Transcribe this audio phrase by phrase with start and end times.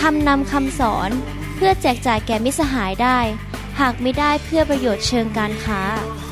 [0.00, 1.10] ทำนำคำสอน
[1.56, 3.18] เพื่อแจกจ่ายแก่มิสหายได้
[3.80, 5.82] หากไม่ได้เพื่อประโยชน์เชิงการค้า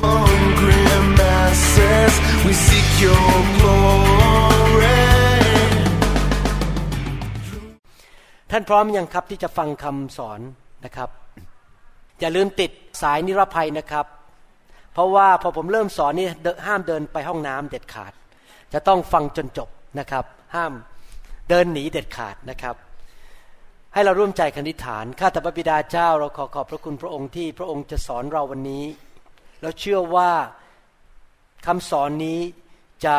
[0.03, 0.83] hungry
[1.19, 2.13] masses,
[2.45, 5.01] we seek your glory.
[8.51, 10.39] ท่านพร้อมยังครับที่จะฟังคำสอน
[10.85, 11.09] นะครับ
[12.19, 12.71] อย่าลืมติด
[13.01, 14.05] สายนิรภัยนะครับ
[14.93, 18.13] เพราะว่าพอผมเริ่มสอนนี่เดินห้ามเดินไปห้องน้ำเด็ดขาด
[18.73, 19.69] จะต้องฟังจนจบ
[19.99, 20.73] นะครับ ห้าม
[21.49, 22.75] เดินหนีเด็ดขาดนะครับ
[23.93, 28.85] ให้เราร่วมใจคณิฐาน ข้าแต่พระบิดาเจ้า เราขอขอบพระคุณพระองค์ที่พระองค์จะสอนเราวันนี้
[29.61, 30.31] เราเชื่อว่า
[31.67, 32.39] คำสอนนี้
[33.05, 33.15] จะ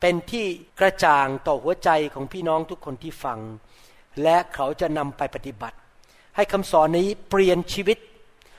[0.00, 0.46] เป็นที่
[0.80, 3.38] กระจ่างต่อหัวใจของพี่น้องทุกคนที่ฟัง
[4.22, 5.76] และเขาจะนำไปปฏิบัติ
[6.36, 7.98] ให้คำสอนนี้เปลี่ยนชีวิต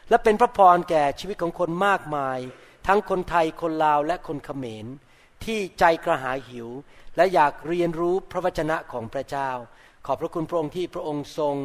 [0.10, 2.40] และเป็นพระพรแก่ชีวิตของคนมากมาย
[2.88, 4.86] ทั้งคนไทยคนลาวและคนเขมร
[5.44, 6.68] ที่ใจกระหายหิว
[7.16, 9.50] และอยากเรียนรู้พระวจนะของพระเจ้า
[10.08, 11.56] ขอบพระคุณพระองค์ที่พระองค์ทรง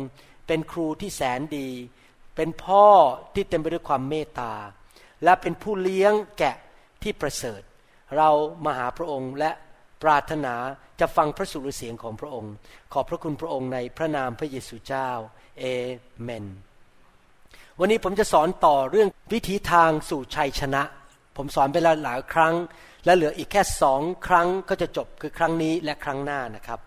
[0.47, 1.69] เป็นครูที่แสนดี
[2.37, 2.87] เป็นพ่อ
[3.35, 4.53] ที่เต็มไปด้วยความเมตตา
[5.25, 6.57] และเป็นผู้เลี้ยงแกะ
[7.03, 7.63] ที่ประเสริฐ
[8.17, 8.31] เรา
[8.65, 9.51] มาหาพระองค์และ
[10.03, 10.55] ปรารถนา
[11.01, 12.53] จะฟังพระสุรเสียงของพระองค์
[12.93, 15.11] ขอบพระคุณพระองค์ในพระนามพระเยซูเจ้า
[15.59, 15.65] เอ
[16.23, 16.47] เมน
[17.81, 20.83] วันนี้ผมจะสอนต่อเรื่องวิธีทางสู่ชัยชนะ
[21.37, 22.55] ผมสอนไปแล้วหลายครั้ง
[23.05, 26.81] และเหลืออีกแค่สองครั้งก็จะจบคือครั้งนี้และครั้งหน้านะครับ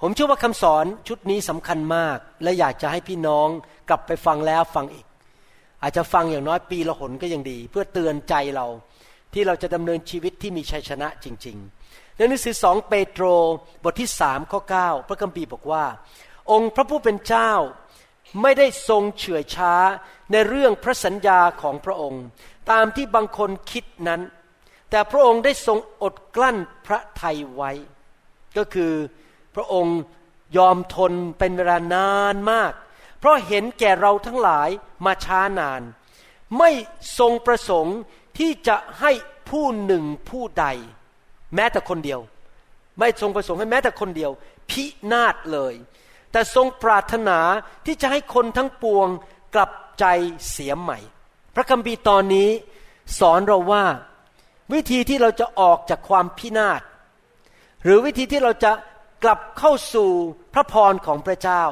[0.00, 3.48] ผมเชื่อว่าคำสอนชุดนี้สำคัญมาก และอยากจะให้พี่น้อง
[3.88, 5.06] กลับไปฟังแล้วฟังอีก
[5.82, 8.66] อาจจะฟังอย่างน้อยปีละหนก็ยังดี เพื่อเตือนใจเรา
[9.32, 11.56] ที่เราจะดำเนินชีวิตที่มีชัยชนะจริง
[11.88, 13.24] ๆ ในหนังสือสองเปโตร
[13.84, 15.84] บทที่สามข้อ9พระคัมภีร์บอกว่า
[16.52, 17.52] องค์พระผู้เป็นเจ้า
[18.42, 19.74] ไม่ได้ทรงเฉื่อยช้า
[20.32, 22.22] ในเรื่องพระสัญญาของพระองค์
[22.70, 24.20] ตามที่บางคนคิดนั้น
[24.90, 26.56] แต่พระองค์ได้ทรงอดกลั้น
[26.86, 27.70] พระทัยไว้
[28.56, 28.92] ก็คือ
[29.54, 29.98] พระองค์
[30.56, 32.72] ยอมทนเป็นเวลานานมาก
[33.18, 34.68] เพราะเห็นแก่เราทั้งหลาย
[35.04, 35.82] มาช้านาน
[36.58, 36.70] ไม่
[37.18, 37.98] ทรงประสงค์
[38.38, 39.12] ที่จะให้
[39.50, 40.66] ผู้หนึ่งผู้ใด
[41.54, 42.20] แม้แต่คนเดียว
[42.98, 44.30] ไม่ทรงประสงค์ให้แม้แต่คนเดียว
[44.70, 45.74] พินาศเลย
[46.32, 47.38] แต่ทรงปรารถนา
[47.86, 49.08] ที่จะให้คนทั้งปวง
[49.54, 50.04] กลับใจ
[50.50, 50.98] เสียใหม่
[51.54, 52.50] พระคัมภีร์ตอนนี้
[53.18, 53.84] สอนเราว่า
[54.72, 56.80] วิธีที่เราจะออกจากความพินาศ
[57.84, 58.70] หรือวิธีที่เราจะ
[59.22, 60.10] กลับเข้าสู่
[60.54, 61.62] พระพรของพระเจ้า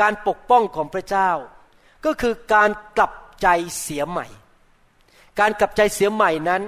[0.00, 1.30] การปกป้องของพระเจ้า
[2.04, 3.48] ก็คือการกลับใจ
[3.80, 4.26] เสียใหม่
[5.40, 6.62] การกลับใจเสียใหม่นั้น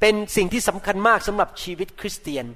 [0.00, 2.46] เป็นสิ่งที่สำคัญมากสำหรับชีวิตคริสเตียน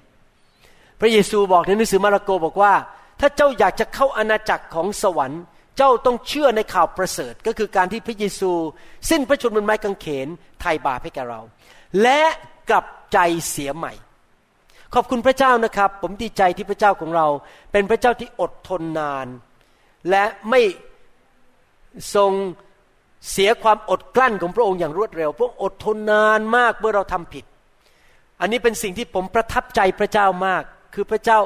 [1.01, 2.75] พระเยซูบอกในหนังสือมาระโกบอกว่า
[3.21, 5.43] ถ้าเจ้าอยากจะเข้าอาณาจักรของสวรรค์
[5.77, 8.53] เจ้าต้องเชื่อในข่าวประเสริฐ ก็คือการที่พระเยซู
[9.11, 10.29] สิ้นพระชนม์บนไม้กางเขน
[10.61, 11.41] ไถ่บาปให้แก่เรา
[12.03, 12.21] และ
[12.71, 13.19] กลับใจ
[13.51, 13.93] เสียใหม่
[14.95, 17.27] ขอบคุณพระเจ้านะครับ ผมดีใจที่พระเจ้าของเรา
[17.73, 19.27] เป็นพระเจ้าที่อดทนนาน
[20.11, 20.61] และไม่
[22.15, 22.33] ทรง
[23.31, 27.45] เสียความอดกลั้นของพระองค์อย่างรวดเร็ว พระองค์อดทนนานมากเมื่อเราทำผิด
[28.41, 30.63] อันนี้เป็นสิ่งที่ผมประทับใจพระเจ้ามาก
[30.95, 31.39] คือพระเจ้า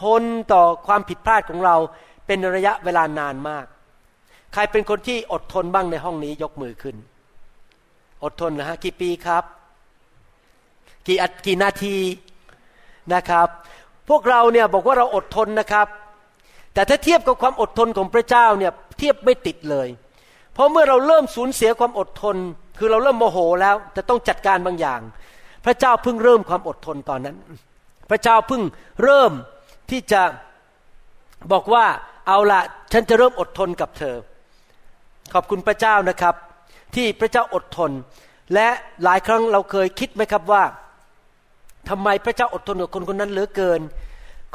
[0.00, 0.22] ทน
[0.52, 1.76] ต่อความผิดพลาดของเรา
[2.26, 3.66] เป็นระยะเวลานานมาก
[4.52, 6.96] ใครเป็นคนที่อดทนบ้างในห้องนี้ยกมือขึ้น
[8.24, 9.44] อดทนนะฮะกี่ปีครับ
[11.06, 11.94] กี่อักี่นาที
[13.14, 13.48] นะครับ
[14.08, 15.86] พวกเราเนี่ยบอกว่าเราอดทนนะครับ
[16.74, 19.88] แต่ถ้าเทียบกับความอดทนของพระเจ้าเนี่ยเทียบไม่ติดเลย
[20.54, 22.36] เพราะเมื่อเราเริ่มสูญเสียความอดทน
[22.78, 25.00] คือเราเริ่มโมโหแล้วจะต้องจัดการบางอย่าง
[25.64, 27.36] พระเจ้าเพิ่งเริ่มความอดทนตอนนั้น
[28.10, 28.62] พระเจ้าเพิ่ง
[29.02, 29.32] เริ่ม
[29.90, 30.22] ที่จะ
[31.52, 31.84] บอกว่า
[32.26, 32.60] เอาละ
[32.92, 34.16] ฉันจะเริ่มอดทนกับเธอ
[35.32, 36.34] ขอบคุณพระเจ้านะครับ
[36.94, 37.90] ที่พระเจ้าอดทน
[38.54, 38.68] และ
[39.04, 40.62] หลายครั้งเราเคยคิดไหมครับว่า
[41.88, 43.80] ทำไมพระเจ้าอดทนกับคนคนนั้นเหลือเกิน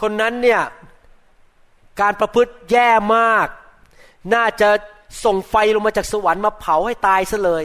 [0.02, 0.62] คนนั้นเนี่ย
[2.02, 3.48] การประพฤติแย่มาก
[4.34, 4.70] น่าจะ
[5.26, 7.64] ส่งไฟลงมาจากสวรรค์มาเผาให้ตายซะเลย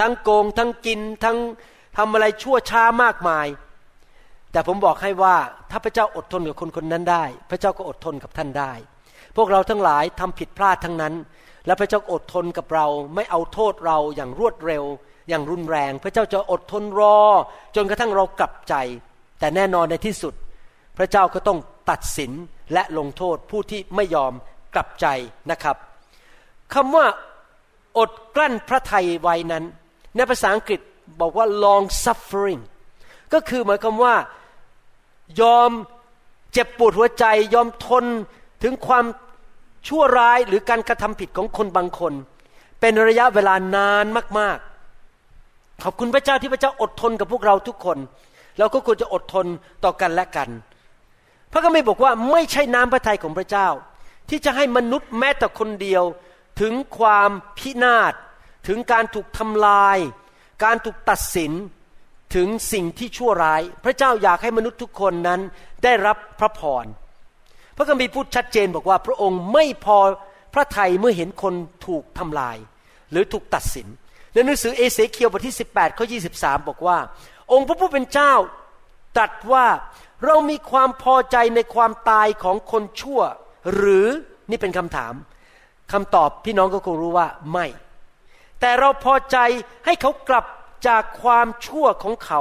[0.00, 1.36] ทั้งโกงทั้งกินทั้ง
[1.96, 3.46] ทำอะไรชั่วช้ามากมาย
[4.52, 5.36] แต่ผมบอกให้ว่า
[5.70, 8.72] ถ้าพระเจ้าอดทนกับคนคนนั้นได้ พระเจ้าก็อดทนกับท่านได้
[9.36, 11.14] พวกเราทั้งหลายทำผิดพลาดทั้งนั้น
[11.66, 14.84] และพระเจ้าอดทนกับเราไม่เอาโทษเราอย่างรวดเร็ว
[15.28, 17.18] อย่างรุนแรง พระเจ้าจะอดทนรอ
[17.76, 18.74] จนกระทั่งเรากลับใจ
[19.38, 20.34] แต่แน่นอนในที่สุด
[20.98, 21.58] พระเจ้าก็ต้อง
[21.90, 22.32] ตัดสิน
[22.72, 24.32] และลงโทษผู้ที่ไม่ยอม
[24.74, 25.06] กลับใจ
[25.50, 25.76] นะครับ
[26.74, 27.06] คำว่า
[27.98, 29.64] อดกลั้นพระทัยไว้นั้น
[30.16, 30.80] ในภาษาอังกฤษ
[31.20, 32.62] บอกว่า long suffering
[33.32, 34.14] ก็คือหมายความว่า
[35.40, 35.70] ยอม
[36.52, 37.24] เจ็บปวดหัวใจ
[37.54, 38.04] ยอมทน
[38.62, 39.04] ถึงความ
[39.88, 42.12] ชั่วร้ายหรือการกระทำผิดของคนบางคน
[42.80, 44.04] เป็นระยะเวลานาน
[44.38, 44.73] มากๆ
[45.82, 47.98] ขอบคุณพระเจ้าที่พระเจ้าอดทนกับพวกเราทุกคน
[48.58, 49.46] เราก็ควรจะอดทน
[49.84, 50.48] ต่อกันและกัน
[51.52, 53.68] พระคัมภีร์บอกว่าไม่ใช่น้ำพระทัยของพระเจ้า
[54.28, 56.04] ที่จะให้มนุษย์แม้แต่คนเดียว
[56.60, 58.14] ถึงความพินาศ
[58.68, 59.98] ถึงการถูกทำลาย
[60.64, 61.52] การถูกตัดสิน
[62.34, 65.40] ถึงสิ่งที่ชั่วร้าย พระเจ้าอยากให้มนุษย์ทุกคนนั้น
[65.84, 66.84] ได้รับพระพร
[67.76, 69.98] พระคัมภีร์พูดชัดเจนบอกว่าพระองค์ไม่พอ
[70.54, 71.54] พระทัยเมื่อเห็นคน
[71.86, 72.56] ถูกทำลาย
[73.10, 73.88] หรือถูกตัดสิน
[74.34, 76.98] ในหนังสือเอเสเคียวบทที่ 18ข้อ23 บอกว่า
[77.52, 78.34] องค์พระผู้เป็นเจ้า
[79.16, 79.66] ตรัสว่า
[80.24, 83.20] เรามีความพอใจในความตายของคนชั่ว
[83.74, 84.06] หรือ
[84.50, 85.14] นี่เป็นคำถาม
[85.92, 87.66] คำตอบพี่น้องก็คงรู้ว่าไม่
[88.60, 89.38] แต่เราพอใจ
[89.84, 90.46] ให้เขากลับ
[90.88, 92.40] จากความชั่วของเขา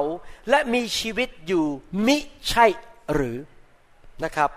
[0.50, 1.66] และมีชีวิตอยู่
[2.08, 2.18] มิ
[2.50, 2.66] ใช่
[3.14, 3.38] หรือ
[4.24, 4.50] นะครับ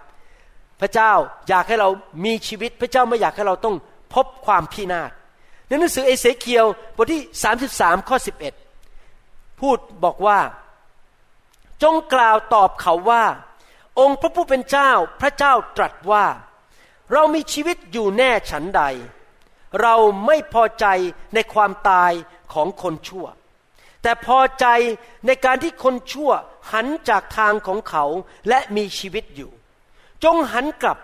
[0.81, 1.13] พระเจ้า
[1.49, 1.89] อยากให้เรา
[2.25, 3.77] มีชีวิตพระเจ้าไม่อยากให้เราต้อง
[4.15, 5.11] พบความพินาศ
[5.67, 6.67] ในหนังสือเอเสเคียว
[6.97, 7.23] บทที่
[7.65, 8.17] 33 ข้อ
[8.89, 10.39] 11 พูดบอกว่า
[11.83, 13.25] จงกล่าวตอบเขาว่า
[14.01, 14.91] องค์พระผู้เป็นเจ้า
[15.21, 16.25] พระเจ้าตรัสว่า
[17.13, 18.83] เรามีชีวิตอยู่แน่ฉันใด
[19.83, 19.95] เรา
[20.27, 20.87] ไม่พอใจ
[21.35, 22.13] ในความตาย
[22.53, 23.27] ของคนชั่ว
[24.03, 24.67] แต่พอใจ
[25.27, 26.31] ในการที่คนชั่ว
[26.73, 28.05] หันจากทางของเขา
[28.49, 29.51] และมีชีวิตอยู่
[30.25, 30.99] จงหันกลับ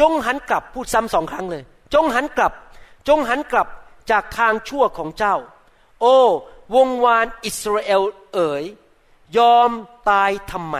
[0.00, 1.62] จงหันกลับพูดซ้ำสองครั้งเลย
[1.94, 2.52] จงหันกลับ
[3.08, 3.68] จงหันกลับ
[4.10, 5.36] จากทางชั่วของเจ้า
[6.00, 6.18] โอ้
[6.74, 8.02] วงวานอิสราเอล
[8.34, 8.64] เอ๋ย
[9.38, 9.70] ยอม
[10.10, 10.76] ตายทำไม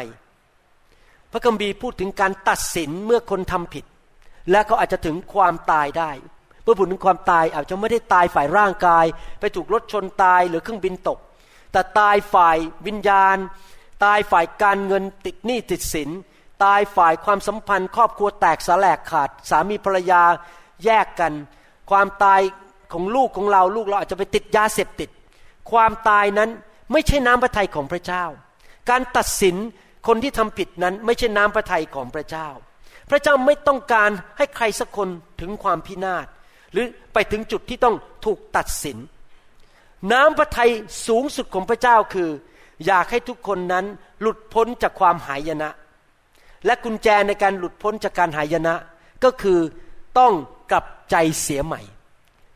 [1.30, 3.84] พระคัมภีร์พูดถึงการตัดสินเมื่อคนทำผิด
[4.50, 6.10] และเขาอาจจะถึงความตายได้
[6.62, 9.06] เมื่อพูดถึงความตายอาจจะไม่ได้ตายฝ่ายร่างกาย
[9.40, 11.18] ไปถูกรถชนตายหรือเครื่องบินตก
[11.72, 12.56] แต่ตายฝ่าย
[12.86, 13.36] วิญญาณ
[14.04, 16.10] ตายฝ่ายการเงินติดหนี้ติดสิน
[16.64, 20.22] ตายฝ่ายความสัมพันธ์ ครอบครัวแตกสลายขาด สามีภรรยา
[20.84, 21.32] แยกกัน
[21.90, 22.40] ความตาย
[22.94, 25.10] ของลูกของเราลูกเราอาจจะไปติดยาเสพติด
[25.70, 26.50] ความตายนั้น
[26.92, 28.24] ไม่ใช่น้ำพระทัยของพระเจ้า
[28.90, 29.56] การตัดสิน
[30.06, 32.48] คนที่ทำผิดนั้นไม่ใช่น้ำพระทัยของพระเจ้า
[33.10, 35.08] พระเจ้าไม่ต้องการให้ใครสักคน
[35.40, 36.26] ถึงความพินาศ
[36.72, 38.98] หรือไปถึงจุดที่ต้องถูกตัดสิน
[40.12, 40.70] น้ำพระทัย
[41.06, 42.30] สูงสุดของพระเจ้าคือ
[42.86, 43.84] อยากให้ทุกคนนั้น
[44.20, 45.70] หลุดพ้นจากความหายนะ
[46.66, 48.74] และกุญแจในการหลุดพ้นจากการหายนะ
[49.24, 49.58] ก็คือ
[50.18, 50.32] ต้อง
[50.70, 51.80] กลับใจเสียใหม่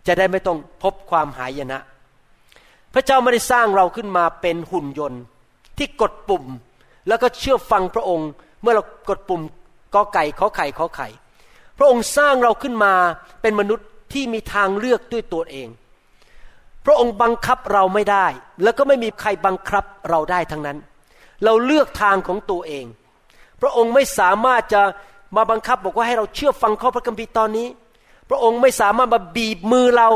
[0.09, 1.81] จะได้ไม่ต้องพบความหายนะ
[2.95, 5.23] พระเจ้าไม่ได้สร้างเราขึ้นมาเป็นหุ่นยนต์
[5.79, 6.45] ที่กดปุ่ม
[7.09, 8.29] แล้วก็เชื่อฟังพระองค์
[8.63, 9.43] เมื่อเรากดปุ่ม
[9.95, 11.09] กอไก่ขอไข่ขอไข่
[11.79, 12.93] พระองค์สร้างเราขึ้นมา
[13.43, 15.69] เป็นมนุษย์ที่มีทางเลือกด้วยตัวเอง
[16.87, 18.27] พระองค์บังคับเราไม่ได้
[18.63, 20.79] แล้วก็ไม่มีใครบังคับเราได้ทั้งนั้น
[21.45, 22.85] เราเลือกทางของตัวเอง
[23.61, 24.83] พระองค์ไม่สามารถจะ
[25.37, 27.67] มาบังคับบอกว่าให้เราเชื่อฟังข้อพระคัมภีร์ตอนนี้
[28.29, 30.09] พระองค์ไม่สามารถมาบีบมือเรา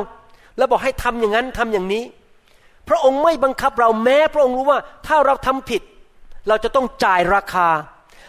[0.56, 2.04] แล้วบอกให้ทำอย่างนั้นทำอย่างนี้
[2.88, 5.82] พระองค์ไม่บังคับเราแม้ พระองค์รู้ว่าถ้าเราทำผิด
[6.48, 7.68] เราจะต้องจ่ายราคา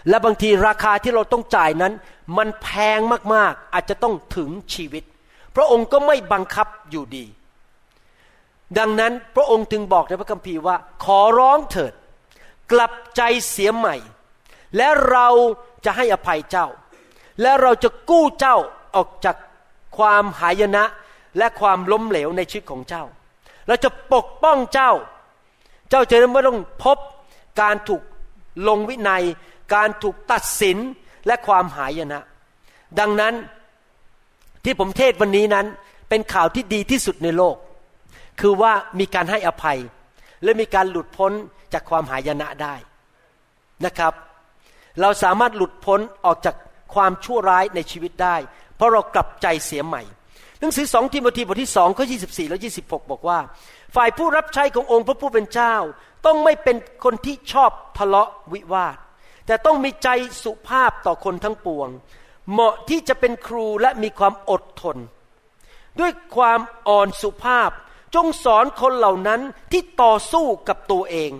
[0.09, 1.93] และบางทีราคาที่เราต้องจ่ายนั้น
[2.37, 2.67] มันแพ
[2.97, 2.99] ง
[3.33, 5.03] มากๆ อาจจะต้องถึงชีวิต
[5.55, 7.25] พระองค์ก็ไม่บังคับอยู่ดี
[8.77, 11.93] ดังนั้นพระองค์จึงบอกในพระคัมภีร์ว่า ขอร้องเถิด
[12.71, 13.95] กลับใจเสียใหม่
[14.77, 15.27] และเรา
[15.85, 16.67] จะให้อภัยเจ้า
[17.41, 18.57] และเราจะกู้เจ้า
[18.95, 19.35] ออกจาก
[19.97, 20.83] ความหายนะ
[21.37, 23.03] และความล้มเหลวในชีวิตของเจ้า
[23.67, 24.91] เราจะปกป้องเจ้า
[25.89, 26.97] เจ้าจะไม่ต้องพบ
[27.61, 28.01] การถูก
[28.67, 29.23] ลงวินัย
[29.75, 30.77] การถูกตัดสิน
[31.27, 32.21] และความหายนะ
[32.99, 33.33] ดังนั้น
[34.63, 35.65] ที่ผมเทศวันนี้นั้น
[36.09, 37.55] เป็นข่าวที่ดีที่สุดในโลก
[38.39, 39.79] คือว่ามีการให้อภัย
[40.43, 41.31] และมีการหลุดพ้น
[41.73, 42.75] จากความหายนะได้
[43.85, 44.13] นะครับ
[45.01, 46.55] เราสามารถหลุดพ้นออกจาก
[46.93, 48.35] ความชั่วร้ายในชีวิตได้
[48.75, 50.01] เพราะเรากลับใจเสียใหม่
[50.59, 53.39] หนังสือสองทิโมธีบทที่สองข้อ24และ26บอกว่า
[53.95, 55.75] ฝ่ายผู้รับใช้ขององค์พระผู้เป็นเจ้า
[56.25, 58.97] ต้องไม่เป็นคนที่ชอบทะเลาะวิวาท
[59.45, 60.09] แต่ต้องมีใจ
[60.43, 61.89] สุภาพต่อคนทั้งปวง
[62.51, 64.97] เหมาะที่จะเป็นครูและมีความอดทน
[65.99, 67.69] ด้วยความอ่อนสุภาพ
[68.15, 71.31] จงสอนคนเหล่านั้นที่ต่อสู้กับตัวเอง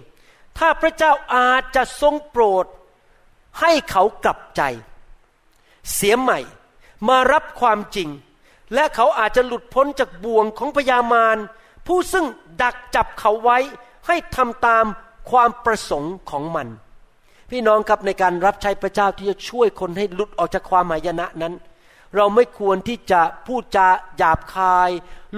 [0.58, 2.66] ถ้าพระเจ้าอาจจะทรงโปรด
[3.62, 4.62] ให้เขากลับใจ
[5.94, 6.40] เสียใหม่
[7.07, 8.10] มารับความจริง
[8.74, 11.38] และเขาอาจจะหลุดพ้นจากบ่วงของพยามาร
[11.88, 12.25] ผู้ซึ่ง
[12.62, 13.57] ดักจับเขาไว้
[14.07, 14.86] ให้ทำตาม
[15.31, 16.67] ความประสงค์ของมัน
[17.51, 21.53] พี่น้องครับในการรับใช้พระเจ้าที่จะช่วยคนให้หลุดออกจากความหายนะนั้น
[22.15, 24.89] เราไม่ควรที่จะพูดจาหยาบคาย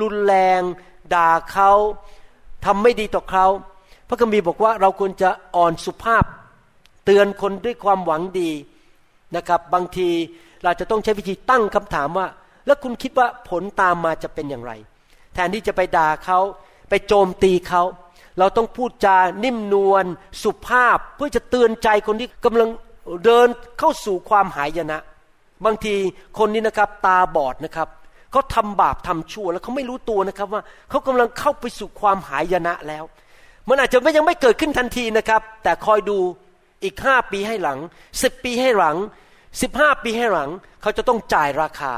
[0.02, 0.62] รุนแรง
[1.14, 1.72] ด่าเขา
[2.66, 3.46] ทำไม่ดีต่อเขา
[4.08, 6.24] พระคัมภีร์บอกว่าเราควรจะอ่อนสุภาพ
[7.06, 8.52] เตือนคนด้วยความหวังดี
[9.36, 10.10] นะครับ บางที
[10.66, 12.28] เราจะต้องใช้วิธีตั้งคำถามว่า
[12.66, 14.72] แล้วคุณคิดว่าผลตามมาจะเป็นอย่างไร
[15.34, 16.40] แทนที่จะไปด่าเขา
[16.90, 17.84] ไปโจมตีเขา
[18.40, 20.06] เราต้องพูดจานิ่มนวล
[20.44, 22.70] สุภาพเพื่อจะเตือนใจคนที่กำลัง
[23.26, 23.48] เดิน
[23.80, 25.00] เข้าสู่ความหายนะ
[25.66, 25.96] บางที
[26.38, 27.88] คนนี้นะครับตาบอดนะครับ
[28.32, 33.04] เขาทำบาปทำชั่วแล้วเขาไม่รู้ตัวนะครับว่าเขากำลังเข้าไปสู่ความหายนะแล้ว
[33.70, 36.18] มันอาจจะไม่ยังไม่เกิดขึ้นทันทีนะครับ แต่คอยดู
[36.84, 37.80] อีกห้าปีให้หลัง
[38.22, 38.96] สิบปีให้หลัง
[39.62, 40.50] สิบห้าปีให้หลัง
[40.82, 41.94] เขาจะต้องจ่ายราคา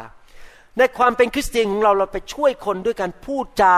[0.77, 3.77] ในความเป็นคริสเตียนของเราเราไปช่วยคนด้วยการพูดจา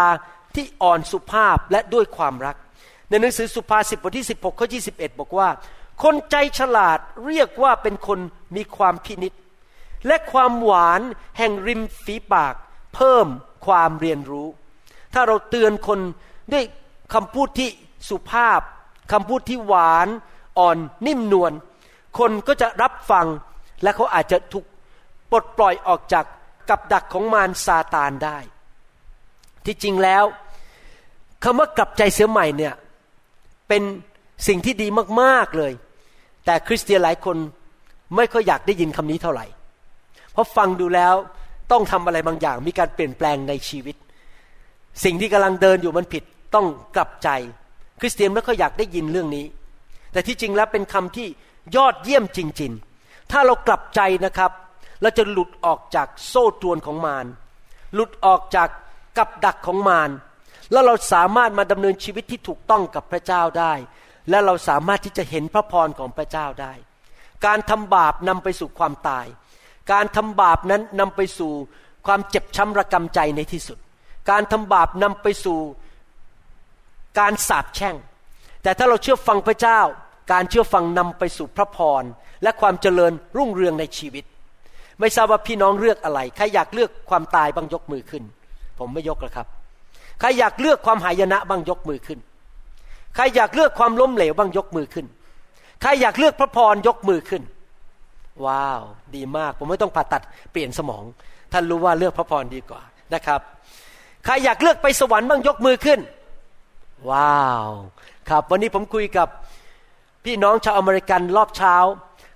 [0.55, 2.55] ที่อ่อนสุภาพและด้วยความรัก
[3.09, 5.50] ในหนังสือสุภาษิตบทที่ 16ข้อ21 บอกว่า
[6.03, 8.19] คนใจฉลาดเรียกว่าเป็นคน
[8.55, 9.33] มีความพินิษ
[10.07, 11.01] และความหวาน
[11.38, 12.53] แห่งริมฝีปาก
[12.95, 13.27] เพิ่ม
[13.65, 14.48] ความเรียนรู้
[15.13, 16.00] ถ้าเราเตือนคน
[16.53, 16.63] ด้วย
[17.13, 17.69] คำพูดที่
[18.09, 18.59] สุภาพ
[19.12, 20.07] คำพูดที่หวาน
[20.59, 21.51] อ่อนนิ่มนวล
[22.19, 23.27] คนก็จะรับฟัง
[23.83, 24.65] และเขาอาจจะถูก
[25.31, 26.25] ปลดปล่อยออกจาก
[26.69, 28.38] กับดักของมารซาตานได้
[29.65, 30.24] ที่จริงแล้ว
[31.43, 32.74] คำว่ากลับใจเสียใหม่เนี่ย
[33.67, 33.83] เป็น
[34.48, 34.88] สิ่งที่ดี
[35.21, 35.74] มากๆเลย
[36.45, 37.38] แต่คริสเตียนหลายคน
[38.15, 39.45] ไม่ค่อยอยากได้ยินคำนี้เท่าไหร่
[40.31, 41.15] เพราะฟังดูแล้ว
[41.71, 43.95] ต้องทำอะไรบางอย่าง มีการเปลี่ยนแปลงในชีวิต
[45.03, 46.24] สิ่งที่กำลังเดินอยู่มันผิด
[46.55, 47.29] ต้องกลับใจ
[48.00, 49.45] คริสเตียนไม่ค่อยอยากได้ยินเรื่องนี้
[50.12, 51.27] แต่ที่จริงแล้วเป็นคำที่
[51.75, 52.88] ยอดเยี่ยมจริง ๆ
[53.31, 54.51] ถ้าเรากลับใจนะครับ
[55.01, 57.25] เราจะหลุดออกจากโซ่ตรวนของมาร
[57.93, 58.69] หลุดออกจาก
[59.17, 60.09] กับดักของมาร
[60.71, 63.74] แล้วเราสามารถมาดำเนินชีวิตที่ถูกต้องกับพระเจ้าได้
[64.29, 66.74] และเราสามารถที่จะเห็นพระพรของพระเจ้าได้
[67.45, 69.25] การทำบาปนำไปสู่ความตาย
[69.91, 71.51] การทำบาปนั้นนำไปสู่
[72.07, 73.77] ความเจ็บช้ำระกำใจในที่สุด
[74.29, 75.59] การทำบาปนำไปสู่
[77.19, 77.95] การสาปแช่ง
[78.63, 79.79] แต่ถ้าเราเชื่อฟังพระเจ้า
[80.31, 82.03] การเชื่อฟังนำไปสู่พระพร
[82.43, 84.25] และความเจริญรุ่งเรืองในชีวิต
[85.00, 88.24] ไม่ทราบว่าพี่น้องเลือกอะไร ใครอยากเลือกความตายบ้างยกมือขึ้น
[88.79, 89.48] ผมไม่ยกแล้วครับ
[90.19, 92.19] ใครอยากเลือกความหายนะบ้างยกมือขึ้น
[93.15, 95.05] ใครอยากเลือกความล้มเหลวบ้างยกมือขึ้น
[95.81, 97.43] ใครอยากเลือกพระพรยกมือขึ้น
[98.45, 98.81] ว้าว
[99.15, 100.21] ดีมาก ผมไม่ต้องผ่าตัด
[100.51, 101.03] เปลี่ยนสมอง
[101.51, 102.81] ท่านรู้ว่าเลือกพระพรดีกว่า
[103.13, 103.41] นะครับ
[104.25, 106.00] ใครอยากเลือกไปสวรรค์บ้างยกมือขึ้น
[107.12, 107.69] ว้าว
[108.29, 109.27] ครับ วันนี้ผมคุยกับ
[110.26, 111.76] พี่น้องชาวอเมริกันรอบเช้า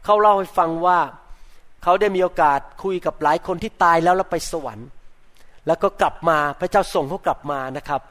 [0.05, 0.99] เขาเล่าให้ฟังว่า
[1.83, 4.87] เขาได้มีโอกาสคุยกับหลายคนที่ตายแล้วแล้วไปสวรรค์
[5.67, 8.01] แล้วก็กลับมาพระเจ้าส่งเขากลับมานะครับ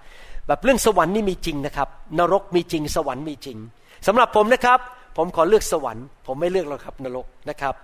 [0.47, 1.89] แบบเรื่องสวรรค์นี่มีจริงนะครับ
[2.19, 3.59] นรกมีจริง สวรรค์มีจริง
[4.07, 4.79] สำหรับผมนะครับ
[5.17, 7.75] ผมขอเลือกสวรรค์ ผมไม่เลือกหรอกครับนรกนะครับ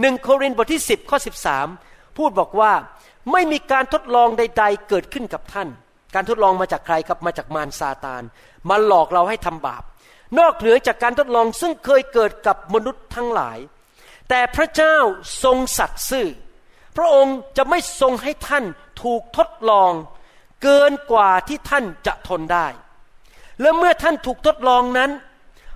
[0.00, 1.18] หนึ่งโครินธ์บทที่ 10ข้อ
[1.66, 2.72] 13 พูดบอกว่า
[3.32, 5.68] ไม่มีการทดลองใด ๆ เกิดขึ้นกับท่าน
[6.14, 8.22] การทดลองมาจากใครครับมาจากมารซาตาน
[8.70, 9.82] มาหลอกเราให้ทำบาป
[10.38, 13.58] นอกเหนือจากการทดลองซึ่งเคยเกิดกับมนุษย์ทั้งหลาย
[14.28, 14.96] แต่พระเจ้า
[15.42, 16.28] ทรงสัตย์ซื่อ
[16.96, 18.64] พระองค์จะไม่ทรงให้ท่าน
[19.02, 19.92] ถูกทดลอง
[20.62, 22.66] เกินกว่าที่ท่านจะทนได้
[23.60, 25.10] และเมื่อท่านถูกทดลองนั้น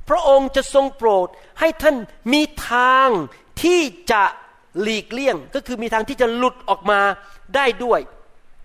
[0.08, 1.28] พระองค์จะทรงโปรด
[1.60, 1.96] ให้ท่าน
[2.32, 3.08] มีทาง
[3.62, 3.80] ที่
[4.12, 4.22] จะ
[4.80, 7.00] หลีกเลี่ยง ก็คือมีทางที่จะหลุดออกมา
[7.54, 8.00] ได้ด้วย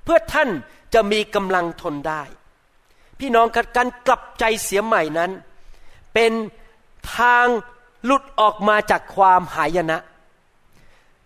[0.04, 0.50] เพื่อท่าน
[0.94, 2.24] จะมีกำลังทนได้
[3.20, 3.48] พี่น้อง
[3.78, 5.32] การกลับใจเสียใหม่นั้น
[6.14, 6.32] เป็น
[7.18, 7.46] ทาง
[8.06, 9.98] หลุดออกมาจากความหายนะ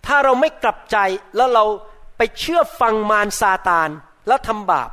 [0.05, 0.97] ถ้าเราไม่กลับใจ
[1.35, 1.65] แล้วเรา
[2.17, 3.89] ไปเชื่อฟังมารซาตาน
[4.27, 4.89] แล้วทำบาป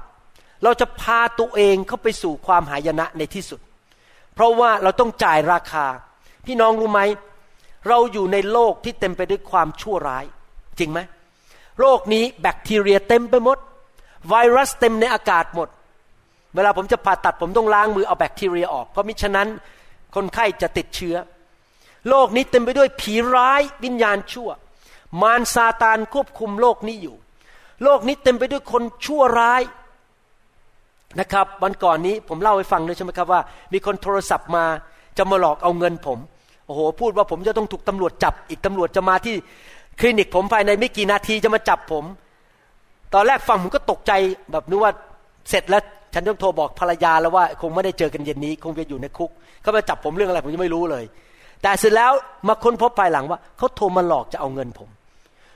[0.65, 3.61] เราจะพาตัวเองเข้าไปสู่ความหายนะในที่สุด
[4.35, 5.87] เพราะว่าเราต้องจ่ายราคา
[6.47, 7.01] พี่น้องรู้ไหม
[7.89, 10.25] เราอยู่ในโลกที่เต็มไปด้วยความชั่วร้าย
[10.79, 11.01] จริงไหม
[11.81, 13.59] โรคนี้แบคทีเรียเต็มไปหมด
[14.29, 15.69] ไวรัสเต็มในอากาศหมด
[16.55, 19.49] เวลาผมจะผ่าตัดผมต้องล้างมือเอาแบคทีเรียออก เพราะมิฉะนั้น
[20.15, 21.17] คนไข้จะติดเชื้อ
[22.09, 24.51] โลกนี้เต็มไปด้วยผีร้ายวิญญาณชั่ว
[25.23, 27.17] มารซาตานควบคุมโลกนี้อยู่
[27.85, 29.63] โลกนี้เต็มไปด้วยคนชั่วร้าย
[31.21, 33.41] นะครับวันก่อนนี้ผมเล่าให้ฟังเลยใช่ไหมครับว่า
[33.73, 34.65] มีคนโทรศัพท์มา
[35.19, 36.19] จะมาหลอกเอาเงินผม
[36.67, 39.35] โอ้โหพูดว่าผมจะต้องถูกตำรวจจับ อีกตำรวจจะมาที่
[40.01, 42.05] คลินิกผมภายในไม่กี่นาทีจะมาจับผม
[43.15, 44.13] ตอนแรกฟังผมก็ตกใจ
[44.51, 44.93] แบบนึกว่า
[45.51, 45.83] เสร็จแล้ว
[46.15, 49.31] ฉันต้องโทรบอกภรรยาแล้วว่า คงไม่ได้เจอกันเย็นนี้ คงจะอยู่ในคุก
[49.63, 51.05] เขามาจับผมเรื่องอะไรผมยังไม่รู้เลย
[51.63, 52.13] แต่เสร็จแล้ว
[52.49, 54.89] มาค้นพบภายหลังว่าเขาโทรมาหลอกจะเอาเงินผม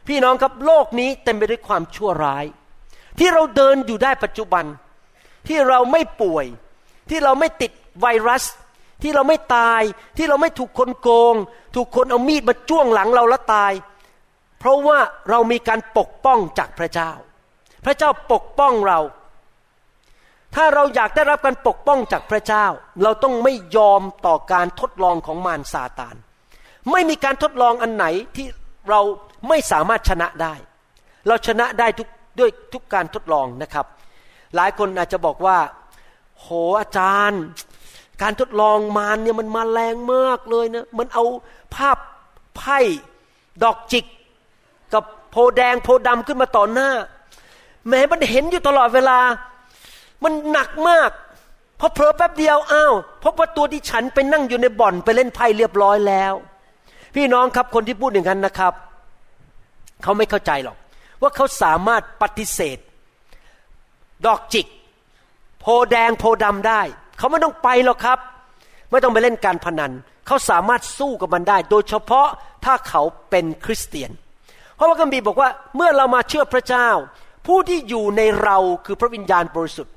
[0.08, 2.44] พี่น้องครับโลกนี้เต็มไปด้วยความชั่วร้าย
[3.18, 4.64] ที่เราเดินอยู่ได้ปัจจุบัน
[5.48, 6.46] ที่เราไม่ป่วย
[7.10, 8.44] ที่เราไม่ติดไวรัส
[9.02, 9.82] ที่เราไม่ตาย
[10.16, 11.34] ที่เราไม่ถูกคนโกง
[11.74, 13.72] ถูกคนเอามีดมาจ้วงหลังเราแล้วตาย
[14.58, 14.98] เพราะว่า
[15.30, 17.12] เรามีการปกป้องจากพระเจ้า
[17.84, 18.98] พระเจ้าปกป้องเรา
[20.54, 22.66] ถ้าเราอยากได้รับการปกป้องจากพระเจ้า
[23.02, 26.16] เราต้องไม่ยอมต่อการทดลองของมารซาตาน
[26.92, 28.46] ไม่มีการทดลองอันไหนที่
[28.90, 29.00] เรา
[29.48, 30.54] ไม่สามารถชนะได้
[31.26, 33.86] เราชนะได้ทุกด้วยทุกการทดลองนะครับ
[34.56, 35.58] หลายคนอาจจะบอกว่า
[36.40, 36.46] โห
[36.80, 37.42] อาจารย์
[38.22, 41.24] การทดลองมารเนี่ยมันมาแรงมากเลยนะ มันเอา
[41.74, 41.96] ภาพ
[42.56, 42.78] ไพ่
[43.62, 44.04] ดอกจิก
[44.94, 46.90] กับโพแดงโพดำขึ้นมาต่อหน้า
[47.88, 49.18] แม้มันเห็นอยู่ตลอดเวลา
[50.24, 51.10] มันหนักมาก
[51.80, 52.94] พอเผลอแป๊บเดียวอ้าว
[53.24, 56.32] พบว่าตัวที่ฉันไปนั่งอยู่ในบ่อนไปเล่นไพ่เรียบร้อยแล้ว
[57.14, 58.72] พี่น้องครับคนที่พูดอย่างนั้นนะครับ
[60.02, 60.76] เขาไม่เข้าใจหรอก
[61.22, 62.78] ว่าเขาสามารถปฏิเสธ
[64.26, 64.66] ดอกจิก
[65.60, 66.82] โพแดงโพดำได้
[67.18, 68.18] เขาไม่ต้องไปหรอกครับ
[68.90, 69.92] ไม่ต้องไปเล่นการพนัน
[70.26, 72.28] เขาสามารถสู้กับมันได้ โดยเฉพาะ
[72.64, 74.10] ถ้าเขาเป็นคริสเตียน
[74.74, 76.88] เพราะว่ากัมบีร์บอกว่าเมื่อเรามาเชื่อพระเจ้า
[77.46, 78.56] ผู้ที่อยู่ในเรา
[78.86, 79.94] คือพระวิญญาณบริสุทธิ์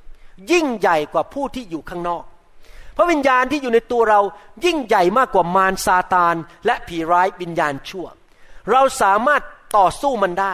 [0.52, 2.24] ยิ่งใหญ่กว่าผู้ที่อยู่ข้างนอก
[2.98, 4.22] พระวิญญาณที่อยู่ในตัวเรา
[4.66, 8.08] ยิ่งใหญ่มากกว่ามารซาตาน และผีร้ายวิญญาณชั่ว
[8.72, 9.42] เราสามารถ
[9.78, 10.54] ต่อสู้มันได้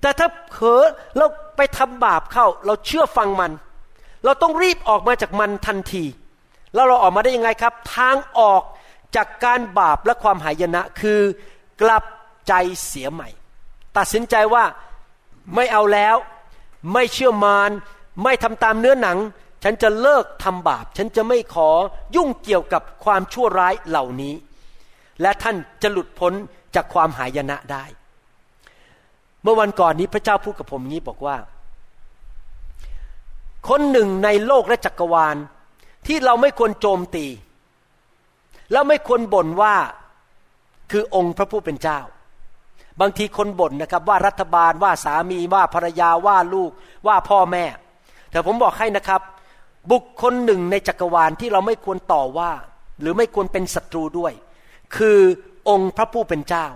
[0.00, 0.82] แต่ถ้าเผลอ
[1.16, 1.26] เรา
[1.56, 3.52] ไปทำบาปเข้า เราเชื่อฟังมัน
[4.24, 6.04] เราต้องรีบออกมาจากมันทันที
[6.74, 8.62] แล้วเราออกมาได้ยังไงครับ ทางออก
[9.16, 11.20] จากการบาปและความหายนะคือ
[11.82, 12.04] กลับ
[12.48, 12.52] ใจ
[12.86, 13.28] เสียใหม่
[13.96, 14.64] ตัดสินใจว่า
[15.54, 16.16] ไม่เอาแล้ว
[16.92, 17.70] ไม่เชื่อมาร
[18.22, 19.18] ไม่ทำตามเนื้อหนัง
[19.64, 21.70] ฉันจะเลิกทำบาป ฉันจะไม่ขอ
[22.16, 24.34] ยุ่งเกี่ยวกับความชั่วร้ายเหล่านี้
[25.22, 26.32] และท่านจะหลุดพ้น
[26.74, 27.84] จากความหายนะได้
[29.42, 31.36] เมื่อวันก่อนนี้พระเจ้าพูดกับผมงี้บอกว่า
[33.68, 35.36] คนหนึ่งในโลกและจักรวาล
[36.06, 37.26] ที่เราไม่ควรโจมตี
[38.72, 39.74] แล้วไม่ควรบ่นว่า
[40.90, 42.00] คือองค์พระผู้เป็นเจ้า
[43.00, 46.70] บางทีคนบ่นนะครับว่ารัฐบาลว่าสามีว่าภรรยาว่าลูก
[47.06, 47.64] ว่าพ่อแม่
[48.34, 49.20] แต่ผมบอกให้นะครับ
[49.92, 52.50] บุคคลหนึ่งในจักรวาลที่เราไม่ควรต่อว่า
[53.00, 54.32] หรือไม่ควรเป็นศัตรูด้วย
[54.96, 55.18] คือ
[55.68, 56.66] องค์พระผู้เป็นเจ้า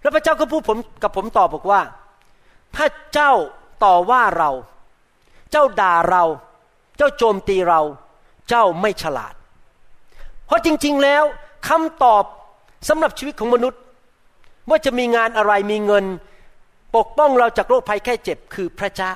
[0.00, 1.80] แล้วพระเจ้าก็พูดผมกับผมตอบบอกว่า
[2.76, 3.32] ถ้าเจ้า
[3.84, 4.50] ต่อว่าเรา
[5.50, 6.24] เจ้าด่าเรา
[6.96, 7.80] เจ้าโจมตีเรา
[8.48, 9.34] เจ้าไม่ฉลาด
[10.46, 11.24] เพราะจริง ๆแล้ว
[11.68, 12.24] คำตอบ
[12.88, 13.80] สำหรับชีวิตของมนุษย์
[14.68, 16.04] ว่าจะมีงานอะไรมีเงิน
[16.96, 19.14] ปกป้องเราจากโรคภัยแค่เจ็บคือพระเจ้า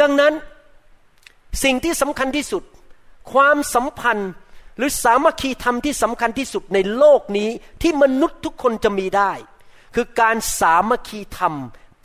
[0.00, 0.32] ดังนั้น
[1.64, 2.62] สิ่งที่สำคัญที่สุด
[3.32, 4.30] ความสัมพันธ์
[4.76, 7.50] หรือสามัคคีธรรมที่สำคัญที่สุดในโลกนี้
[7.82, 9.32] ที่มนุษย์ทุกคนจะมีได้
[9.94, 11.54] คือการสามัคคีธรรม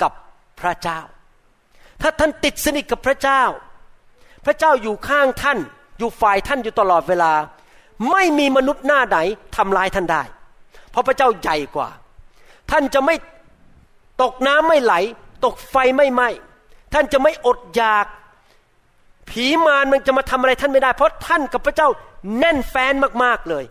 [0.02, 0.12] กับ
[0.60, 1.00] พระเจ้า
[2.02, 3.44] ถ้าท่านติดสนิทกับพระเจ้า
[4.46, 5.58] พระเจ้าอยู่ข้างท่าน
[5.98, 7.34] อยู่ฝ่ายท่านอยู่ตลอดเวลา
[8.12, 9.18] ไม่มีมนุษย์หน้าไหน
[9.56, 10.24] ทำลายท่านได้
[10.92, 11.90] เพราะพระเจ้าใหญ่กว่า
[12.72, 13.16] ท่านจะไม่
[14.22, 14.94] ตกน้ำไม่ไหล
[15.46, 16.30] ตกไฟไม่ไหม้
[16.94, 18.06] ท่านจะไม่อดอยาก
[19.30, 21.88] ผีมารมันจะมาทำอะไรท่านไม่ได้ เพราะท่านกับพระเจ้า
[22.38, 23.66] แน่นแฟนมากๆเลย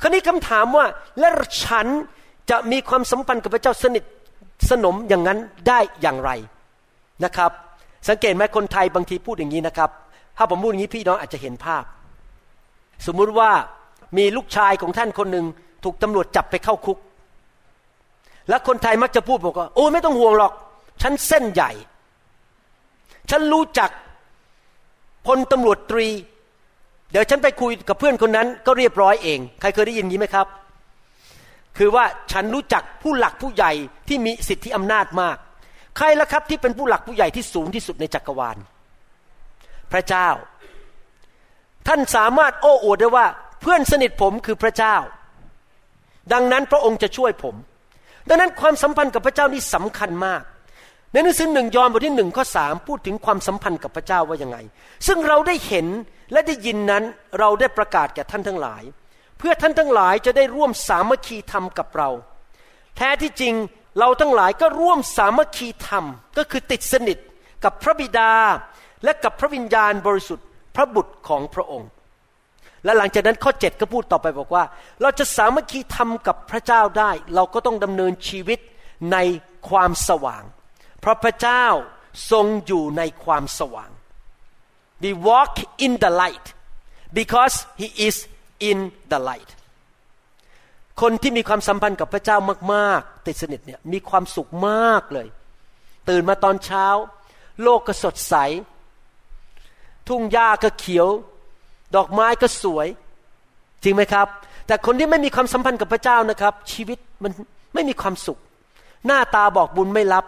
[0.00, 0.86] คราวนี้คำถามว่า
[1.18, 1.28] และ
[1.64, 1.86] ฉัน
[2.50, 4.04] จะมีความสัมพันธ์กับพระเจ้าสนิท
[4.70, 6.30] สนมอย่างนั้นได้อย่างไร
[7.24, 7.50] นะครับ
[8.08, 9.90] สังเกตไหมคนไทยบางทีพูดอย่างนี้นะครับ
[10.36, 11.84] ถ้าผมพูดอย่างนี้พี่น้องอาจจะเห็นภาพ
[13.06, 13.50] สมมุติว่า
[14.16, 15.46] มีลูกชายของท่านคนหนึ่ง
[15.84, 16.98] ถูกตำรวจจับไปเข้าคุก
[18.48, 20.52] แล้วคนไทยมักจะพูดบอกว่าโอ้ไม่ต้องห่วงหรอก
[21.02, 21.70] ฉันเส้นใหญ่
[23.30, 23.90] ฉันรู้จัก
[25.26, 26.08] พลตำรวจตรี
[27.10, 30.46] เดี๋ยวฉันไปคุยกับเพื่อนคนนั้นก็เรียบร้อยเอง ใครเคยได้ยินนี้ไหมครับ
[31.78, 33.72] คือว่าฉันรู้จักผู้หลักผู้ใหญ่
[34.08, 35.36] ที่มีสิทธิอำนาจมาก
[35.96, 38.56] ใครละครับที่เป็นผู้หลักผู้ใหญ่ที่สูงที่สุดในจักรวาล
[39.92, 40.28] พระเจ้า
[41.88, 43.26] ท่านสามารถโอ้อวดได้ว่า
[43.60, 44.96] เพื่อนสนิทผมคือพระเจ้า
[46.32, 47.54] ดังนั้นพระองค์จะช่วยผม
[48.28, 50.42] ดังนั้นความสัมพันธ์กับพระเจ้านี่สำคัญมาก
[51.12, 54.58] ในหนังสือหนึ่งยอห์นบทที่หนึ่งข้อสามพูดถึงความสัมพันธ์กับพระเจ้าว่ายังไง
[55.06, 55.86] ซึ่งเราได้เห็น
[56.32, 57.04] และได้ยินนั้น
[57.38, 58.82] เราได้ประกาศแก่ท่านทั้งหลาย
[59.38, 62.10] เพื่อท่านทั้งหลายจะได้ร่วมสามัคคีธรรมกับเรา
[62.96, 63.54] แท้ที่จริง
[63.98, 66.04] เราทั้งหลายก็ร่วมสามัคคีธรรม
[66.38, 67.18] ก็คือติดสนิท
[67.64, 68.32] กับพระบิดา
[69.04, 71.88] และกับพระวิญญาณบริสุทธิ์พระบุตรของพระองค์
[72.84, 74.64] และหลังจากนั้นข้อ7ก็พูดต่อไปบอกว่า
[75.02, 78.58] เราจะสามัคคีธรรมกับพระเจ้าได้ เราก็ต้องดำเนินชีวิต
[79.12, 79.18] ใน
[79.68, 80.42] ความสว่าง
[81.06, 81.66] ราะพระเจ้า
[82.30, 83.90] ทรงอยู่ในความสว่าง
[85.02, 86.46] we walk in the light
[87.18, 88.16] because he is
[88.70, 88.78] in
[89.12, 89.50] the light
[91.00, 92.36] คนที่มีความสัมพันธ์กับพระเจ้า
[92.74, 95.28] มาก ๆ ติดสนิทเนี่ยมีความสุขมากเลย
[96.08, 96.86] ตื่นมาตอนเช้า
[97.62, 98.34] โลกก็สดใส
[100.08, 101.08] ทุ่งหญ้าก็เขียว
[101.96, 102.88] ดอกไม้ก็สวย
[103.82, 104.28] จริงไหมครับ
[104.66, 107.32] แต่คนที่ไม่มีความสัมพันธ์กับพระเจ้านะครับ ชีวิตมัน
[107.74, 108.38] ไม่มีความสุข
[109.06, 110.24] หน้าตาบอกบุญไม่รับ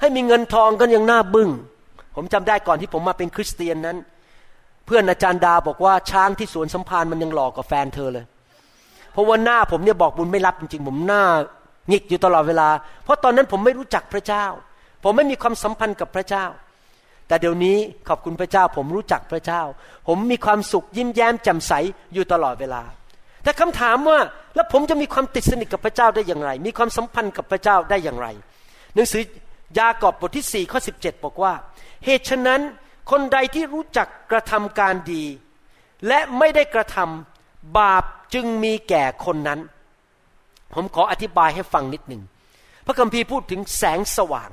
[0.00, 1.50] ให้มีเงินทองก็ยังหน้าบึง้ง
[2.16, 3.96] ผมจำได้ก่อนที่ผมมาเป็นคริสเตียนนั้น
[4.86, 8.24] เพื่อนอาจารย์ดาบอกว่าช้างที่สวนสัมพันธ์มันยังหลอกกับแฟนเธอเลย
[9.12, 11.22] เพราะว่าหน้าผมเนี่ยบอกบุญไม่รับจริงๆ ผมหน้า
[11.88, 12.68] หงิกอยู่ตลอดเวลา
[13.04, 14.44] เพราะตอนนั้นผมไม่รู้จักพระเจ้า
[15.04, 16.44] ผมไม่มีความสัมพันธ์กับพระเจ้า
[17.28, 17.76] แต่เดี๋ยวนี้
[18.08, 19.62] ขอบคุณพระเจ้า ผมรู้จักพระเจ้า
[20.08, 21.72] ผมมีความสุขยิ้มแย้มแจ่มใส
[22.14, 22.82] อยู่ตลอดเวลา
[23.42, 24.18] แต่คำถามว่า
[24.54, 28.28] แล้วผมจะมีความติดสนิทกับพระเจ้าได้อย่างไร มีความสัมพันธ์กับพระเจ้าได้อย่างไร
[28.94, 29.22] หนังสือ
[29.78, 30.92] ยากอบบทที่4ี่ข้อสิ
[31.24, 31.52] บอกว่า
[32.04, 32.60] เหตุฉะนั้น
[33.10, 35.24] คนใดที่รู้จักกระทำการดี
[36.06, 38.04] และไม่ได้กระทำบาป
[38.34, 39.60] จึงมีแก่คนนั้น
[40.74, 42.22] ผมขออธิบายให้ฟังนิดหนึ่ง
[42.86, 44.50] พระคัมภีร์พูดถึงแสงสว่าง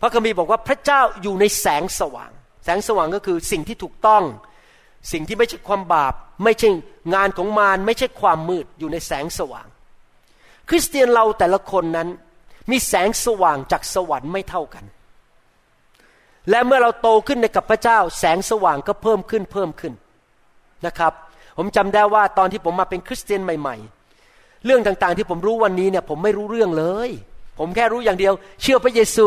[0.00, 2.30] พระคัมภีร์บอกว่าพระเจ้าอยู่ในแสงสว่าง
[2.64, 4.22] แสงสว่างก็คือสิ่งที่ถูกต้อง
[5.12, 6.68] สิ่งที่ไม่ใช่ความบาป ไม่ใช่
[7.14, 9.66] งานของมารไม่ใช่ความมืดอยู่ในแสงสว่าง
[10.68, 12.08] คริสเตียนเราแต่ละคนนั้น
[12.70, 14.84] มีแสงสว่างจากสวรรค์ไม่เท่ากัน
[16.50, 19.92] และเมื่อเราโตขึ้นในกับพระเจ้า แสงสว่างก็เพิ่มขึ้นเพิ่มขึ้น
[20.86, 21.12] นะครับ
[21.56, 23.76] ผมจำได้ว่าตอนที่ผมมาเป็นคริสเตียนใหม่
[24.20, 27.10] ๆ เรื่องต่างๆที่ผมรู้วันนี้เนี่ยผมไม่รู้เรื่องเลย
[27.58, 29.26] ผมแค่รู้อย่างเดียว เชื่อพระเยซู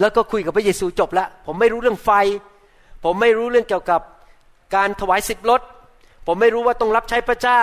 [0.00, 2.10] แล้วก็คุยกับพระเยซูจบละผมไม่รู้เรื่องไฟ
[3.04, 4.00] ผมไม่รู้เรื่องเกี่ยวกับ
[4.74, 5.60] การถวายสิบรถ
[6.26, 7.62] ผมไม่รู้ว่าต้องรับใช้พระเจ้า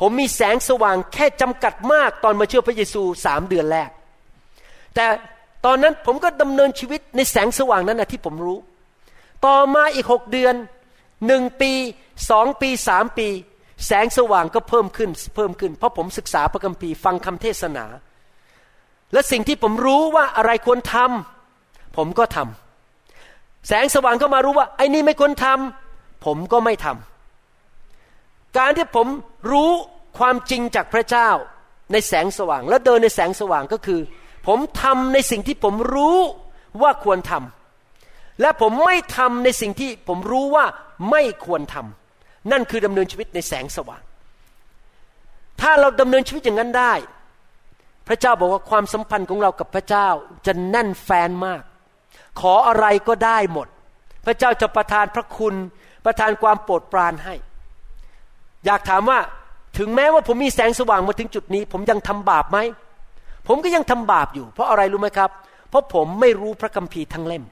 [0.00, 3.90] ผมมีแสงสว่างแค่จำกัดมากตอนมาเชื่อพระเยซูสามเดือนแรก
[4.94, 5.04] แต่
[5.64, 8.58] ตอนนั้นผมก็ดำเนินชีวิตในแสงสว่างนั้นนะที่ผมรู้
[9.46, 10.54] ต่อมาอีกหกเดือน
[11.26, 11.72] หนึ่งปี
[12.30, 13.28] สองปีสามปี
[13.86, 17.84] แสงสว่างก็เพิ่มขึ้นเพิ่มขึ้น เพราะผมศึกษาพระคัมภีร์ฟังคำเทศนา
[19.12, 27.13] และสิ่งที่ผมรู้ว่าอะไรควรทำผมก็ทำแสงสว่างก็มารู้ว่าไอ้นี่ไม่ควรทำผมก็ไม่ทำ
[28.58, 29.06] การที่ผม
[29.50, 29.70] รู้
[30.18, 31.30] ความจริงจากพระเจ้า
[31.92, 34.00] ในแสงสว่าง และเดินในแสงสว่างก็คือ
[34.46, 36.18] ผมทำในสิ่งที่ผมรู้
[36.82, 40.64] ว่าควรทำและผมไม่ทำในสิ่งที่ผมรู้ว่า
[41.10, 44.02] ไม่ควรทำนั่นคือดำเนินชีวิตในแสงสว่าง
[45.60, 46.94] ถ้าเราดำเนินชีวิตอย่างนั้นได้
[48.08, 50.08] พระเจ้าบอกว่าความสัมพันธ์ของเรากับพระเจ้า
[50.46, 51.62] จะแน่นแฟนมาก
[52.40, 53.68] ขออะไรก็ได้หมด
[54.26, 55.54] พระเจ้าจะประทานพระคุณ
[56.04, 57.34] ประทานความโปรดปรานให้
[58.66, 59.18] อยากถามว่า
[59.78, 62.58] ถึงแม้ว่าผมมีแสงสว่างมาถึงจุดนี้ ผมยังทำบาปไหม
[63.48, 65.30] ผมก็ยังทำบาปอยู่ เพราะอะไรรู้ไหมครับ
[65.70, 67.44] เพราะผมไม่รู้พระคัมภีร์ทั้งเล่ม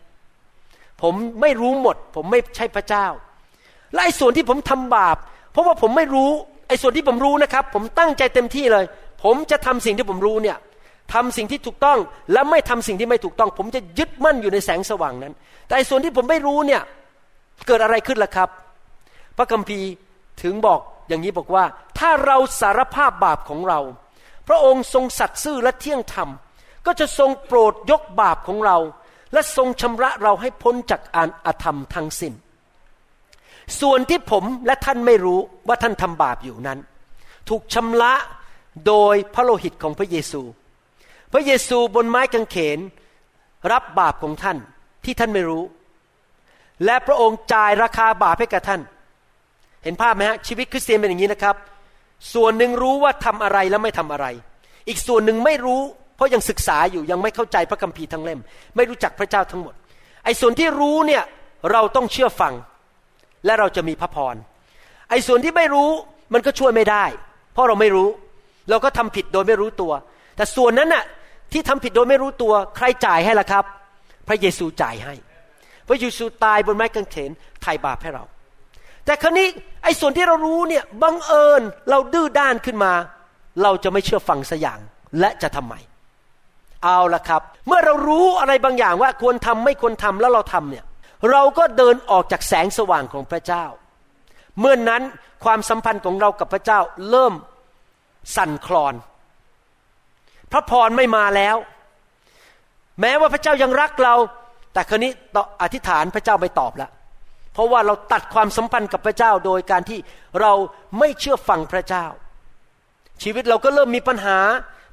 [1.03, 3.07] ผมไม่รู้หมด ผมไม่ใช่พระเจ้า
[3.93, 5.17] และไอ้ส่วนที่ผมทำบาป
[5.53, 6.31] เพราะว่าผมไม่รู้
[6.69, 8.85] ไอ้ส่วนที่ผมรู้นะครับ ผมตั้งใจเต็มที่เลย
[9.23, 10.57] ผมจะทำสิ่งที่ผมรู้เนี่ย
[11.15, 11.99] ทำสิ่งที่ถูกต้อง
[12.33, 15.33] และไม่ทำสิ่งที่ไม่ถูกต้อง ผมจะยึดมั่นอยู่ในแสงสว่างนั้น
[15.69, 16.83] แต่ส่วนที่ผมไม่รู้เนี่ย
[17.67, 18.49] เกิดอะไรขึ้นล่ะครับ
[19.37, 19.89] พระคัมภีร์
[20.43, 21.65] ถึงบอก อย่างนี้บอกว่า
[21.99, 23.81] ถ้าเราสารภาพบาปของเรา
[24.49, 26.29] พระองค์ทรงสัตย์ซื่อและเที่ยงธรรม
[26.87, 28.79] ก็จะทรงโปรดยกบาปของเรา
[29.33, 32.35] และทรงชำระเราให้พ้นจากอานอธรรมทั้งสิน้น
[33.81, 36.79] ส่วนที่ผมและท่านไม่รู้ว่าท่านทำบาปอยู่นั้น
[37.49, 38.13] ถูกชำระ
[38.87, 40.43] โดยพระโลหิตของพระเยซู
[41.33, 42.79] พระเยซูบนไม้กางเขน
[43.73, 44.59] รับบาปของท่าน
[45.05, 45.65] ที่ท่านไม่รู้
[46.85, 48.81] และพระองค์จ่ายราคาบาปให้กับท่าน
[49.85, 51.57] เห็นภาพไหมฮะชีวิตคริสเตียนเป็นอย่างนี้นะครับ
[52.35, 54.27] ส่วนหนึ่งรู้ว่าทำอะไรแล้วไม่ทำอะไร
[54.89, 55.81] อีกส่วนหนึ่งไม่รู้
[56.17, 58.41] เพราะยังศึกษาอยู่ยังไม่เข้าใจพระคัมภีร์ทั้งเล่ม
[58.77, 59.75] ไม่รู้จักพระเจ้าทั้งหมด
[60.25, 61.23] ไอ้ส่วนที่รู้เนี่ย
[61.73, 62.55] เราต้องเชื่อฟัง
[63.47, 64.35] และเราจะมีพระพร
[65.11, 65.91] ไอ้ส่วนที่ไม่รู้
[66.35, 67.05] มันก็ช่วยไม่ได้
[67.53, 68.09] เพราะเราไม่รู้
[68.71, 69.93] เราก็ทำผิดโดยไม่รู้ตัว
[70.37, 71.05] แต่ส่วนนั้นน่ะ
[71.53, 73.65] ที่ทำผิดโดยไม่รู้ตัวใครจ่ายให้ล่ะครับ
[74.29, 75.15] พระเยซูจ่ายให้
[75.89, 77.31] พระเยซูตายบนไม้กางเขน
[77.63, 78.25] ไถ่บาปให้เรา
[79.05, 79.49] แต่ครั้นี้
[79.85, 82.93] ไอ้ส่วนที่เรารู้เนี่ยบังเอิญเราดื้อด้านขึ้นมา
[83.63, 84.79] เราจะไม่เชื่อฟังสัอย่าง
[85.21, 85.75] และจะทำไม
[86.85, 90.85] เอาละครับ เมื่อเรารู้อะไรบางอย่างว่าควรทำไม่ควรทำแล้วเราทำเนี่ย
[91.31, 93.65] เราก็เดินออกจากแสงสว่างของพระเจ้า
[94.61, 95.03] เมื่อนนั้น
[95.45, 97.35] ความสัมพันธ์ของเรากับพระเจ้าเริ่ม
[98.37, 98.95] สั่นคลอน
[100.53, 101.57] พระพรไม่มาแล้ว
[103.01, 104.15] แม้ว่าพระเจ้ายังรักเรา
[104.73, 105.11] แต่ครนี้
[105.63, 106.91] อธิษฐานพระเจ้าไม่ตอบแล้ว
[107.53, 109.99] เพราะว่าเราตัดความสัมพันธ์กับพระเจ้าโดยการที่
[110.41, 110.53] เรา
[110.99, 112.07] ไม่เชื่อฟังพระเจ้า
[113.23, 114.39] ชีวิตเราก็เริ่มมีปัญหา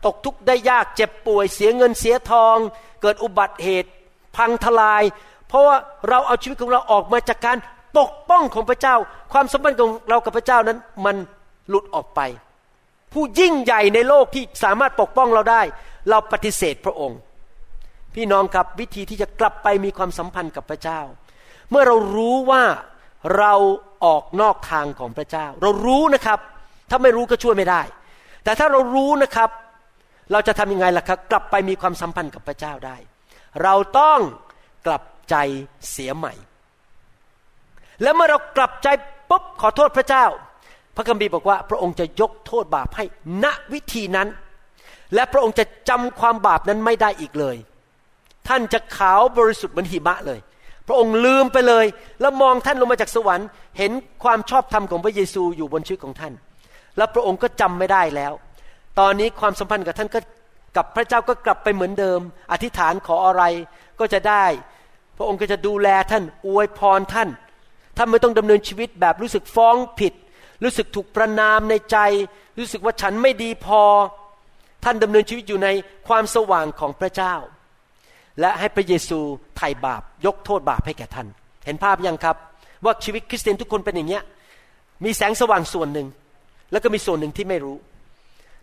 [0.06, 2.58] ตกทุกข์ได้ยากเจ็บป่วยเสียเงินเสียทอง
[3.02, 3.90] เกิดอุบัติเหตุ
[4.36, 5.04] พังทลาย
[5.48, 5.76] เพราะว่า
[6.10, 7.58] เราเอาชีวิตของเราออกมาจากการ
[7.98, 8.96] ปกป้องของพระเจ้า
[9.34, 11.16] ความสัมพันธ์ของเรากับพระเจ้านั้นมัน
[11.70, 12.20] หลุดออกไป
[13.14, 15.62] ผู้ยิ่งใหญ่ในโลกที่สามารถปกป้องเราได้
[16.10, 17.20] เราปฏิเสธพระองค์
[18.16, 21.00] พี่น้องครับวิธีที่จะกลับไปมีความสัมพันธ์กับพระเจ้า
[21.72, 22.64] เมื่อเรารู้ว่า
[23.38, 23.54] เรา
[24.06, 26.40] ออกนอกทางของพระเจ้า เรารู้นะครับ
[26.90, 27.82] ถ้าไม่รู้ก็ช่วยไม่ได้
[28.44, 29.50] แต่ถ้าเรารู้นะครับ
[30.32, 32.98] เราจะทำยังไงล่ะครับ กลับไปมีความสัมพันธ์กับพระเจ้าได้
[33.64, 34.20] เราต้อง
[34.86, 35.36] กลับใจ
[35.92, 36.34] เสียใหม่
[38.02, 38.88] แล้วเมื่อเรากลับใจ
[39.30, 40.26] ปุ๊บขอโทษพระเจ้า
[40.96, 43.06] พระคัมภีร์บอกว่า พระองค์จะยกโทษบาปให้
[43.44, 44.28] ณวิธีนั้น
[45.14, 47.58] และพระองค์จะจำความบาปนั้นไม่ได้อีกเลย
[48.48, 50.40] ท่านจะขาวบริสุทธิ์เหมือนหิมะเลย
[50.90, 51.86] พระองค์ลืมไปเลย
[52.22, 53.48] แล้วมองท่านลงมาจากสวรรค์
[53.78, 53.92] เห็น
[54.24, 56.34] ความชอบธรรมของพระเยซูอยู่บนชีวิตของท่าน
[56.98, 58.34] แล้วพระองค์ก็จำไม่ได้แล้ว
[59.00, 60.20] ตอนนี้ความสัมพันธ์กับท่านก็
[60.78, 62.20] กับพระเจ้าก็กลับไปเหมือนเดิม
[62.52, 63.44] อธิษฐานขออะไร
[64.00, 64.46] ก็จะได้
[65.18, 67.30] พระองค์ก็จะดูแลท่านอวยพรท่าน
[67.98, 70.14] ท่านไม่ต้องดำเนินชีวิตแบบรู้สึกฟ้องผิด
[70.64, 71.98] รู้สึกถูกประนามในใจ
[72.58, 73.82] รู้สึกว่าฉันไม่ดีพอ
[74.84, 75.68] ท่านดำเนินชีวิตอยู่ใน
[76.08, 77.36] ความสว่างของพระเจ้า
[78.40, 79.20] และให้พระเยซู
[79.58, 81.28] ไถ่บาปยกโทษบาปให้แก่ท่าน
[81.66, 82.36] เห็นภาพยังครับ
[82.86, 84.24] ว่าชีวิตคริสเตียนทุกคนเป็นอย่างเงี้ย
[85.06, 86.08] มีแสงสว่างส่วนหนึ่ง
[86.72, 87.78] แล้วก็มีส่วนหนึ่งที่ไม่รู้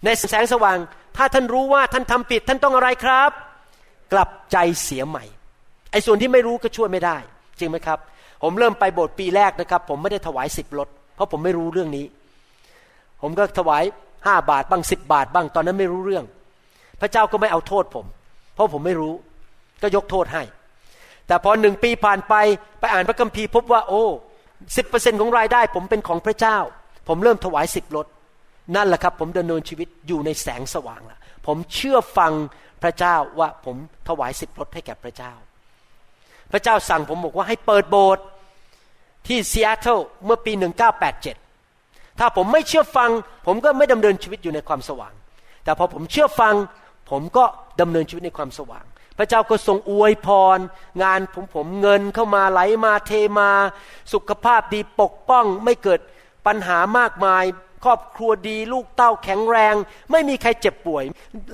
[0.05, 0.79] ในแสงสว่าง
[1.17, 3.31] ถ้าท่านรู้ว่าท่านทำผิดท่านต้องอะไรครับ
[4.13, 5.25] กลับใจเสียใหม่
[5.93, 7.17] ไอ้ส่วนที่ไม่รู้ก็ช่วยไม่ได้
[7.59, 7.99] จริงไหมครับ
[8.43, 12.05] ผมเริ่มไปโบสถ์ปีแรกนะครับ ผมไม่ได้ถวายสิบรถเพราะผมไม่รู้เรื่องนี้
[13.23, 13.83] ผมก็ถวาย
[14.27, 16.25] ห้าบาทบ้างสิบบาทบ้างตอนนั้นไม่รู้เรื่อง
[17.01, 18.07] พระเจ้าก็ไม่เอาโทษผม
[18.55, 19.15] เพราะผมไม่รู้
[19.83, 20.43] ก็ยกโทษให้
[21.27, 22.35] แต่พอหนึ่งปีผ่านไป
[22.81, 24.05] ไปอ่านพระคัมภีร์พบว่าโอ้
[24.77, 26.59] สิบเปอร์เซ็นของรายได้ ผมเป็นของพระเจ้า
[27.09, 28.07] ผมเริ่มถวายสิบรถ
[28.77, 32.33] นั่นแหละครับ ผมดำเนินชีวิตอยู่ในแสงสว่างละผมเชื่อฟัง
[32.83, 33.77] พระเจ้าว่าผม
[34.09, 35.33] ถวายสิบลดให้แก่พระเจ้า
[36.53, 38.25] พระเจ้าสั่งผมบอกว่าให้เปิดโบสถ์
[39.27, 40.53] ที่ซีแอตเทิลเมื่อปี
[41.37, 43.11] 1987 ถ้าผมไม่เชื่อฟัง
[43.47, 45.15] ผมก็ไม่ดำเนินชีวิตอยู่ในความสว่าง
[45.65, 46.55] แต่พอผมเชื่อฟัง
[47.11, 47.45] ผมก็
[47.81, 48.85] ดำเนินชีวิตในความสว่าง
[49.19, 50.59] พระเจ้าก็ทรงอวยพร
[51.03, 53.51] งานผมผมเงินเข้ามาไหลมาเทมา
[54.13, 56.01] สุขภาพดีปกป้องไม่เกิด
[56.47, 57.45] ปัญหามากมาย
[57.85, 59.75] ครอบครัวดีลูกเต้าแข็งแรง
[60.11, 61.05] ไม่มีใครเจ็บป่วย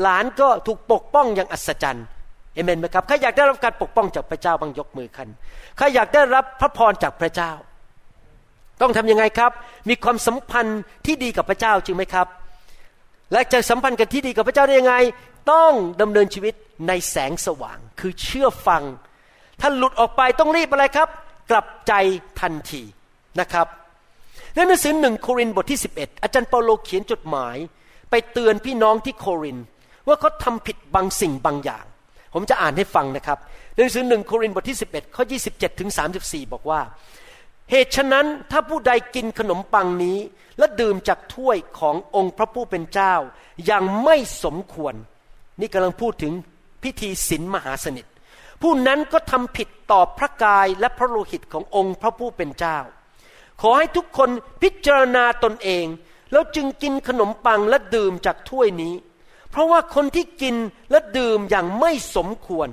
[0.03, 2.07] หลานก็ถูกปกป้องอย่างอัศจรรย์
[2.55, 5.29] เอเมนไหมครับใครอยากได้รับการปกป้องจากพระเจ้าบางยกมือขึ้น
[5.77, 7.53] ใครอยากได้รับพระพรจากพระเจ้า
[8.81, 9.53] ต้องทำยังไงครับ
[9.88, 12.27] มีความสัมพันธ์ที่ดีกับพระเจ้าจริงไหมครับ
[13.33, 14.96] และจะสัมพันธ์กันที่ดีกับพระเจ้าได้ยังไง
[15.53, 16.55] ต้องดำเนินชีวิต
[16.88, 18.82] ในแสงสว่าง คือเชื่อฟัง
[19.61, 21.08] ถ้าหลุดออกไปต้องรีบอะไรครับ
[21.50, 21.92] กลับใจ
[22.40, 22.82] ทันที
[23.40, 23.66] นะครับ
[24.54, 27.56] ในหนังสือหนึ่งโครินธ์บทที่ 11 อาจารย์เปาโลเขียนจดหมาย
[28.11, 29.58] ไปเตือนพี่น้องที่โคริน
[30.06, 31.85] ว่าเขาทำผิดบางสิ่งบางอย่าง
[32.35, 33.38] ผมจะอ่านให้ฟังนะครับ
[33.76, 36.80] หนังสือหนึ่งโครินธ์บทที่ 11 ข้อ 27ถึง34 บอกว่า
[37.70, 40.18] เหตุฉะนั้นถ้าผู้ใดกินขนมปังนี้
[40.58, 43.14] และดื่มจากถ้วยขององค์พระผู้เป็นเจ้า
[43.66, 44.94] อย่างไม่สมควร
[45.61, 46.32] นี่กำลังพูดถึง
[46.82, 48.06] พิธีศีลมหาสนิท
[48.62, 52.78] ผู้นั้นก็ทำผิดต่อพระกายและพระโลหิตขององค์พระผู้เป็นเจ้า
[53.60, 54.30] ขอให้ทุกคน
[54.62, 55.86] พิจารณาตนเอง
[56.32, 58.94] แล้วจึงกินขนมปังและดื่มจากถ้วยนี้
[59.50, 60.56] เพราะว่าคนที่กิน
[60.90, 62.68] และดื่มอย่างไม่สมควร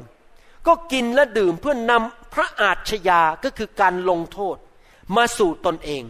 [0.68, 4.58] ก็กินและดื่มเพื่อนำพระอาชญาก็คือการลงโทษ
[5.16, 6.04] มาสู่ตนเอง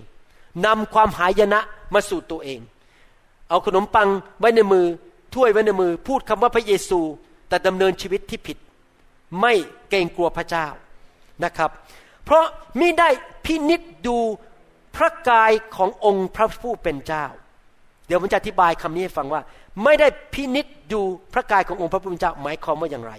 [0.66, 1.60] นำความหายนะ
[1.94, 2.60] มาสู่ตัวเอง
[3.50, 4.10] เอาขนมปัง
[4.40, 4.86] ไว้ในมือ
[5.36, 7.00] ถ้วยไว้ในมือ พูดคำว่าพระเยซู
[7.50, 8.58] แต่ดำเนินชีวิตที่ผิด
[9.42, 9.54] ไม่
[9.90, 10.68] เกรงกลัวพระเจ้า
[11.44, 11.70] นะครับ
[12.26, 12.46] เพราะ
[12.80, 13.10] มิได้
[13.46, 14.18] พินิษดู
[14.96, 17.26] พระกายขององค์พระผู้เป็นเจ้า
[18.08, 19.42] เดี๋ยวผมจะอธิบายคำนี้ให้ฟังว่า
[19.84, 21.02] ไม่ได้พินิษดู
[21.34, 23.14] พระกายขององค์พระผู้เป็นเจ้าหมายความว่าอย่างไร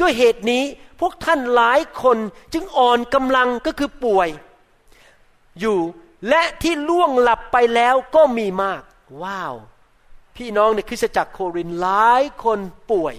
[0.00, 0.62] ด้วยเหตุนี้
[1.00, 2.18] พวกท่านหลายคน
[2.52, 4.28] จึงอ่อนกำลังก็คือป่วย
[5.60, 5.78] อยู่
[6.28, 8.82] และที่ล่วงหลับไปแล้วก็มีมาก
[9.22, 9.54] ว้าว
[10.36, 12.58] พี่น้องในคริสตจักรโครินหลายคน
[12.92, 13.14] ป่วย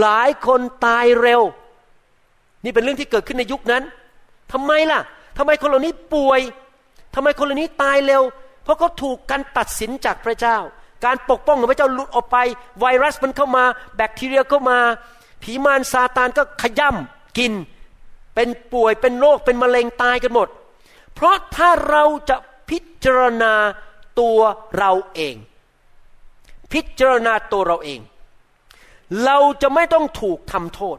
[0.00, 1.42] หลายคนตายเร็ว
[2.64, 3.82] นี่เป็นเรื่องที่เกิดขึ้นในยุคนั้น
[4.52, 5.00] ทำไมล่ะ
[5.38, 6.40] ทำไมคนเหล่านี้ป่วย
[7.14, 8.22] ทำไมคนเหล่านี้ตายเร็ว
[8.62, 10.56] เพราะเขาถูกการตัดสินจากพระเจ้า
[11.04, 12.36] การปกป้องของพระเจ้าหลุดออกไป
[12.80, 13.64] ไวรัสมันเข้ามา
[13.96, 14.78] แบคทีเรียเข้ามา
[15.42, 17.52] ผีมารซาตานก็ขย่ำกิน
[18.34, 20.48] เป็นป่วยเป็นโรคเป็นมะเร็งตายกันหมด
[21.14, 22.36] เพราะถ้าเราจะ
[22.70, 23.54] พิจารณา
[24.20, 24.38] ตัว
[24.78, 25.36] เราเอง
[26.72, 28.00] พิจารณาตัวเราเอง
[29.24, 30.98] เราจะไม่ต้องถูกทำโทษ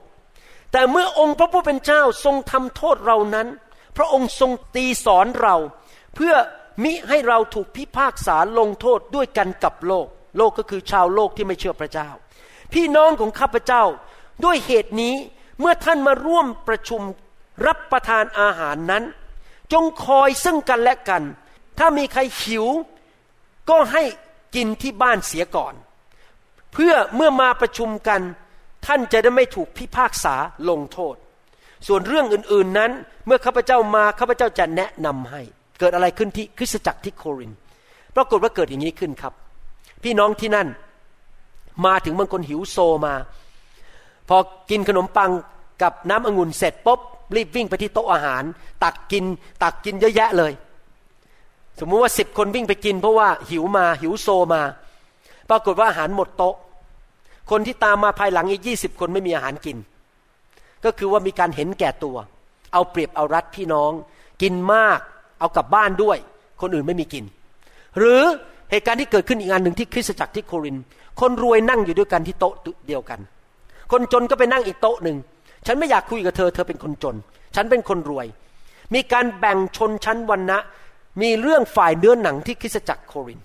[0.71, 3.47] แต่เมื่อองค์พระผู้เป็นเจ้าทรงทำโทษเรานั้น
[3.97, 5.55] พระองค์ทรงตีสอนเรา
[6.15, 6.33] เพื่อ
[6.83, 12.09] มิให้เราถูกพิพากษาลงโทษด้วยกันกับโลก โลกก็คือชาวโลกที่ไม่เชื่อพระเจ้า
[12.73, 13.83] พี่น้องของข้าพเจ้า
[14.43, 15.15] ด้วยเหตุนี้
[15.59, 17.01] เมื่อท่านมาร่วมประชุม
[17.65, 19.03] รับประทานอาหารนั้น
[19.73, 21.23] จงคอยซึ่งกันและกัน
[21.77, 22.65] ถ้ามีใครหิว
[23.69, 24.03] ก็ให้
[24.55, 25.73] กินที่บ้านเสียก่อน
[26.73, 28.21] เพื่อเมื่อมาประชุมกัน
[28.85, 30.35] ท่านจะได้ไม่ถูกพิพากษา
[30.69, 31.15] ลงโทษ
[31.87, 32.91] ส่วนเรื่องอื่นๆนั้น
[33.25, 35.41] เมื่อข้าพเจ้ามาข้าพเจ้าจะแนะนำให้
[35.79, 37.51] เกิดอะไรขึ้นที่คริสตจักรที่โคริน
[38.15, 39.33] ปรากฏว่าเกิดอย่างนี้ขึ้นครับ
[40.03, 40.67] พี่น้องที่นั่น
[41.85, 43.13] มาถึงบางคนหิวโซมา
[44.29, 44.37] พอ
[44.69, 45.31] กินขนมปัง
[45.81, 46.99] กับน้ำองุ่นเสร็จปุ๊บ
[47.35, 48.43] รีบวิ่งไปที่โต๊ะอาหาร
[48.83, 49.25] ตักกิน
[49.63, 50.51] ตักกินเยอะแยะเลย
[51.79, 54.61] สมมุติว่าสิบคนวิ่งไปกินเพราะว่าหิวมาหิวโซมา
[55.49, 56.55] ปรากฏว่าอาหารหมดโต๊ะ
[57.51, 59.77] คนที่ตามมาภายหลังอีกยี่สิบคนไม่มีอาหารกิน
[60.85, 62.17] ก็คือว่ามีการเห็นแก่ตัว
[62.73, 63.91] เอาเปรียบเอารัดพี่น้อง
[64.41, 64.99] กินมาก
[65.39, 66.17] เอากลับบ้านด้วย
[66.61, 67.25] คนอื่นไม่มีกิน
[67.97, 68.21] หรือ
[68.71, 70.77] เหตุการณ์ที่เกิดขึ้นอีกอันหนึ่งที่คริสตจักรที่โคริน
[71.19, 72.53] คนรวยนั่งอยู่ด้วยกันที่โต๊ะ
[72.87, 73.19] เดียวกัน
[73.91, 75.17] คนจนก็ไปนั่งอีกโต๊ะหนึ่ง
[75.65, 77.15] ฉันไม่อยากคุยกับเธอเธอเป็นคนจน
[77.55, 78.25] ฉันเป็นคนรวย
[78.93, 80.59] มีการแบ่งชนชั้นวันนะ
[81.21, 83.39] มีเรื่องฝ่ายเนื้อหนังที่คริสตจักรโคริน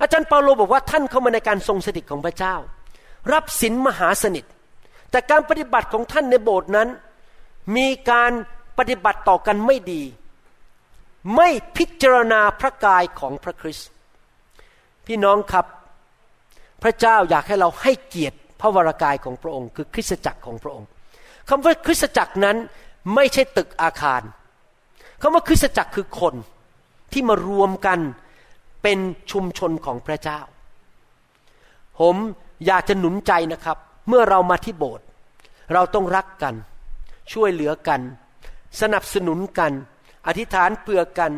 [0.00, 2.54] อาจารย์เปาโลบอกว่าท่านเข้ามาในการทรงสถิตของพระเจ้า
[3.32, 4.44] รับสินมหาสนิท
[5.10, 6.88] แต่การปฏิบัติของท่านในโบสถ์นั้น
[7.76, 8.32] มีการ
[8.78, 10.02] ปฏิบัติต่อกันไม่ดี
[11.36, 13.88] ไม่พิจารณาพระกายของพระคริสต์
[15.06, 15.66] พี่น้องครับ
[16.82, 20.88] พระเจ้าอยากให้เราให้เกียรติพระวรากายของพระองค์ คือคริสตจักรของพระองค์
[21.48, 22.56] คำว่าคริสตจักรนั้น
[23.14, 24.22] ไม่ใช่ตึกอาคาร
[25.22, 26.34] คำว่าคริสตจักรคือคน
[27.12, 27.98] ที่มารวมกัน
[28.82, 28.98] เป็น
[29.30, 30.40] ชุมชนของพระเจ้า
[31.98, 32.16] ผม
[32.66, 35.04] อยากจะหนุนใจนะครับ เมื่อเรามาที่โบสถ์
[35.72, 36.54] เราต้องรักกัน
[37.32, 38.00] ช่วยเหลือกัน
[38.80, 39.72] สนับสนุนกัน
[40.26, 41.32] อธิษฐานเผื่อกัน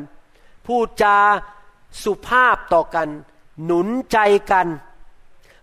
[0.66, 1.16] พูดจา
[2.04, 3.08] สุภาพต่อกัน
[3.64, 4.18] หนุนใจ
[4.52, 4.66] กัน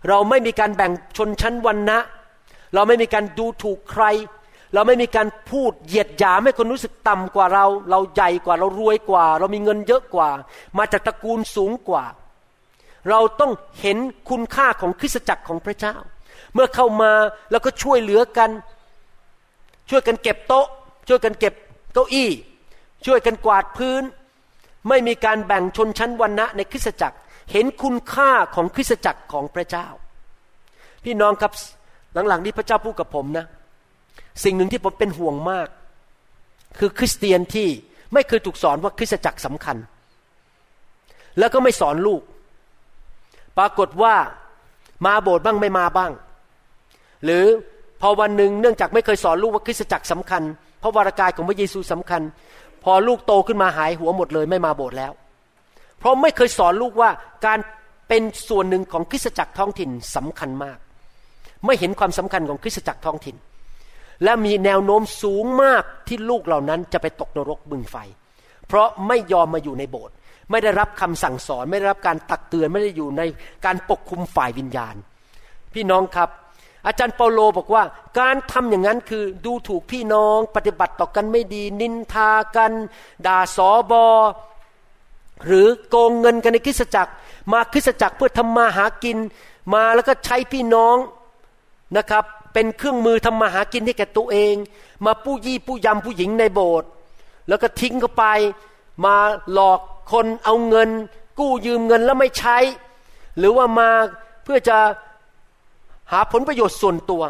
[0.08, 1.98] เราไม่มีการแบ่งชนชั้นวันนะ
[2.74, 4.04] เราไม่มีการดูถูกใคร
[4.74, 10.28] เราไม่มีการพูดเหยียดหยามให้คนรู้สึกต่ำกว่าเรา เราใหญ่กว่าเรารวยกว่า เรามีเงินเยอะกว่า
[10.78, 12.04] มาจากตระกูลสูงกว่า
[13.10, 13.98] เราต้องเห็น
[14.30, 15.96] คุณค่าของคริสตจักรของพระเจ้า
[16.54, 17.12] เมื่อเข้ามา
[17.50, 18.50] แล้วก็ช่วยเหลือกัน
[19.90, 20.66] ช่วยกันเก็บโต๊ะ
[21.08, 21.54] ช่วยกันเก็บ
[21.92, 22.30] เก้าอี้
[23.06, 24.02] ช่วยกันกวาดพื้น
[24.88, 27.16] ไม่มีการแบ่งชนชั้นวรรณะในคริสตจักร
[27.52, 29.86] เห็นคุณค่าของคริสตจักรของพระเจ้า
[31.04, 31.52] พี่น้องครับ
[32.28, 33.46] หลังๆนี้พระเจ้าพูดกับผมนะ
[34.44, 35.68] สิ่งหนึ่งที่ผมเป็นห่วงมาก
[36.78, 37.68] คือคริสเตียนที่
[38.12, 39.76] ไม่เคยถูกสอนว่าคริสตจักรสำคัญ
[41.38, 42.22] แล้วก็ไม่สอนลูก
[43.58, 44.14] ปรากฏว่า
[45.06, 46.12] มาโบสถ์บ้างไม่มาบ้าง
[47.24, 47.44] หรือ
[48.00, 50.42] พอวันหนึ่งเนื่องจากไม่เคยสอนลูกว่าคริสตจักรสำคัญ
[50.80, 52.22] เพราะวรากายของพระเยซูสำคัญ
[52.84, 55.12] พอลูกโตขึ้นมาหายหัวหมดเลย ไม่มาโบสถ์แล้ว
[55.98, 57.10] เพราะไม่เคยสอนลูกว่า
[57.46, 57.58] การ
[58.08, 60.78] เป็นส่วนหนึ่งของคริสตจักรท้องถิ่นสำคัญมาก
[61.66, 63.36] ไม่เห็นความสำคัญของคริสตจักรท้องถิ่น
[64.24, 67.96] และมีแนวโน้มสูงมากที่ลูกเหล่านั้นจะไปตกนรกบึงไฟ
[68.68, 70.14] เพราะไม่ยอมมาอยู่ในโบสถ์
[70.50, 73.22] ไม่ได้รับคำสั่งสอน ไม่ได้รับการตักเตือนไม่ได้อยู่ใน
[73.64, 74.94] การปกคุมฝ่ายวิญญาณ
[75.74, 76.28] พี่น้องครับ
[76.86, 77.82] อาจารย์เปาโลบอกว่า
[78.18, 82.72] การทำอย่างนั้นคือดูถูกพี่น้อง ปฏิบัติต่อกันไม่ดี นินทากัน
[83.26, 84.06] ด่าสอบอ
[85.46, 87.12] หรือโกงเงินกันในคริสตจักร
[87.52, 89.18] มาคริสตจักรเพื่อทำมาหากิน
[89.74, 90.96] มาแล้วก็ใช้พี่น้อง
[91.96, 94.54] นะครับ เป็นเครื่องมือทำมาหากินให้แก่ตัวเอง
[95.06, 96.88] มาปู้ยี่ปู้ยำผู้หญิงในโบสถ์
[97.48, 98.24] แล้วก็ทิ้งเขาไป
[99.04, 99.16] มา
[99.52, 99.80] หลอก
[100.12, 100.90] คนเอาเงิน
[101.38, 102.56] กู้ยืมเงินแล้วไม่ใช้
[103.38, 103.88] หรือว่ามา
[104.44, 104.76] เพื่อจะ
[106.12, 107.22] หาผลประโยชน์ส่วนตัว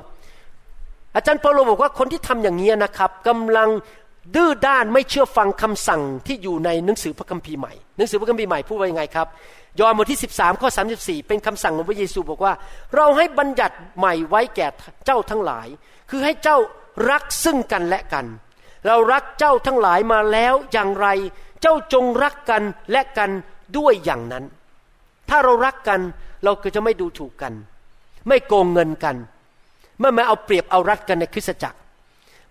[1.14, 3.68] อาจารย์เปาโลบอกว่าคนที่ทำอย่างนี้นะครับกำลัง
[4.35, 9.26] ดื้อด้านไม่เชื่อฟังคำสั่งที่อยู่ในหนังสือพระคัมภีร์ใหม่ หนังสือพระคัมภีร์ใหม่พูดว่ายังไงครับ
[9.78, 12.52] ยอห์นบทที่ 13 ข้อ 34 เป็นคำสั่งของพระเยซูบอกว่า
[12.94, 14.66] เราให้บัญญัติใหม่ไว้แก่
[15.06, 15.68] เจ้าทั้งหลาย
[16.11, 16.56] คือให้เจ้า
[17.11, 18.26] รักซึ่งกันและกัน
[18.87, 21.06] เรารักเจ้าทั้งหลายมาแล้วอย่างไร
[21.61, 23.30] เจ้าจงรักกันและกัน
[23.76, 24.44] ด้วยอย่างนั้น
[25.28, 26.00] ถ้าเรารักกัน
[26.44, 27.52] เราก็จะไม่ดูถูกกัน
[28.28, 29.16] ไม่โกงเงินกัน
[30.00, 31.78] ไม่มาเอาเปรียบเอารัดกันในคริสตจักร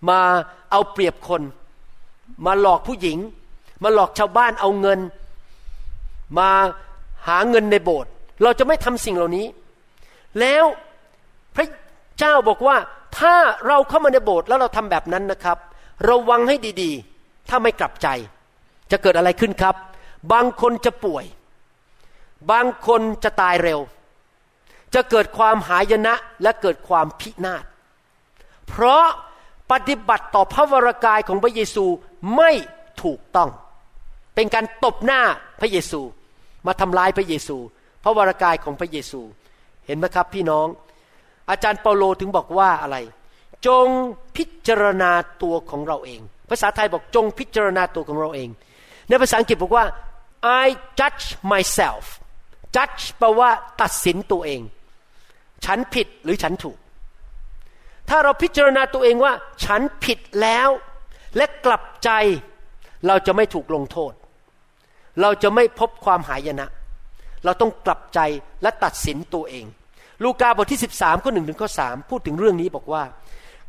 [0.08, 0.20] มา
[0.70, 1.42] เอาเปรียบคน
[2.46, 3.18] มาหลอกผู้หญิง
[3.82, 5.00] มาหลอกชาวบ้านเอาเงิน
[6.38, 6.50] มา
[7.28, 8.10] หาเงินในโบสถ์
[8.42, 9.46] เราจะไม่ทำสิ่งเหล่านี้
[10.40, 10.64] แล้ว
[11.54, 11.66] พระ
[12.18, 12.76] เจ้าบอกว่า
[13.18, 13.34] ถ้า
[13.66, 15.58] เราเข้ามาในโบสถ์แล้วเราทำแบบนั้นนะครับ
[16.08, 18.08] ระวังให้ดีๆ ถ้าไม่กลับใจ
[18.90, 19.74] จะเกิดอะไรขึ้นครับ
[20.32, 21.24] บางคนจะป่วย
[22.50, 23.80] บางคนจะตายเร็ว
[24.94, 27.64] จะเกิดความหายนะและเกิดความพินาศ
[28.68, 29.04] เพราะ
[29.70, 31.84] ปฏิบัติต่อพระวรากายของพระเยซู
[32.36, 32.50] ไม่
[33.02, 33.50] ถูกต้อง
[34.34, 35.22] เป็นการตบหน้า
[35.60, 36.00] พระเยซู
[36.66, 37.56] มาทำลายพระเยซู
[38.02, 39.20] พระวรากายของพระเยซู
[39.86, 40.66] เห็นไหมครับพี่น้อง
[41.50, 42.96] อาจารย์เปาโลถึงบอกว่าอะไร
[43.66, 43.86] จง
[44.36, 45.10] พิจารณา
[45.42, 48.48] ตัวของเราเอง ภาษาไทยบอกจงพิจารณาตัวของเราเอง
[49.08, 49.84] ในภาษาอังกฤษบอกว่า
[50.62, 50.66] I
[50.98, 52.04] judge myself
[52.76, 53.50] judge แปลว่า
[53.80, 54.60] ตัดสินตัวเอง
[55.64, 56.78] ฉันผิดหรือฉันถูก
[58.08, 59.32] ถ้าเราพิจารณาตัวเองว่า
[59.64, 60.68] ฉันผิดแล้ว
[61.36, 62.10] และกลับใจ
[63.06, 64.12] เราจะไม่ถูกลงโทษ
[65.20, 66.68] เราจะไม่พบความหายนะ
[67.44, 68.20] เราต้องกลับใจ
[68.62, 69.64] และตัดสินตัวเอง
[70.24, 71.80] ลูกาบทที่ 13ข้อหนึ่งถึงข้อส
[72.10, 73.02] พูดถึงเรื่องนี้บอกว่า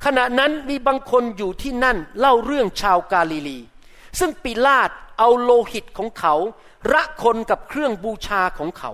[0.05, 3.59] ขณะนั้นมีบางคนอยู่ที่นั่นเล่าเรื่องชาวกาลิลี
[4.19, 4.89] ซึ่งปิลาต
[5.19, 6.35] เอาโลหิตของเขา
[6.93, 8.91] ระคนกับเครื่องบูชาของเขา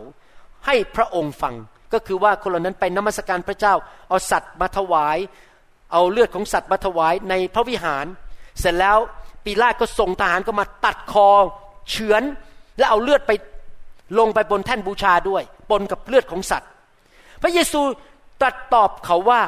[0.66, 1.56] ให้พระองค์ฟัง
[1.94, 3.74] ก็คือว่าคนเหล่านั้นไปนมัสการพระเจ้า
[4.10, 5.18] เอาสัตว์มาถวาย
[5.92, 8.06] เอาเลือดของสัตว์มาถวายในพระวิหาร
[8.60, 8.98] เสร็จแล้ว
[9.44, 11.30] ปีลาตก็ส่งทหารก็มาตัดคอ
[11.90, 12.24] เฉือน
[12.78, 13.32] และเอาเลือดไป
[14.20, 16.70] ลงไปบนแท่นบูชาด้วยปนกับเลือดของสัตว์
[17.42, 17.82] พระเยซู
[18.42, 19.42] ตรัสตอบเขาว่า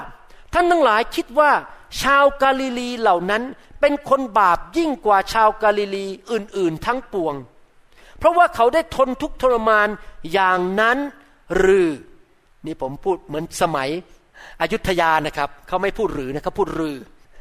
[0.54, 1.52] ท่านทั้งหลายคิดว่า
[2.02, 3.44] ชาวกาลิลีเหล่านั้น
[3.82, 7.36] เป็นคนบาปยิ่งกว่าชาวกาลิลีอื่นๆทั้งปวง
[8.20, 9.88] เพราะว่าเขาได้ทนทุกทรมาน
[10.34, 10.98] อย่างนั้น
[11.58, 11.90] หรือ
[12.66, 13.90] นี่ผมพูดเหมือนสมัย
[14.62, 16.98] อยุธยานะครับ เขาไม่พูดหรือนะเขาพูดรือ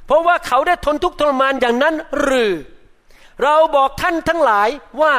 [0.07, 2.53] เพราะว่าเขาได้ทนทุกทรมานอย่างนั้นหรือ
[3.43, 4.69] เราบอกท่านทั้งหลาย
[5.01, 5.15] ว่า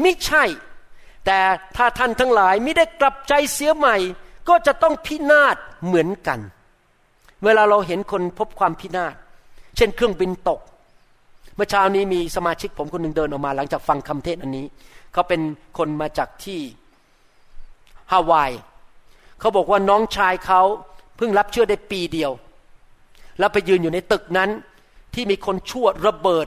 [0.00, 0.44] ไมิใช่
[1.26, 1.38] แต่
[1.76, 3.96] ถ้าท่านทั้งหลายไม่ได้กลับใจเสียใหม่
[4.48, 5.56] ก็จะต้องพินาศ
[5.86, 6.40] เหมือนกัน
[7.44, 9.14] เวลาเราเห็นคนพบความพินาศ
[9.76, 10.60] เช่นเครื่องบินตก
[11.54, 14.66] เมื่อเช้านี้มีสมาชิกผมคนหนึ่งเดินออกมาหลังจากฟังคำเทศอันนี้
[15.12, 15.40] เขาเป็น
[15.78, 16.60] คนมาจากที่
[18.12, 18.52] ฮาวาย
[19.40, 20.62] เขาบอกว่าน้องชายเขา
[21.16, 22.32] เพิ่งรับเชื่อได้ปีเดียว
[23.38, 24.50] แล้วไปยืนอยู่ในตึกนั้น
[25.14, 26.46] ที่มีคนชั่วระเบิด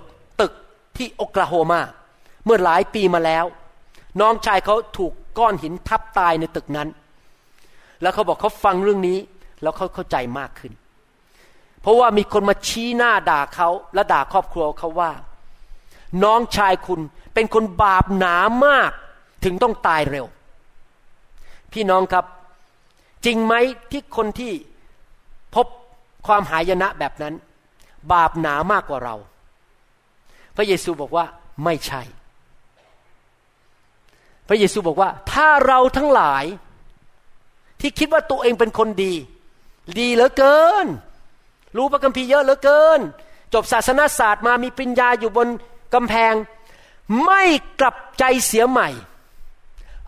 [0.97, 1.81] ที่โอกลาโฮมา
[2.45, 3.45] เมื่อหลายปีมาแล้ว
[4.21, 6.89] น้องชายเขาถูกก้อนหินทับตายในตึกนั้น
[8.01, 9.17] แล้วเขาบอกเขาฟังเรื่องนี้
[9.61, 10.73] แล้วเขาเข้าใจมากขึ้น
[11.81, 15.11] เพราะว่ามีคนมาชี้หน้าด่าเขาและด่าครอบครัวเขาว่า
[16.23, 17.01] น้องชายคุณ
[17.33, 18.35] เป็นคนบาปหนา
[18.65, 18.91] มาก
[19.43, 20.25] ถึงต้องตายเร็ว
[21.73, 22.25] พี่น้องครับ
[23.25, 23.53] จริงไหม
[23.91, 24.51] ที่คนที่
[25.55, 25.65] พบ
[26.27, 27.33] ความหายนะแบบนั้น
[28.13, 29.15] บาปหนามากกว่าเรา
[30.57, 31.25] พระเยซูบอกว่า
[31.63, 32.01] ไม่ใช่
[34.47, 36.45] พระเยซูบอกว่า ถ้าเราทั้งหลาย
[37.81, 39.13] ที่คิดว่าตัวเองเป็นคนดี
[39.99, 40.85] ดีเหลือเกิน
[41.77, 42.99] รู้พระคัมภีร์เยอะเหลือเกิน
[43.53, 45.47] จบศาสนาศาสตร์มามีปริญญาอยู่บน
[45.93, 46.33] กำแพง
[47.25, 47.43] ไม่
[47.79, 48.89] กลับใจเสียใหม่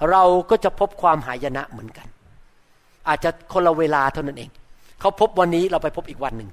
[0.09, 2.07] เราก็จะพบความหายนะเหมือนกัน
[3.07, 4.49] อาจจะคนละเวลาเท่านั้นเอง
[4.99, 6.49] เขาพบวันนี้เราไปพบอีกวันหนึ่ง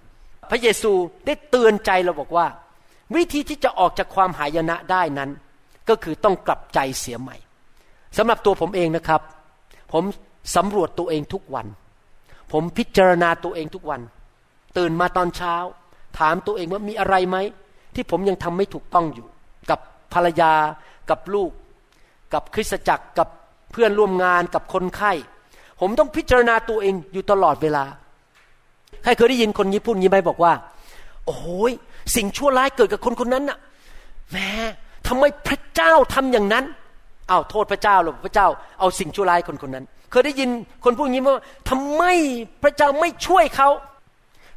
[0.51, 0.93] พระเยซู
[1.27, 2.47] ได้เตือนใจเราบอกว่า
[3.15, 5.31] วิธีที่จะออกจากความหายนะได้นั้น
[5.89, 7.37] ก็คือต้องกลับใจเสียใหม่
[8.17, 9.21] สำหรับตัวผมเองนะครับ
[9.93, 10.05] ผม
[10.57, 11.67] สำรวจตัวเองทุกวัน
[12.53, 14.01] ผมพิจารณาตัวเองทุกวัน
[14.77, 15.55] ตื่นมาตอนเช้า
[16.19, 17.37] ถามตัวเองว่ามีอะไรไหม
[17.95, 19.27] ที่ผมยังทำไม่ถูกต้องอยู่
[19.71, 19.79] กับ
[20.13, 20.53] ภรรยา
[21.11, 21.51] กับลูก
[22.35, 23.29] กับคริสตจักรกับ
[23.73, 25.13] เพื่อนร่วมงานกับคนไข้
[25.81, 27.85] ผมต้องพิจารณาตัวเองอยู่ตลอดเวลา
[29.03, 30.53] ใครเคยได้ยินคนญี่ปุ่นยิ้มไปบอกว่า
[31.27, 31.73] โอ้ย
[32.15, 33.59] สิ่งชั่วร้ายเกิดกับคนคนนั้นน่ะ
[34.31, 34.37] แหม
[35.09, 36.65] ทำไมพระเจ้าทำอย่างนั้น
[37.31, 38.49] อ้าวโทษพระเจ้าหรอพระเจ้า
[38.81, 40.51] เอาสิ่งชั่วร้ายคนคนนั้น เคยได้ยิน
[40.85, 42.03] คนพูดอย่างนี้ว่าทำไม
[42.63, 43.69] พระเจ้าไม่ช่วยเขา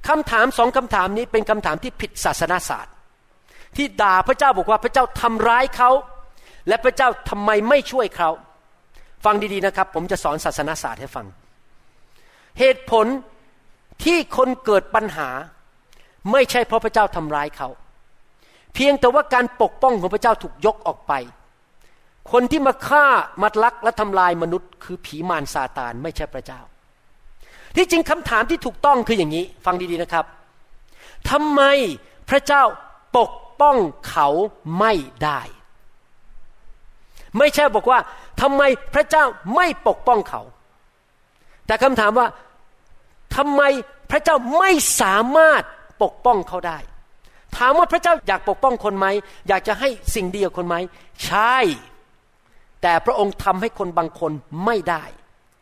[0.07, 2.93] คำถามสองคำถามนี้เป็นคำถามที่ผิดศาสนาศาสตร์
[3.77, 5.89] ที่ด่าพระเจ้าบอกว่าพระเจ้าทำร้ายเขา
[6.67, 8.29] และพระเจ้าทำไมไม่ช่วยเขา
[9.25, 11.25] ฟังดีๆนะครับ ผมจะสอนศาสนาศาสตร์ให้ฟัง
[12.59, 13.05] เหตุผล
[14.03, 15.29] ที่คนเกิดปัญหา
[16.31, 17.69] ไม่ใช่เพราะพระเจ้าทำร้ายเขา
[18.73, 21.13] เพียงแต่ว่าการปกป้องของพระเจ้าถูกยกออกไป
[22.31, 23.05] คนที่มาฆ่า
[23.41, 26.61] มัดลักและทำลายมนุษย์ คือผีมารซาตานไม่ใช่พระเจ้า
[27.75, 30.25] ที่จริงคำถามที่ถูกต้องคืออย่างนี้ ฟังดีๆนะครับ
[31.29, 31.61] ทำไม
[32.29, 32.63] พระเจ้า
[33.17, 33.77] ปกป้อง
[34.09, 34.27] เขา
[34.79, 35.41] ไม่ได้
[37.37, 37.99] ไม่ใช่บอกว่า
[38.41, 38.61] ทำไม
[38.93, 39.25] พระเจ้า
[39.55, 40.41] ไม่ปกป้องเขา
[41.65, 42.27] แต่คำถามว่า
[43.35, 43.61] ทำไม
[44.11, 44.71] พระเจ้าไม่
[45.01, 45.63] สามารถ
[46.03, 46.77] ปกป้องเขาได้
[47.57, 49.07] ถามว่าพระเจ้าอยากปกป้องคนไหม
[49.47, 50.75] อยากจะให้สิ่งดีกับคนไหม
[51.25, 51.57] ใช่
[52.81, 54.31] แต่พระองค์ทำให้คนบางคน
[54.65, 55.03] ไม่ได้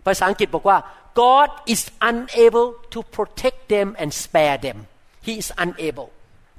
[0.05, 0.77] ภาษาอังกฤษบอกว่า
[1.21, 4.77] God is unable to protect them and spare them
[5.25, 6.09] He is unable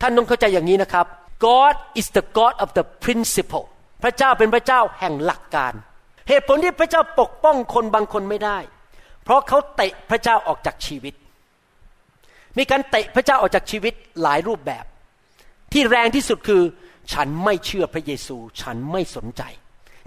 [0.01, 1.07] ท่านต้องเข้าใจอย่างนี้นะครับ
[1.47, 3.67] God is the God of the principle
[4.03, 5.73] พระเจ้าเป็นพระเจ้าแห่งหลักการ
[6.29, 8.59] เหตุผลที่พระเจ้าปกป้องคนบางคนไม่ได้
[9.25, 11.15] เพราะเขาเตะพระเจ้าออกจากชีวิต
[12.59, 14.85] มีการเตะพระเจ้าออกจากชีวิตหลายรูปแบบ
[15.73, 16.63] ที่แรงที่สุดคือ
[17.13, 19.43] ฉันไม่เชื่อพระเยซู ฉันไม่สนใจ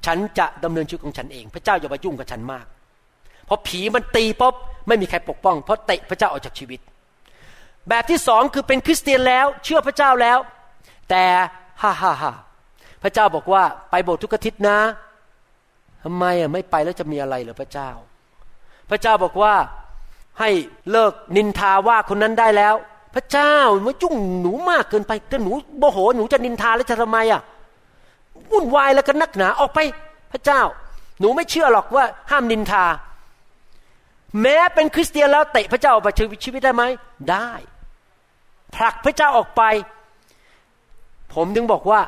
[0.06, 2.66] ฉันจะดำเนินชีวิตของฉันเอง พระเจ้าอย่ามายุ่งกับฉันมาก
[3.46, 4.54] เพราะผีมันตีป๊บ
[4.88, 6.80] ไม่มีใครปกป้อง เพราะเตะพระเจ้าออกจากชีวิต
[7.90, 10.40] แบบที่สองคือเป็นคริสเตียนแล้ว เชื่อพระเจ้าแล้ว
[11.10, 11.24] แต่
[11.82, 12.34] ฮ่าฮ่าฮ่า
[13.04, 14.80] พระเจ้าบอกว่าไปโบสถ์ทุกอาทิตย์นะ
[16.04, 17.90] ทำไมอะไม่ไปแล้วจะมีอะไรเหรอพระเจ้า
[18.90, 19.54] พระเจ้าบอกว่า
[20.42, 20.50] ให้
[20.92, 22.76] เลิกนินทาว่าคนนั้นได้แล้ว
[23.16, 27.42] พระเจ้ามาจุ้งหนูมากเกินไปถ้าหนูโมโหหนูจะนินทาแล้วจะทำไมอะ
[28.52, 29.80] วุ่นวายแล้วก็นักหนาออกไป
[30.32, 30.62] พระเจ้า
[31.20, 32.86] หนูไม่เชื่อหรอกว่าห้ามนินทา
[34.42, 36.10] แม้เป็นคริสเตียนแล้วเตะพระเจ้าออกไป
[36.44, 36.84] ชีวิตได้ไหม
[37.32, 37.52] ได้
[38.76, 39.64] ผลักพระเจ้าออกไป
[41.34, 42.02] ผมถึงบอกว่า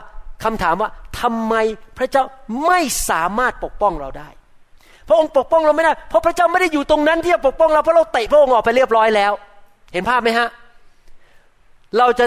[0.44, 1.56] คำถามว่าทำไม
[1.98, 2.24] พระเจ้า
[2.66, 2.80] ไม่
[3.10, 4.30] สามารถปกป้องเราได้
[5.08, 9.32] พระองค์ปกป้องเราไม่ได้เพราะพระเจ้าไม่ได้อยู่ตรงนั้นที่จะปกป้องเราเพราะเราเตะพระองค์ออกไปเรียบร้อยแล้ว
[9.94, 10.48] เห็นภาพไหมฮะ
[11.98, 12.26] เราจะ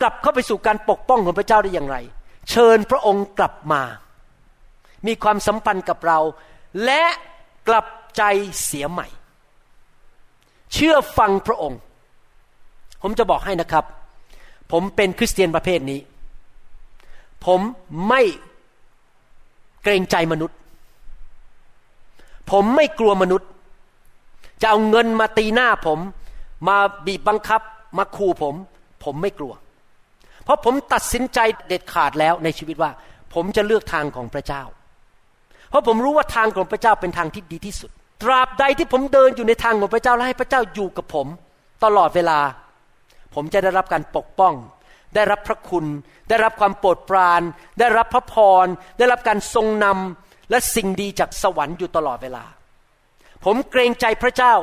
[0.00, 1.96] กลับเข้าไปสู่การปกป้องของพระเจ้าได้อย่างไร
[2.50, 3.82] เชิญพระองค์กลับมา
[5.06, 6.18] มีความสัมพันธ์กับเรา
[6.84, 7.02] และ
[7.68, 7.86] กลับ
[8.16, 8.22] ใจ
[8.64, 9.06] เสียใหม่
[10.72, 11.80] เชื่อฟังพระองค์
[13.02, 13.84] ผมจะบอกให้นะครับ
[14.72, 16.00] ผมเป็นคริสเตียนประเภทนี้
[17.46, 17.60] ผม
[18.08, 18.22] ไม่
[19.82, 20.57] เกรงใจมนุษย์
[22.50, 23.48] ผมไม่กลัวมนุษย์
[24.60, 25.98] จะเอาเงินมาตีหน้าผม
[26.68, 26.76] มา
[27.06, 27.60] บีบบังคับ
[27.98, 28.54] มาขู่ผม
[29.04, 29.52] ผมไม่กลัว
[30.44, 31.38] เพราะผมตัดสินใจ
[31.68, 32.90] เด็ดขาดแล้วในชีวิตว่า
[33.34, 34.62] ผมจะเลือกทางของพระเจ้า
[35.70, 37.90] เพราะผมรู้ว่าทางของพระเจ้าเป็นทางที่ดีที่สุด
[38.22, 41.26] ตราบใดที่ผมเดินอยู่ในทางของพระเจ้าและให้พระเจ้าอยู่กับผม
[41.84, 42.38] ตลอดเวลา
[43.34, 44.54] ผมจะได้รับการปกป้อง
[45.14, 45.84] ได้รับพระคุณ
[46.28, 47.42] ได้รับความโปรดปราน
[47.78, 48.34] ได้รับพระพ
[48.64, 48.66] ร
[48.98, 52.44] ได้รับการทรงนำ และสิ่งดีจากสวรรค์อยู่ตลอดเวลา
[53.44, 54.54] ผมเกรงใจพระเจ้า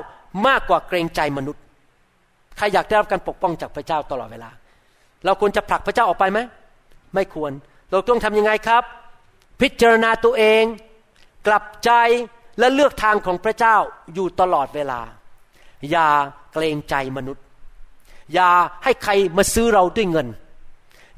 [0.48, 1.64] มากกว่าเกรงใจมนุษย์
[2.58, 4.50] ใครอยากได้รับการปกป้องจากพระเจ้าตลอดเวลา
[5.26, 6.40] เราควรจะผลักพระเจ้าออกไปไหม
[7.16, 7.52] ไม่ควร
[7.92, 8.84] เราต้องทำยังไงครับ
[9.62, 10.64] พิจารณาตัวเอง
[11.48, 11.92] กลับใจ
[12.60, 13.76] และเลือกทางของพระเจ้า
[14.14, 15.02] อยู่ตลอดเวลา
[15.92, 16.08] อย่า
[16.54, 17.44] เกรงใจมนุษย์
[18.34, 18.50] อย่า
[18.84, 20.28] ให้ใครมาซื้อเราด้วยเงิน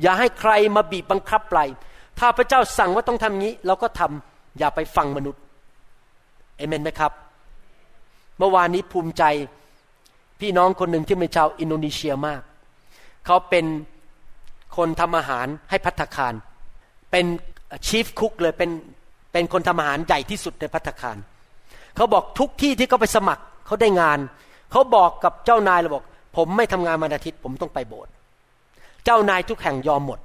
[0.01, 1.65] อย่าให้ใครมาบีบบังคับเรา
[2.19, 5.41] ถ้าพระเจ้าสั่งว่าต้องทำงี้ เราก็ทำ อย่าไปฟังมนุษย์
[6.57, 7.11] เอเมนไหมครับ
[8.37, 9.23] เมื่อวานนี้ภูมิใจ
[10.39, 12.41] พี่น้องคนหนึ่งที่เป็นชาวอินโดนีเซียมาก
[13.25, 13.65] เขาเป็น
[14.77, 16.33] คนทำอาหารให้พัตคาร
[17.11, 17.25] เป็น
[17.87, 18.69] ชีฟคุกเลยเป็น
[19.31, 21.17] เป็นคนทำอาหารใหญ่ที่สุดในพัตคาร
[21.95, 24.19] เขาบอกทุกที่ที่เขาไปสมัครเขาได้งาน
[24.71, 26.03] เขาบอกกับเจ้านายเลยบอก
[26.37, 28.11] ผมไม่ทำงานมาอาทิตย์ผมต้องไปโบสถ์
[29.05, 30.19] เจ้านายทุกแห่งยอมหมด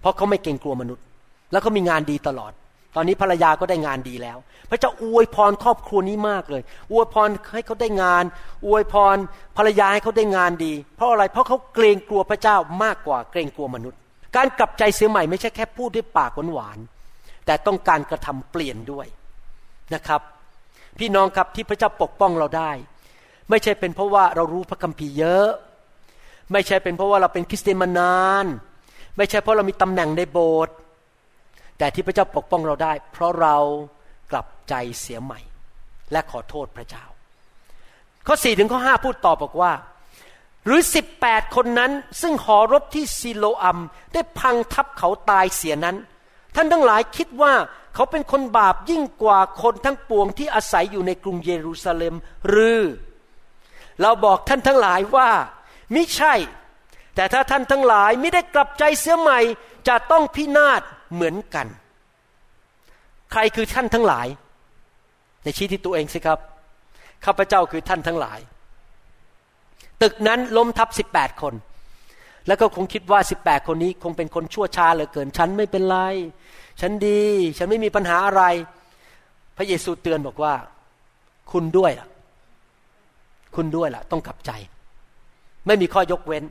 [0.00, 1.04] เพราะเขาไม่เกรงกลัวมนุษย์
[1.52, 2.52] แล้วเขามีงานดีตลอด
[2.96, 4.38] ตอนนี้ภรรยาก็ได้งานดีแล้ว
[4.70, 6.62] พระเจ้าอวยพรครอบครัวนี้มากเลย
[6.92, 8.24] อวยพรให้เขาได้งาน
[8.66, 9.16] อวยพร
[9.56, 13.98] ภรรยาให้เขาได้งานดี เพราะอะไร เพราะเขาเกรงกลัวพระเจ้ามากกว่าเกรงกลัวมนุษย์
[14.36, 19.06] การกลับใจเสียใหม่ไม่ใช่แค่พูดด้วยปากหวานๆ แต่ต้องการกระทำเปลี่ยนด้วย
[19.94, 20.20] นะครับ
[20.98, 22.70] พี่น้องครับที่พระเจ้าปกป้องเราได้
[23.50, 25.48] ไม่ใช่เป็นเพราะว่าเรารู้พระคัมภีร์เยอะ
[26.52, 28.46] ไม่ใช่เป็นเพราะว่าเราเป็นคริสเตียนมานาน
[29.16, 30.74] ไม่ใช่เพราะเรามีตำแหน่งในโบสถ์
[31.80, 33.56] แต่ที่พระเจ้าปกป้องเราได้ เพราะเรา
[34.30, 35.40] กลับใจเสียใหม่
[36.12, 37.04] และขอโทษพระเจ้า
[38.26, 39.72] ข้อสี่ถึงข้อห้าพูดต่อบอกว่า
[40.66, 43.78] หรือสิบแปดคนนั้น ซึ่งหอรบที่ซิโลอัม
[44.12, 45.96] ได้พังทับเขาตายเสียนั้น
[46.54, 47.52] ท่านทั้งหลายคิดว่า
[47.94, 52.14] เขาเป็นคนบาปยิ่งกว่าคนทั้งปวงที่อาศัยอยู่ในกรุงเยรูซาเล็ม
[52.48, 52.80] หรือ
[54.00, 55.30] เราบอกท่านทั้งหลายว่า
[55.94, 56.34] มิใช่
[57.14, 59.40] แต่ถ้าท่านทั้งหลายไม่ได้กลับใจเสียใหม่
[59.88, 60.82] จะต้องพินาศ
[61.14, 61.66] เหมือนกัน
[63.30, 64.26] ใครคือท่านทั้งหลาย
[65.44, 66.38] ในชี้ที่ตัวเองสิครับ
[67.24, 68.38] ข้าพเจ้าคือท่านทั้งหลาย
[70.02, 71.54] ตึกนั้นล้มทับสิบแปดคน
[72.46, 75.98] แล้วก็คงคิดว่าสิบแปดคนนี้ คงเป็นคนชั่วช้าเหลือเกิน ฉันไม่เป็นไร
[76.80, 77.22] ฉันดี
[77.58, 78.42] ฉันไม่มีปัญหาอะไร
[79.56, 80.54] พระเยซูเตือนบอกว่า
[81.52, 82.08] คุณด้วยล่ะ
[83.56, 84.50] คุณด้วยล่ะ ต้องกลับใจ
[85.66, 86.44] ไม่มีข้อยกเว้น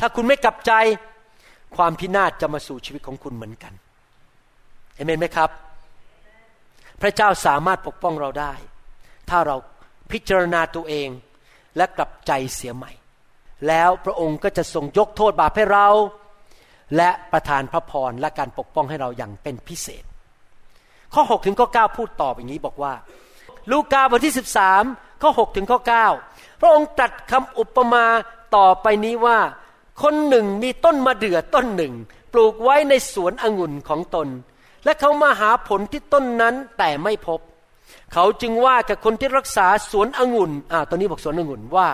[0.00, 0.72] ถ้าคุณไม่กลับใจ
[1.76, 3.72] ความพินาศจะมาสู่ชีวิตของคุณเหมือนกัน
[4.96, 5.50] เห็นไหมครับ
[7.02, 8.52] พระเจ้าสามารถปกป้องเราได้
[9.30, 9.56] ถ้าเรา
[10.12, 11.08] พิจารณาตัวเอง
[11.76, 12.92] และกลับใจเสียใหม่
[13.68, 15.88] แล้วพระองค์ก็จะทรงยกโทษบาปให้เรา
[16.96, 20.04] และประทานพระพรและการปกป้องให้เราอย่างเป็นพิเศษ
[21.14, 22.94] ข้อ6ถึงข้อ9พูดตอบอย่างนี้บอกว่า
[23.70, 24.34] ลูกาบทที่
[24.78, 25.78] 13 ข้อ6ถึงข้อ
[26.20, 28.04] 9พระองค์ตรัสคำอุปมา
[28.56, 29.38] ต่อไปนี้ว่า
[30.02, 31.94] คนหนึ่งมีต้นมะเดื่อต้นหนึ่ง
[32.32, 34.28] ปลูกไว้ในสวนองุ่นของตน
[34.86, 37.40] และเขามาหาผลที่ต้นนั้นแต่ไม่พบ
[38.12, 41.88] เขาจึงว่ากับคนที่รักษาสวนองุ่นอ่าตอนนี้บอกสวนองุ่นว่า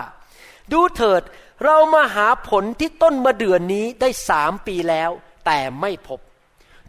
[0.71, 1.21] ดูเถิด
[1.63, 5.09] เรามาหาผลที่ต้นมะเดื่อนี้ได้สามปีแล้ว
[5.45, 6.19] แต่ไม่พบ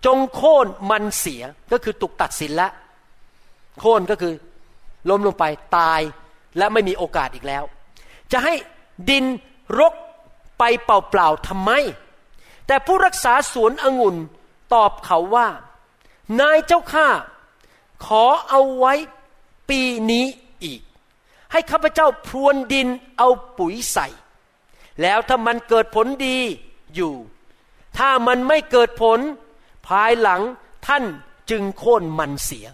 [0.04, 1.42] จงโค่นมันเสีย
[1.72, 2.68] ก็คือตุกตัดสินละ
[3.80, 4.34] โค่นก็คือ
[5.08, 5.44] ล้มลงไป
[5.76, 6.00] ตาย
[6.58, 7.64] และไม่มีโอกาสอีกแล้ว
[8.32, 8.54] จะให้
[9.10, 9.24] ดิน
[9.78, 9.94] รก
[10.58, 11.70] ไปเปล่าๆทำไม
[12.66, 14.16] แต่ผู้รักษาสวนองุ่น
[14.74, 15.46] ตอบเขาว่า
[16.40, 17.08] นายเจ้าข้า
[18.04, 18.94] ขอเอาไว้
[19.68, 20.26] ปีนี้
[20.64, 20.80] อีก
[21.52, 24.06] ให้ข้าพเจ้าพรวนดินเอาปุ๋ยใส่
[25.02, 26.38] แล้วถ้ามันเกิดผลดี
[26.94, 27.14] อยู่
[27.98, 29.18] ถ้ามันไม่เกิดผล
[29.88, 30.42] ภายหลัง
[30.86, 31.04] ท่าน
[31.50, 32.66] จึงโค่นมันเสีย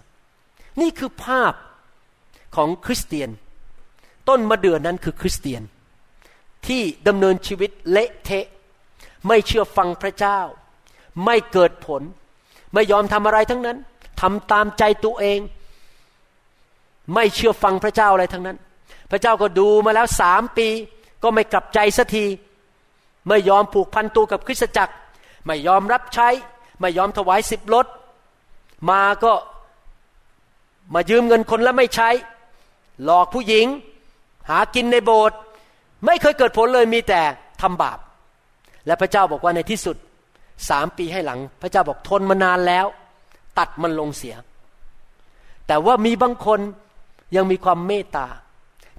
[0.81, 1.53] นี่คือภาพ
[2.55, 3.29] ของคริสเตียน
[4.29, 5.63] ต้นมะเดื่อนั้นคือคริสเตียน
[6.67, 8.45] ที่ดำเนินชีวิตเละเทะ
[9.27, 10.39] ไม่เชื่อฟังพระเจ้า
[11.25, 12.01] ไม่เกิดผล
[12.73, 13.77] ไม่ยอมทำอะไรทั้งนั้น
[14.21, 15.39] ทำตามใจตัวเอง
[17.13, 18.57] ไม่เชื่อฟังพระเจ้าอะไรทั้งนั้น
[19.11, 20.67] พระเจ้าก็ดูมาแล้วสามปี
[21.23, 22.25] ก็ไม่กลับใจสักที
[23.27, 24.93] ไม่ยอมผูกพันตัวกับคริสตจักร
[25.45, 26.27] ไม่ยอมรับใช้
[26.79, 27.85] ไม่ยอมถวายสิบลด
[28.89, 29.33] มาก็
[30.93, 32.09] มายืมเงินคนแล้วไม่ใช้
[33.03, 33.67] หลอกผู้หญิง
[34.49, 35.37] หากินในโบสถ์
[36.05, 37.21] ไม่เคยเกิดผลเลยมีแต่
[37.61, 37.99] ทำบาป
[38.85, 39.95] และพระเจ้าบอกว่าในที่สุด
[40.69, 42.85] สามปีให้หลัง พระเจ้าบอกทนมานานแล้ว
[43.57, 44.35] ตัดมันลงเสีย
[45.67, 46.59] แต่ว่ามีบางคน
[47.35, 48.27] ยังมีความเมตตา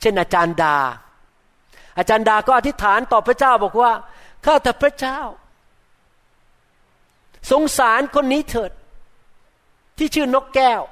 [0.00, 0.76] เช่นอาจารย์ดา
[1.98, 3.92] อาจารย์ดาก็อธิษฐานต่อพระเจ้าบอกว่า
[4.44, 5.18] ข้าแต่พระเจ้า
[7.50, 8.72] สงสารคนนี้เถิด
[9.98, 10.82] ที่ชื่อนกแก้ว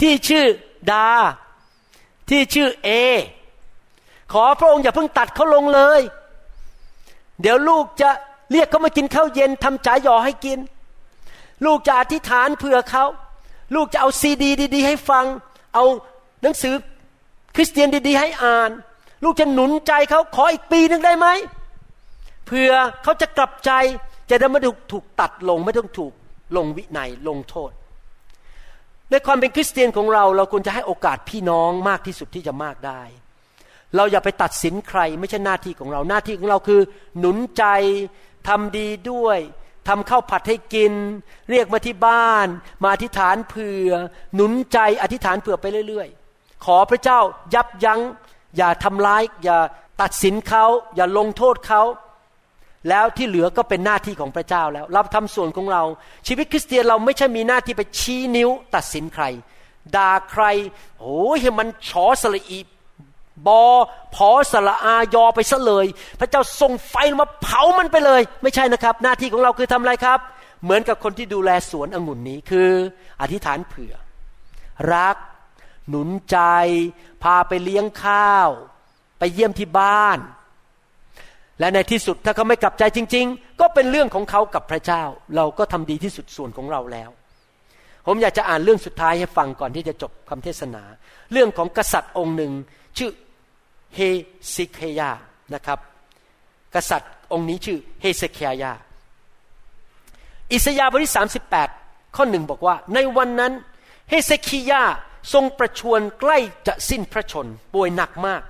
[0.00, 0.44] ที่ชื่อ
[0.92, 1.10] ดา
[2.30, 2.88] ที่ชื่อเอ
[4.32, 6.00] ขอพระองค์อย่าเพิ่งตัดเขาลงเลย
[7.40, 8.10] เดี๋ยวลูกจะ
[8.52, 10.58] เรียกเขามากินข้าวเย็นทำจ่ายหยอให้กิน
[11.64, 13.04] ลูกจะอธิษฐานเผื่อเขา
[13.74, 15.24] ลูกจะเอาซีดี ดี ๆ ให้ฟัง
[15.74, 15.84] เอา
[16.42, 16.74] หนังสือ
[17.56, 18.70] คริสเตียนดี ๆ ให้อ่าน
[19.24, 21.26] ลูกจะหนุนใจเขาขออีกปีหนึ่งได้ไหม
[22.46, 22.72] เผื่อ
[23.02, 23.70] เขาจะกลับใจ
[24.30, 26.12] จะได้ไม่ถูกถูกตัดลงไม่ต้องถูก
[26.56, 27.70] ลงวินัยลงโทษ
[29.10, 33.02] ในความเป็นคริสเตียนของเรา เราควรจะให้โอกาสพี่น้องมากที่สุดที่จะมากได้
[33.96, 36.80] เราอย่าไปตัดสินใคร ไม่ใช่หน้าที่ของเราหน้าที่ของเราคือ
[37.18, 37.64] หนุนใจ
[38.48, 39.38] ทำดีด้วย
[39.88, 40.92] ทำข้าวผัดให้กิน
[41.50, 42.46] เรียกมาที่บ้าน
[42.82, 43.90] มาอธิษฐานเผื่อ
[44.34, 47.20] หนุนใจอธิษฐานเผื่อไปเรื่อยๆ ขอพระเจ้า
[47.54, 48.00] ยับยัง้ง
[48.56, 49.58] อย่าทำร้าย อย่า
[50.02, 50.64] ตัดสินเขา
[50.96, 51.82] อย่าลงโทษเขา
[52.88, 55.82] แล้วที่เหลือก็เป็นหน้าที่ของพระเจ้าแล้ว เราทำส่วนของเรา
[56.26, 59.24] ชีวิตคริสเตียนเราไม่ใช่มีหน้าที่ไปชี้นิ้วตัดสินใคร
[59.96, 60.44] ด่าใคร
[61.00, 62.60] โอ้ยให้มันฉอสละอี
[63.46, 63.62] บอ
[64.14, 65.86] พอสละอายอไปซะเลย
[66.20, 70.18] พระเจ้าส่งไฟมาเผามันไปเลย ไม่ใช่นะครับ หน้าที่ของเราคือทำอะไรครับ
[70.62, 72.70] เหมือนกับคนที่ดูแลสวนองุ่นนี้คือ
[73.20, 73.94] อธิษฐานเผื่อ
[74.94, 75.16] รัก
[75.88, 76.38] หนุนใจ
[77.22, 78.48] พาไปเลี้ยงข้าว
[79.18, 80.18] ไปเยี่ยมที่บ้าน
[81.60, 85.02] และในที่สุดถ้าเขาไม่กลับใจจริง ๆ ก็เป็นเรื่องของเขากับพระเจ้า
[85.36, 87.10] เราก็ทำดีที่สุดส่วนของเราแล้ว
[88.06, 90.82] ผมอยากจะอ่านเรื่องสุดท้ายให้ฟังก่อนที่จะจบคำเทศนา
[91.32, 92.52] เรื่องของกษัตริย์องค์หนึ่ง
[92.96, 93.10] ชื่อ
[93.94, 94.00] เฮ
[94.54, 95.10] ซิเคยา
[95.54, 95.78] นะครับ
[96.74, 98.72] กษัตริย์องค์นี้ชื่อเฮเซคียา
[100.52, 101.14] อิสยาห์บทที่
[101.64, 103.52] 38 ข้อหนึ่งบอกว่า ในวันนั้น
[104.10, 104.82] เฮเซคียา
[105.32, 108.42] ทรงประชวรใกล้จะสิ้นพระชนป่วยหนักมาก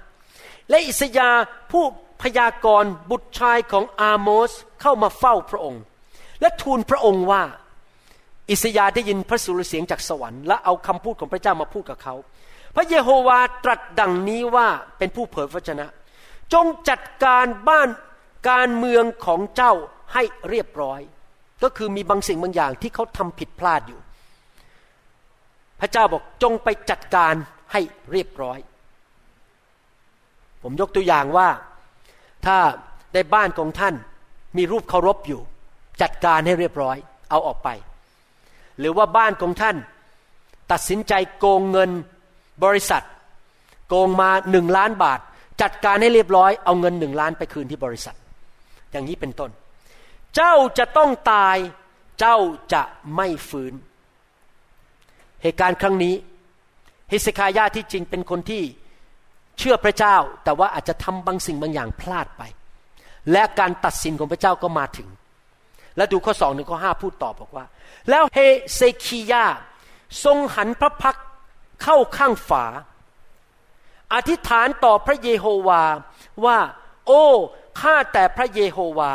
[0.71, 1.29] และอิสยา
[1.71, 1.85] ผู้
[2.23, 5.83] พยากรณ์บุตรชายของอาโมสเข้ามาเฝ้าพระองค์
[6.41, 7.43] และทูลพระองค์ว่า
[8.51, 12.15] อิสยาได้ยินพระสุรเสียงจากสวรรค์และเอาคำพูดของพระเจ้ามาพูดกับเขา
[12.79, 14.69] ระเยโฮวาตรัสดังนี้ว่า
[14.99, 15.87] เป็นผู้เผยพระชนะ
[16.53, 17.89] จงจัดการบ้าน
[18.51, 19.73] การเมืองของเจ้า
[20.15, 21.01] ให้เรียบร้อย
[21.63, 24.01] ก็คือมีบางสิ่งบางอย่างที่เขาทำผิดพลาดอยู่
[25.81, 27.35] พระเจ้าบอกจงไปจัดการ
[27.73, 27.81] ให้
[28.13, 28.59] เรียบร้อย
[30.63, 31.49] ผมยกตัวอย่างว่า
[32.47, 32.57] ถ้า
[33.15, 33.95] ในบ้านของท่าน
[34.57, 35.41] มีรูปเคารพอยู่
[36.03, 36.97] จัดการให้เรียบร้อย
[37.31, 37.69] เอาออกไป
[38.79, 39.77] หรือว่าบ้านของท่าน
[40.73, 41.91] ตัดสินใจโกงเงิน
[42.65, 43.03] บริษัท
[43.89, 45.21] โกงมาหนึ่งล้านบาท
[45.63, 48.17] จัดการให้เรียบร้อยเอาเงินหนึ่งล้านไปคืนที่บริษัท
[48.91, 49.51] อย่างนี้เป็นต้น
[50.35, 51.57] เจ้าจะต้องตาย
[52.19, 52.37] เจ้า
[52.73, 52.83] จะ
[53.17, 53.73] ไม่ฟื้น
[55.43, 56.15] เหตุการณ์ครั้งนี้
[57.11, 58.63] เฮสคายาที่จริงเป็นคนที่
[59.59, 62.43] เชื่อพระเจ้า แต่ว่าอาจจะทำบางสิ่งบางอย่างพลาดไป
[63.33, 65.09] และการตัดสินของพระเจ้าก็มาถึง
[65.97, 67.65] และดูข้อสองหนึ่งข้อห้าพูดต่อบอกว่า
[68.11, 68.39] แล้วเฮ
[68.75, 69.45] เซคียา
[70.25, 71.17] ทรงหันพระพัก
[71.83, 72.65] เข้าข้างฝา
[74.15, 75.83] อธิษฐานต่อพระเยโฮวา
[76.45, 76.59] ว่า
[77.07, 77.25] โอ้
[77.81, 79.13] ข้าแต่พระเยโฮวา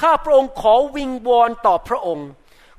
[0.00, 2.28] ข้าพระองค์ขอวิงวอนต่อพระองค์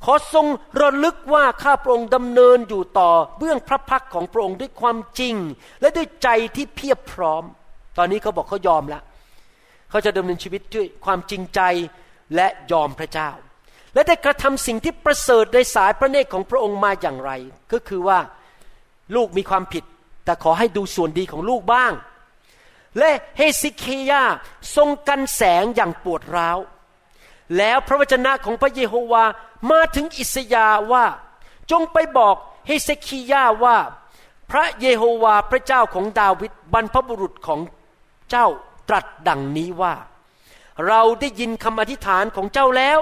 [0.05, 0.45] ขอทรง
[0.81, 5.35] ระลึกว่าข้าพระองค์ดำเนินอยู่ต่อเบื้องพระพักของพระองค์ด้วยความจริง
[5.81, 7.43] และด้วยใจที่เพียบพร้อม
[7.97, 9.03] ตอนนี้เขาบอกเขายอมแล้ว
[9.89, 11.61] เขาจะดำเนินชีวิตด้วยความจริงใจ
[12.35, 13.29] และยอมพระเจ้า
[13.93, 17.31] และได้กระทำสิ่งที่ประเสริฐในสายพระเนตรของพระองค์มาอย่างไร
[17.71, 18.19] ก็คือว่า
[19.15, 19.83] ลูกมีความผิด
[20.25, 21.93] แต่ขอให้ดูส่วนดีของลูกบ้าง
[22.99, 24.23] และเฮซิเคยา
[24.75, 26.59] ทรงกันแสงอย่างปวดร้าว
[27.57, 29.25] แล้วพระวจนะของพระเยโฮวา
[29.71, 31.05] มาถึงอิสยาว่า
[31.71, 32.35] จงไปบอก
[32.67, 33.77] เฮเซคียาว่า
[34.51, 37.59] พระเยโฮวาพระเจ้าของดาวิดบรรพบุรุษของ
[38.31, 38.47] เจ้า
[38.89, 39.95] ตรัสดังนี้ว่า
[40.87, 42.99] เราได้ยินคำอธิษฐานของเจ้าแล้ว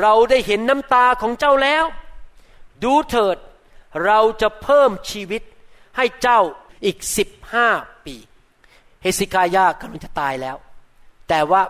[0.00, 1.84] เราได้เห็นน้ำตาของเจ้าแล้ว
[2.84, 3.36] ดูเถิด
[4.04, 5.42] เราจะเพิ่มชีวิต
[5.96, 6.40] ให้เจ้า
[6.84, 7.68] อีกสิบห้า
[8.06, 8.16] ปี
[9.02, 10.56] เฮสิกายากำลังจะตายแล้ว
[11.28, 11.62] แต่ว่า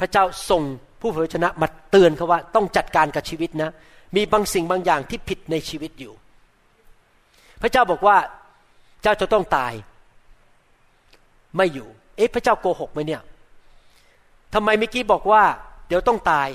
[0.00, 0.62] พระเจ้าส่ง
[1.00, 3.70] ผู้เผยชนะมาเตือนเขาว่าต้องจัดการกับชีวิตนะ
[4.16, 6.12] มีบางสิ่งบางอย่างที่ผิดในชีวิตอยู่
[7.62, 8.16] พระเจ้าบอกว่า
[9.02, 9.72] เจ้าจะต้องตาย
[11.56, 13.22] ไม่อยู่ เอ๊ะพระเจ้าโกหกไหมเนี่ย
[14.54, 15.42] ทำไมเมื่อกี้บอกว่า
[15.88, 16.48] เดี๋ยวต้องตาย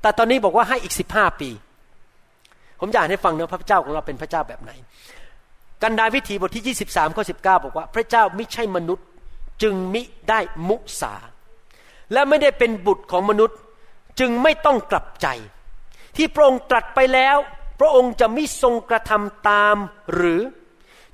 [0.00, 1.50] แต่ตอนนี้บอกว่าให้อีกสิบห้าปี
[2.80, 4.70] ผมอยากให้ฟังนะพระเจ้าของเราเป็นพระเจ้าแบบไหน
[5.82, 9.06] กันดารวิถีบทที่ 23ข้อ19 บอกว่า พระเจ้าไม่ใช่มนุษย์
[9.62, 11.14] จึงมิได้มุสา
[12.12, 13.58] และไม่ได้เป็นบุตรของมนุษย์
[14.20, 15.28] จึงไม่ต้องกลับใจ
[16.16, 17.36] ที่พระองค์ตรัสไปแล้ว
[17.80, 19.76] พระองค์จะไม่ทรงกระทำตาม
[20.14, 20.40] หรือ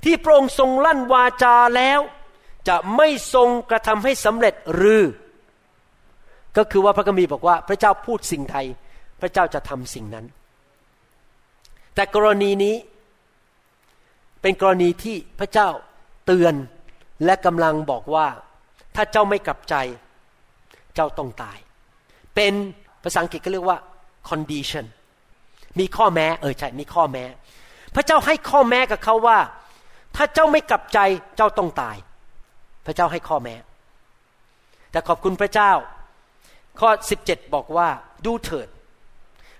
[0.03, 1.99] ที่พระองค์ทรงลั่นวาจาแล้ว
[2.67, 5.03] จะไม่ทรงกระทำให้สำเร็จหรือ
[6.57, 8.57] ก็คือว่าพระคัมภีร์บอกว่าพระเจ้าพูดสิ่งใด
[9.21, 10.25] พระเจ้าจะทำสิ่งนั้น
[11.95, 12.75] แต่กรณีนี้
[14.41, 15.69] เป็นกรณีที่พระเจ้า
[16.25, 16.55] เตือน
[17.25, 18.27] และกำลังบอกว่า
[18.95, 19.75] ถ้าเจ้าไม่กลับใจ
[20.95, 21.57] เจ้าต้องตาย
[22.35, 22.53] เป็น
[23.03, 23.77] ภาษาอังกฤษก็เรียกว่า
[24.29, 24.85] condition
[25.79, 27.23] มีข้อแม้เออใช่มีข้อแม้
[27.95, 29.39] พระเจ้าให้ข้อแม้กับเขาว่า
[30.15, 30.99] ถ้าเจ้าไม่กลับใจ
[31.35, 31.97] เจ้าต้องตาย
[32.85, 33.55] พระเจ้าให้ข้อแม้
[34.91, 35.71] แต่ขอบคุณพระเจ้า
[36.79, 36.89] ข้อ
[37.23, 37.89] 17 บอกว่า
[38.25, 38.67] ดูเถิด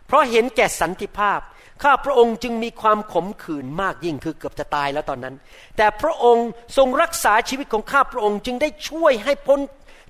[0.06, 1.40] เพราะเห็นแก่สันติภาพ
[1.84, 5.36] ข้าพระองค์จึงมีความขมขื่นมากยิ่งคือเกือบจะตายแล้วตอนนั้น
[5.78, 9.60] แต่พระองค์ทรงรักษาชีวิตของข้าพระองค์จึงได้ช่วยให้พ้น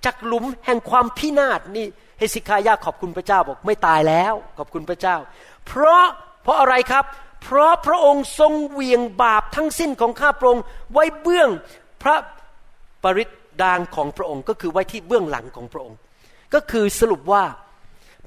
[0.05, 1.85] จากหลุมแห่งความพินาศนี่
[2.19, 5.15] เฮสิคายาขอบคุณพระเจ้าบอกไม่ตายแล้วขอบคุณพระเจ้า
[5.67, 6.05] เพราะ
[6.43, 7.05] เพราะอะไรครับ
[7.43, 10.63] เพราะพระองค์ทรงเวียงบาปทั้งสิ้นของข้าพระองค์
[10.93, 11.49] ไว้เบื้อง
[12.03, 12.15] พระ
[13.03, 13.25] ปริ
[13.63, 15.97] ดางของพระองค์ก็คือไว้ที่เบื้องหลังของพระองค์
[16.53, 17.43] ก็คือสรุปว่า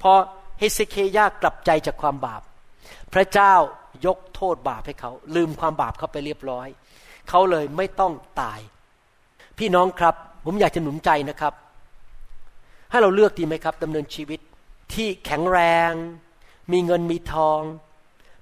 [0.01, 0.11] พอ
[0.59, 2.41] เฮเซเคยากลับใจจากความบาป
[3.13, 3.53] พระเจ้า
[4.05, 6.67] ยกโทษบาปให้เขา ลืมความบาปเขาไปเรียบร้อย
[7.29, 8.59] เขาเลยไม่ต้องตาย
[9.59, 11.53] พี่น้องครับ ผมอยากจะหนุนใจนะครับ
[12.91, 14.39] ให้เราเลือกดีไหมครับดำเนินชีวิต
[14.93, 15.91] ที่แข็งแรง
[16.71, 17.61] มีเงินมีทอง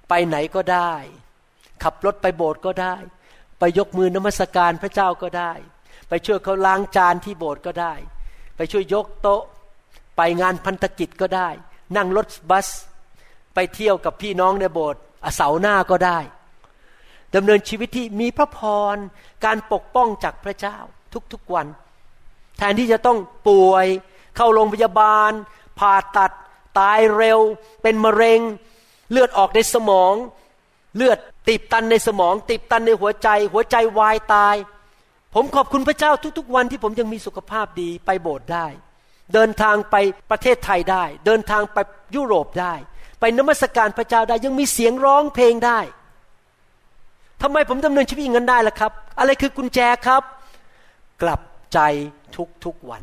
[0.08, 0.94] ไปไหนก็ได้
[1.82, 2.94] ขับรถไปโบสถ์ก็ได้
[3.58, 5.52] ไปยกมือนมัสการพระเจ้าก็ได้
[6.08, 7.94] ไปช่วยเขาล้างจานที่โบสถ์ก็ได้
[8.56, 9.42] ไปช่วยยกโต๊ะ
[10.16, 11.48] ไปงานพันธกิจก็ได้
[11.96, 12.68] นั่งรถบัส
[13.56, 15.00] ไปเที่ยวกับพี่น้องในโบสถ์
[15.36, 16.18] เสาหน้าก็ได้
[17.34, 18.58] ดำเนินชีวิตที่มีพระพ
[18.94, 18.96] ร
[19.44, 20.76] การปกป้องจากพระเจ้า
[21.32, 21.66] ทุกๆวัน
[22.58, 23.86] แทนที่จะต้องป่วย
[24.36, 25.30] เข้าโรงพยาบาล
[25.78, 26.32] ผ่าตัด
[26.78, 27.40] ตายเร็ว
[27.82, 28.40] เป็นมะเร็ง
[29.10, 30.14] เลือดออกในสมอง
[30.96, 34.56] เลือดตีบตันในสมอง ตีบตันในหัวใจ หัวใจวายตาย
[35.34, 38.66] ผมขอบคุณพระเจ้าทุกๆวันที่ผมยังมีสุขภาพดีไปโบสถ์ได้
[39.34, 39.94] เดินทางไป
[40.30, 41.78] ประเทศไทยได้ เดินทางไป
[42.14, 42.74] ยุโรปได้
[43.20, 45.80] ไปนมัสการพระเจ้าได้ยังมีเสียงร้องเพลงได้
[47.42, 50.22] ทำไมผมดำเนินชีวิตอย่างนั้นได้ล่ะครับ อะไรคือกุญแจครับ
[51.22, 51.40] กลับ
[51.72, 51.78] ใจ
[52.64, 53.02] ทุกๆวัน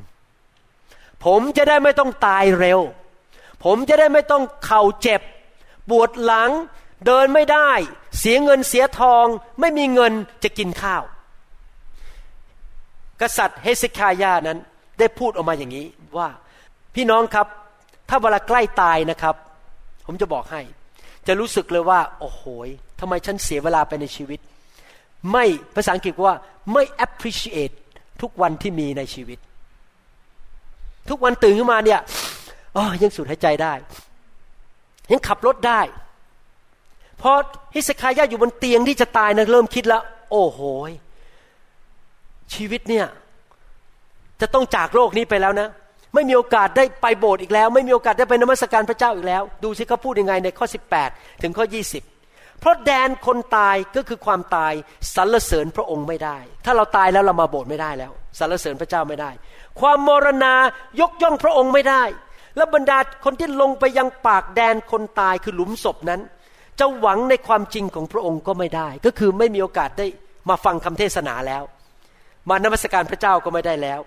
[1.25, 2.79] ผมจะได้ไม่ต้องตายเร็ว
[3.63, 5.21] ผมจะได้ไม่ต้องเข่าเจ็บ
[5.89, 6.51] ปวดหลัง
[7.05, 7.71] เดินไม่ได้
[8.19, 9.25] เสียเงินเสียทอง
[9.59, 11.03] ไม่มีเงินจะกินข้าว
[13.21, 14.59] กษัตริย์เฮสิคายานั้น
[14.99, 15.87] ได้พูดออกมาอย่างนี้
[16.17, 16.29] ว่า
[16.95, 17.47] พี่น้องครับ
[18.09, 19.35] ถ้าเวลาใกล้ตายนะครับ
[20.05, 20.61] ผมจะบอกให้
[21.27, 22.43] จะรู้สึกเลยว่า โอ้โห
[22.99, 24.39] ทำไมฉันเสียเวลาไปในชีวิต
[25.31, 25.45] ไม่
[25.75, 26.35] ภาษาอังกฤษว่า
[26.73, 27.75] ไม่ appreciate
[28.21, 29.39] ทุกวันที่มีในชีวิต
[31.09, 31.99] ทุกวันตื่นขึ้นมาเนี่ย
[32.75, 33.73] อ๋อยังสูดหายใจได้
[35.11, 35.81] ยังขับรถได้
[37.21, 37.31] พอ
[37.75, 40.01] ฮิสคายาอยู่บนเตียงที่จะตายนะเริ่มคิดแล้ว
[40.31, 40.59] โอ้โห
[42.53, 43.05] ชีวิตเนี่ย
[44.41, 45.69] จะต้องจากโลกนี้ไปแล้วนะ
[46.13, 50.65] ไม่มีโอกาสได้ไปโบสถ์อีกแล้ว ไม่มีโอกาสได้ไปนมัสการพระเจ้าอีกแล้ว ดูสิเขาพูดยังไงในข้อ
[51.03, 51.65] 18 ถึงข้อ
[52.11, 54.73] 20 เพราะแดนคนตายก็คือความตาย
[55.15, 59.31] สรรเสริญพระองค์ไม่ได้ ถ้าเราตายแล้วเรามาโบสถ์ไม่ได้แล้วสรรเสริญพระเจ้าไม่ได้
[59.79, 60.53] ความมรณา
[61.01, 62.03] ยกย่องพระองค์ไม่ได้
[62.55, 66.21] และบรรดาคนที่ลงไปยังปากแดนคนตายคือหลุมศพนั้น
[66.79, 70.07] จะหวังในความจริงของพระองค์ก็ไม่ได้ ก็คือไม่มีโอกาสได้
[70.49, 71.63] มาฟังคำเทศนาแล้ว
[72.49, 73.99] มานมัสการพระเจ้าก็ไม่ได้แล้ว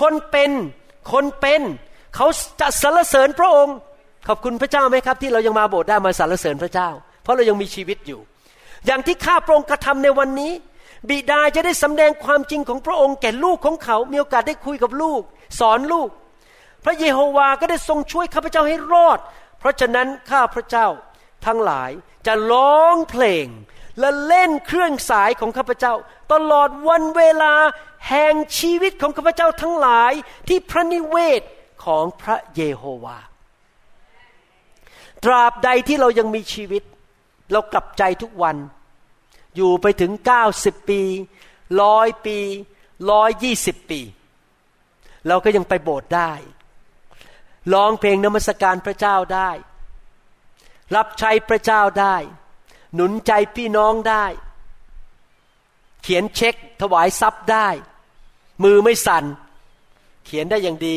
[0.00, 0.50] คนเป็น
[1.12, 1.62] คนเป็น
[2.16, 2.26] เขา
[2.60, 3.76] จะสรรเสริญพระองค์
[4.28, 6.88] ขอบคุณพระเจ้าไหมครับ ที่เรายังมาโบสถ์ได้มาสรรเสริญพระเจ้า
[7.22, 8.20] เพราะเรายังมีชีวิตอยู่
[8.86, 10.52] อย่างที่ข้าพระองค์กระทำในวันนี้
[11.08, 15.22] บิดาจะได้สำแดงความจริงของพระองค์แก่ลูกของเขา มีโอกาสได้คุยกับลูก
[15.60, 16.08] สอนลูก
[16.84, 19.18] พระเยโฮวาก็ได้ทรงช่วยข้าพเจ้าให้รอด
[19.58, 20.86] เพราะฉะนั้นข้าพระเจ้า
[21.46, 21.90] ทั้งหลาย
[22.26, 23.46] จะร้องเพลง
[23.98, 25.94] และเล่นเครื่องสายของข้าพเจ้า
[26.32, 27.54] ตลอดวันเวลา
[28.08, 30.12] แห่งชีวิตของข้าพเจ้าทั้งหลาย
[30.48, 31.42] ที่พระนิเวศ
[31.84, 33.18] ของพระเยโฮวา
[35.24, 36.82] ตราบใดที่เรายังมีชีวิต
[37.52, 38.56] เรากลับใจทุกวัน
[39.56, 41.02] อยู่ไปถึงเก้าสิบปี
[41.82, 42.38] ร้อยปี
[43.10, 44.00] ร้อยยี่สิบปี
[45.28, 46.32] เราก็ยังไปโบสถ์ได้
[47.72, 49.50] ร้องเพลงนมัสการพระเจ้าได้
[50.96, 52.16] รับใช้พระเจ้าได้
[52.94, 54.26] หนุนใจพี่น้องได้
[56.02, 57.68] เขียนเช็คถวายทรัพย์ได้
[58.64, 59.24] มือไม่สัน่น
[60.24, 60.96] เขียนได้อย่างดี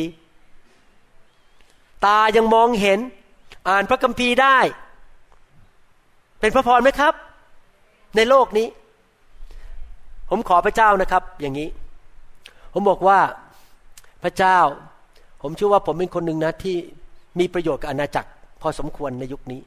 [2.06, 3.00] ตายังมองเห็น
[3.70, 4.58] อ่านพระคัมภีร์ได้
[6.40, 7.14] เป็นพระพรไหมครับ
[8.16, 8.68] ในโลกนี้
[10.30, 11.70] ผมขอพระเจ้านะครับ อย่างนี้
[12.74, 13.20] ผมบอกว่า
[14.24, 14.58] พระเจ้า
[15.42, 16.78] ผมเชื่อว่าผมเป็นคนหนึ่งนะที่
[17.40, 18.30] มีประโยชน์กับอาณาจักร
[18.62, 19.62] พอสมควรในยุคนี้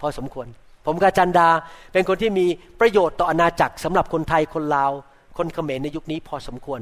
[0.00, 0.46] พอสมควร
[0.86, 1.48] ผมกับจันดา
[1.92, 2.46] เป็นคนที่มี
[2.80, 4.92] ประโยชน์ต่ออาณาจักรสำหรับคนไทยคนลาว
[5.36, 6.80] คนเขมรในยุคนี้พอสมควร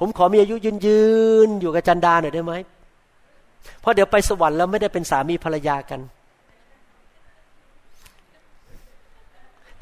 [0.00, 1.02] ผมขอมีอายุยืนยื
[1.46, 2.52] นอยู่กับจันดาหน่อยได้ไหม
[3.80, 6.00] เพราะเดี๋ยวไปสวรรค์แล้วไม่ได้เป็นสามีภรรยากัน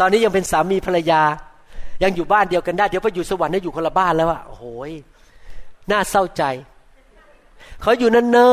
[0.01, 1.21] ตอนนี้ยังเป็นสามีภรรยา
[2.03, 4.65] ยังอยู่บ้านเดียวกันได้ เดี๋ยวไปอยู่สวรรค์ได้อยู่คนละบ้านแล้วอะโอ้โห
[5.91, 6.43] น่าเศร้าใจ
[7.83, 8.51] ขออยู่นา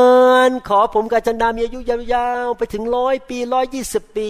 [0.48, 4.26] นๆ ขอผมกับจันดามีอายุยาวๆ ไปถึงร้อยปีร้อยยี่สิบปี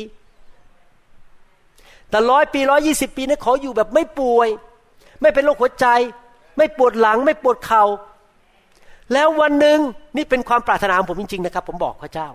[2.10, 4.48] แต่ร้อยปีร้อยี่สิบปีนะขออยู่แบบไม่ป่วย
[5.20, 5.86] ไม่เป็นโรคหัวใจ
[6.56, 7.82] ไม่ปวดหลัง ไม่ปวดเขา่า
[9.12, 9.78] แล้ววันหนึ่ง
[10.16, 12.28] นี่เป็นความปรารถนาของผมจริงๆนะครับ ผมบอกพระเจ้า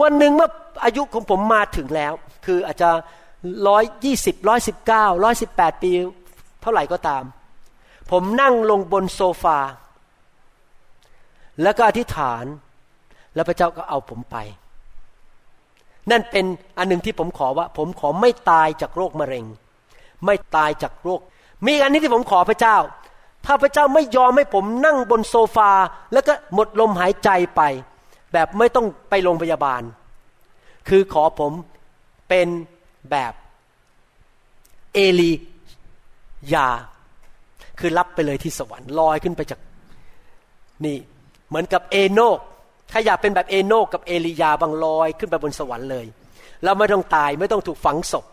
[0.00, 0.50] วันหนึ่งเมื่อ
[0.84, 2.12] อายุของผมมาถึงแล้ว
[2.46, 2.90] คืออาจจะ
[3.68, 5.92] ร้อยยี่สิบร้อยสิบเก้าร้อยสิบแปดปี
[6.62, 7.24] เท่าไหร่ก็ตาม
[8.10, 9.58] ผมนั่งลงบนโซฟา
[11.62, 12.44] แล้วก็อธิษฐาน
[13.34, 14.36] แล้วพระเจ้าก็เอาผมไป
[16.10, 16.44] นั่นเป็น
[16.78, 19.44] อันหนึ่งที่ผมขอว่า ผมขอไม่ตายจากโรคมะเร็ง
[20.26, 21.20] ไม่ตายจากโรค
[21.66, 22.76] มีอันนี้ที่ผมขอพระเจ้า
[23.46, 25.72] ถ้าพระเจ้าไม่ยอมให้ผมนั่งบนโซฟา
[26.12, 27.62] แล้วก็หมดลมหายใจไป
[28.32, 29.82] แบบไม่ต้องไปโรงพยาบาล
[30.88, 31.52] คือขอผม
[32.28, 32.48] เป็น
[33.10, 33.32] แบบ
[34.94, 35.32] เอลี
[36.54, 36.68] ยา
[37.78, 39.60] คือรับไปเลยที่สวรรค์ลอยขึ้นไปจาก
[40.84, 40.96] นี่
[41.48, 42.38] เหมือนกับเอโนก
[42.92, 46.06] ถ้าอยากเป็นแบบเอโนกกับเอลียาบางลอยขึ้นไปบนสวรรค์เลย
[46.64, 48.24] เราไม่ต้องตายไม่ต้องถูกฝังศพ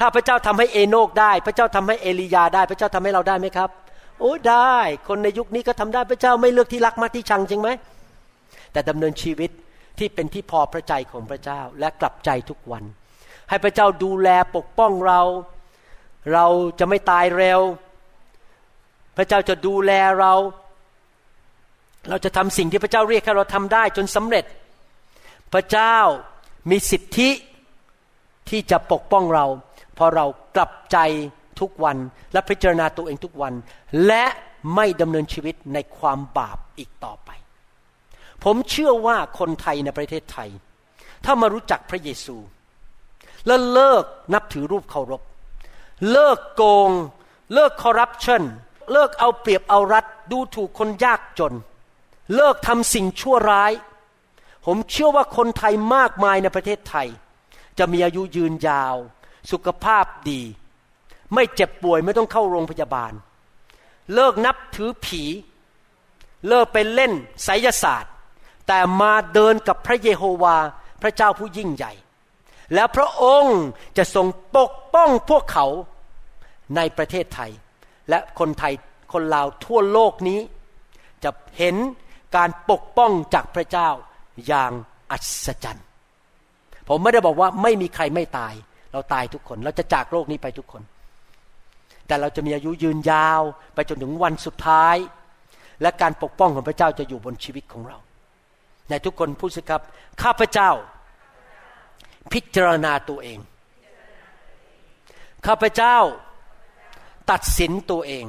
[0.00, 3.70] ถ้าพระเจ้าทำให้เอโนกได้ พระเจ้าทำให้เอลียาได้ พระเจ้าทำให้เราได้ไหมครับ
[4.20, 4.76] โอ้ได้
[5.08, 7.70] คนในยุคนี้ก็ทำได้พระเจ้าไม่เลือกที่รักมากที่ชังจริงไหม
[8.72, 9.50] แต่ดำเนินชีวิต
[9.98, 12.84] ที่เป็นที่พอพระใจของพระเจ้าและกลับใจทุกวัน
[13.48, 15.20] ให้พระเจ้าดูแลปกป้องเรา
[16.32, 16.46] เรา
[16.78, 17.60] จะไม่ตายเร็ว
[19.16, 20.32] พระเจ้าจะดูแลเรา
[22.08, 24.44] เราจะทำสิ่งที่พระเจ้าเรียกให้เราทำได้จนสำเร็จ
[25.52, 25.96] พระเจ้า
[26.70, 27.30] มีสิทธิ
[28.48, 29.46] ที่จะปกป้องเรา
[29.98, 30.26] พอเรา
[30.56, 30.98] กลับใจ
[31.60, 31.96] ทุกวัน
[32.32, 33.54] และพิจารณาตัวเองทุกวัน
[34.06, 34.24] และ
[34.74, 37.30] ไม่ดำเนินชีวิตในความบาปอีกต่อไป
[38.44, 40.48] ผมเชื่อว่าคนไทยในประเทศไทย
[41.24, 42.36] ถ้ามารู้จักพระเยซู
[43.46, 45.22] และเลิกนับถือรูปเคารพ
[46.12, 46.90] เลิกโกง
[47.54, 48.42] เลิกคอร์รัปชัน
[48.92, 51.54] เลิกเอาเปรียบเอารัดดูถูกคนยากจน
[52.34, 53.72] เลิกทำสิ่งชั่วร้าย
[54.66, 57.08] ผมเชื่อว่าคนไทยมากมายในประเทศไทย
[57.78, 58.96] จะมีอายุยืนยาว
[59.50, 60.40] สุขภาพดี
[61.34, 63.12] ไม่เจ็บป่วยไม่ต้องเข้าโรงพยาบาล
[64.14, 65.22] เลิกนับถือผี
[66.48, 67.12] เลิกไปเล่น
[67.44, 68.12] ไสยศาสตร์
[68.66, 70.56] แต่มาเดินกับพระเยโฮวา
[71.02, 71.92] พระเจ้าผู้ยิ่งใหญ่
[72.74, 73.60] แล้วพระองค์
[73.96, 74.26] จะทรง
[74.56, 75.66] ปกป้องพวกเขา
[76.76, 77.50] ในประเทศไทย
[78.08, 78.74] และคนไทย
[79.12, 80.40] คนลาวทั่วโลกนี้
[81.24, 81.76] จะเห็น
[82.36, 83.88] การปกป้องจากพระเจ้า
[84.46, 84.72] อย่าง
[85.10, 85.86] อัศจรรย์
[86.88, 88.54] ผมไม่ได้บอกว่าไม่มีใครไม่ตาย
[88.96, 90.82] เราตายทุกคน เราจะจากโลกนี้ไปทุกคน
[92.06, 93.42] แต่เราจะมีอายุยืนยาว
[93.74, 94.96] ไปจนถึงวันสุดท้าย
[95.82, 97.98] และการปกป้องของพระเจ้าจะอยู่บนชีวิตของเรา
[98.90, 99.82] ในทุกคนพูดสิครับ
[100.22, 100.70] ข้าพเจ้า
[102.32, 103.38] พิจารณาตัวเอง
[105.46, 105.96] ข้าพเจ้า
[107.30, 108.26] ตัดสินตัวเอง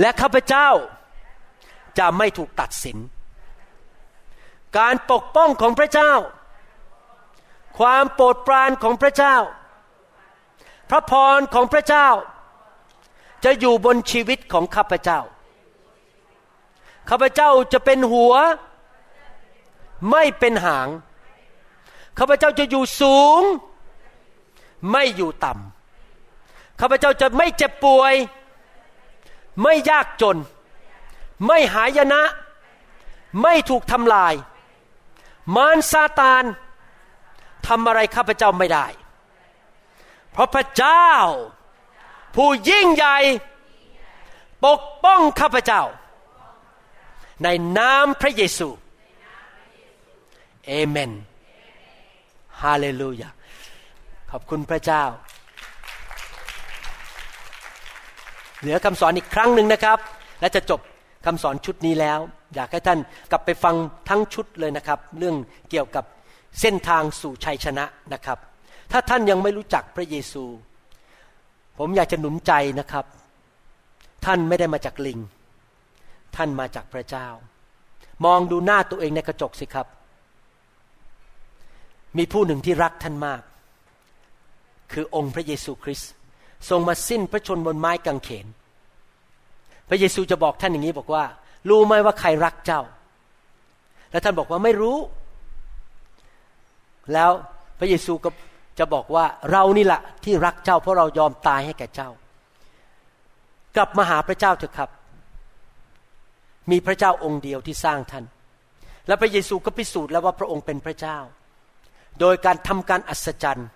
[0.00, 0.68] และข้าพเจ้า
[1.98, 2.96] จะไม่ถูกตัดสิน
[4.78, 6.12] การปกป้องของพระเจ้า
[7.78, 9.36] ความโปรดปรานของพระเจ้า
[10.90, 12.08] พระพรของพระเจ้า
[13.44, 15.20] จะอยู่บนชีวิตของข้าพเจ้า
[17.08, 18.34] ข้าพเจ้าจะเป็นหัว
[20.10, 20.88] ไม่เป็นหาง
[22.18, 23.42] ข้าพเจ้าจะอยู่สูง
[24.90, 28.14] ไม่อยู่ต่ำ ข้าพเจ้าจะไม่เจ็บป่วย
[29.62, 30.36] ไม่ยากจน
[31.46, 32.22] ไม่หายนะ
[33.42, 34.34] ไม่ถูกทำลาย
[35.56, 36.44] มารซาตาน
[37.68, 38.86] ทำอะไรข้าพเจ้าไม่ได้
[40.32, 41.10] เพราะพระเจ้า
[42.36, 43.18] ผู้ยิ่งใหญ่
[44.64, 45.82] ปกป้องข้าพเจ้า
[47.44, 47.48] ใน
[47.78, 48.68] นามพระเยซู
[50.66, 51.12] เอเมน
[52.62, 53.28] ฮาเลลูยา
[54.30, 55.04] ขอบคุณพระเจ้า
[58.60, 59.98] เหลือคำสอนอีกครั้งหนึ่งนะครับ
[60.40, 60.80] และจะจบ
[61.26, 62.18] คำสอนชุดนี้แล้ว
[62.54, 62.98] อยากให้ท่าน
[63.30, 63.74] กลับไปฟัง
[64.08, 65.36] ทั้งชุดเลยนะครับ เรื่อง
[65.70, 66.04] เกี่ยวกับ
[66.60, 68.38] เส้นทางสู่ชัยชนะนะครับ
[68.92, 70.44] ถ้าท่านยังไม่รู้จักพระเยซู
[71.78, 73.04] ผมอยากจะหนุนใจนะครับ
[74.24, 75.18] ท่านไม่ได้มาจากลิง
[76.36, 77.28] ท่านมาจากพระเจ้า
[78.24, 79.86] มองดูหน้าตัวเองในกระจกสิครับ
[82.18, 83.42] มีผู้หนึ่งที่รักท่านมาก
[84.92, 86.10] คือองค์พระเยซูคริสต์
[86.68, 88.46] ทรงมาสิ้นพระชนบนไม้กางเขน
[89.88, 91.24] พระเยซูจะบอกท่านอย่างนี้บอกว่า
[91.68, 92.80] รู้ไหมว่าใครรักเจ้า
[94.10, 94.96] แล้วท่านบอกว่าไม่รู้
[97.12, 97.30] แล้ว
[97.78, 98.30] พระเยซูก็
[98.78, 102.10] จะบอกว่าเรานี่แหละที่รักเจ้า เพราะเรายอมตายให้แก่เจ้า
[103.76, 104.90] กลับมาหาพระเจ้าเถอะครับ
[106.70, 108.24] มีพระเจ้าองค์เดียวที่สร้างท่าน
[109.06, 111.18] และพระเยซูก็พิสูจน์แล้วว่าพระองค์เป็นพระเจ้า
[112.20, 113.68] โดยการทำการอัศจรรย์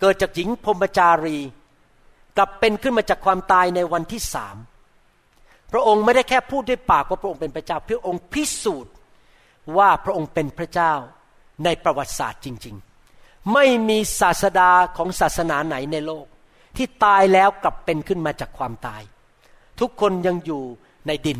[0.00, 1.38] เกิดจากหญิงพรมจารี
[2.36, 4.56] กลับเป็นขึ้นมาจากความตายในวันที่สาม
[5.72, 8.92] พระองค์ไม่ได้แค่พูดด้วยปากว่าพระองค์เป็นพระเจ้าพระองค์พิสูจน์
[9.78, 10.92] ว่าพระองค์เป็นพระเจ้า
[11.64, 12.76] ในประวัติศาสตร์จริง
[13.12, 16.26] ๆ ไม่มีศาสดาของศาสนาไหนในโลก
[16.76, 19.02] ที่ตายแล้วกลับเป็นขึ้นมาจากความตาย
[19.80, 20.62] ทุกคนยังอยู่
[21.06, 21.38] ในดิน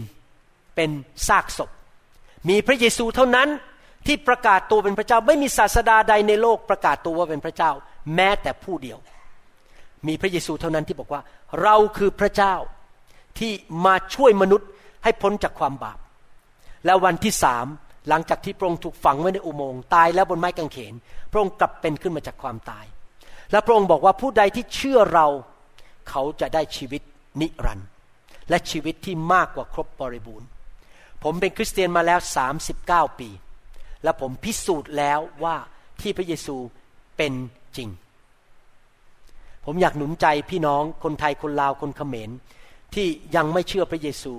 [0.76, 0.90] เป็น
[1.28, 1.70] ซากศพ
[2.48, 3.48] มีพระเยซูเท่านั้น
[4.06, 7.70] ที่ประกาศตัวเป็นพระเจ้า ไม่มีศาสดาใดในโลกประกาศตัวว่าเป็นพระเจ้า
[8.14, 8.98] แม้แต่ผู้เดียว
[10.06, 11.22] มีพระเยซูเท่านั้นที่บอกว่า
[11.62, 12.54] เราคือพระเจ้า
[13.38, 13.52] ที่
[13.86, 14.68] มาช่วยมนุษย์
[15.04, 15.98] ให้พ้นจากความบาป
[16.84, 17.66] แล้ววันที่สาม
[18.08, 20.94] หลังจากที่พระองค์ถูกฝังไว้ในอุโมงค์ตายแล้วบนไม้กางเขน
[21.30, 22.86] พระองค์กลับเป็นขึ้นมาจากความตาย
[23.52, 25.26] และพระองค์บอกว่าผู้ใดที่เชื่อเรา
[26.10, 27.02] เขาจะได้ชีวิต
[27.40, 27.88] นิรันดร์
[28.50, 30.48] และชีวิตที่มากกว่าครบบริบูรณ์
[31.22, 32.20] ผมเป็นคริสเตียนมาแล้ว
[32.68, 33.28] 39 ปี
[34.02, 35.56] และผมพิสูจน์แล้วว่า
[36.00, 36.56] ที่พระเยซู
[37.16, 37.32] เป็น
[37.76, 37.88] จริง
[39.64, 42.30] ผมอยากหนุนใจพี่น้องคนไทยคนลาวคนเขมร
[42.94, 44.34] ที่ยังไม่เชื่อพระเยซู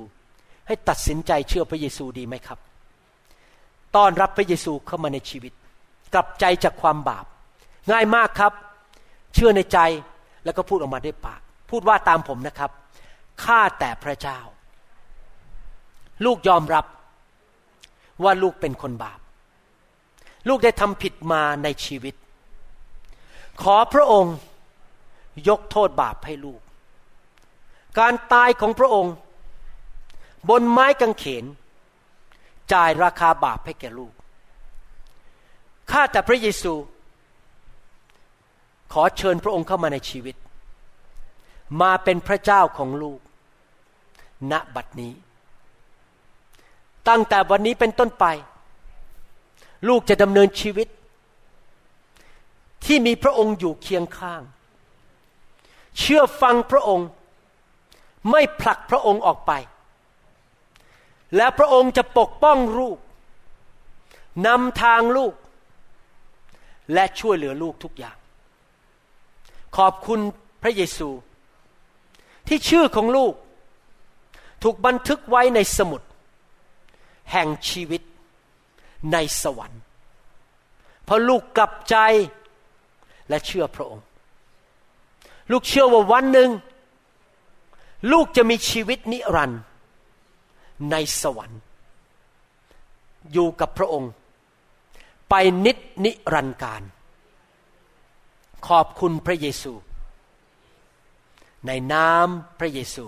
[0.68, 2.60] ให้ตัดสินใจเชื่อพระเยซูดีไหมครับ
[3.96, 5.54] ต้อนรับพระเยซูเข้ามาในชีวิต
[6.14, 7.26] กลับใจจากความบาป
[7.92, 8.54] ง่ายมากครับ
[9.34, 9.80] เชื่อในใจ
[10.46, 12.72] แล้วก็พูดออกมาด้วยปาก พูดว่าตามผมนะครับ
[13.44, 14.40] ข้าแต่พระเจ้า
[16.26, 16.86] ลูกยอมรับ
[18.24, 19.20] ว่าลูกเป็นคนบาป
[20.48, 22.16] ลูกได้ทำผิดมาในชีวิต
[23.62, 24.36] ขอพระองค์
[25.50, 26.62] ยกโทษบาปให้ลูก
[28.00, 29.14] การตายของพระองค์
[30.50, 31.46] บนไม้กางเขน
[32.74, 34.14] จ่ายราคาบาปให้แก่ลูก
[35.92, 36.74] ข้าแต่พระเยซู
[38.94, 40.36] ขอเชิญพระองค์เข้ามาในชีวิต
[41.82, 43.20] มาเป็นพระเจ้าของลูก
[44.52, 45.14] ณ บัดนี้
[47.08, 48.26] ตั้งแต่วันนี้เป็นต้นไป
[49.88, 50.88] ลูกจะดำเนินชีวิต
[52.86, 54.42] ที่มีพระองค์อยู่เคียงข้าง
[56.00, 57.08] เชื่อฟังพระองค์
[58.32, 59.52] ไม่ผลักพระองค์ออกไป
[61.36, 62.98] และพระองค์จะปกป้องลูก
[64.48, 65.34] นำทางลูก
[66.94, 68.18] และช่วยเหลือลูกทุกอย่าง
[69.78, 70.20] ขอบคุณ
[70.62, 71.10] พระเยซู
[72.48, 73.34] ที่ชื่อของลูก
[74.64, 76.02] ถูกบันทึกไว้ในสมุด
[77.32, 78.02] แห่งชีวิต
[79.14, 79.82] ในสวรรค์
[81.04, 81.96] เพราะลูกกลับใจ
[83.30, 84.06] และเชื่อพระองค์
[85.52, 86.50] ลูกเชื่อว่าวันหนึ่ง
[88.12, 89.62] ลูกจะมีชีวิตนิรันดร์
[90.92, 91.62] ในสวรรค์
[93.34, 94.12] อยู่กับพระองค์
[95.30, 95.34] ไป
[95.66, 96.82] นิดนิรันดร์การ
[98.68, 99.74] ขอบคุณพระเยซู
[101.68, 102.28] ในนาม
[102.60, 103.06] พระเยซู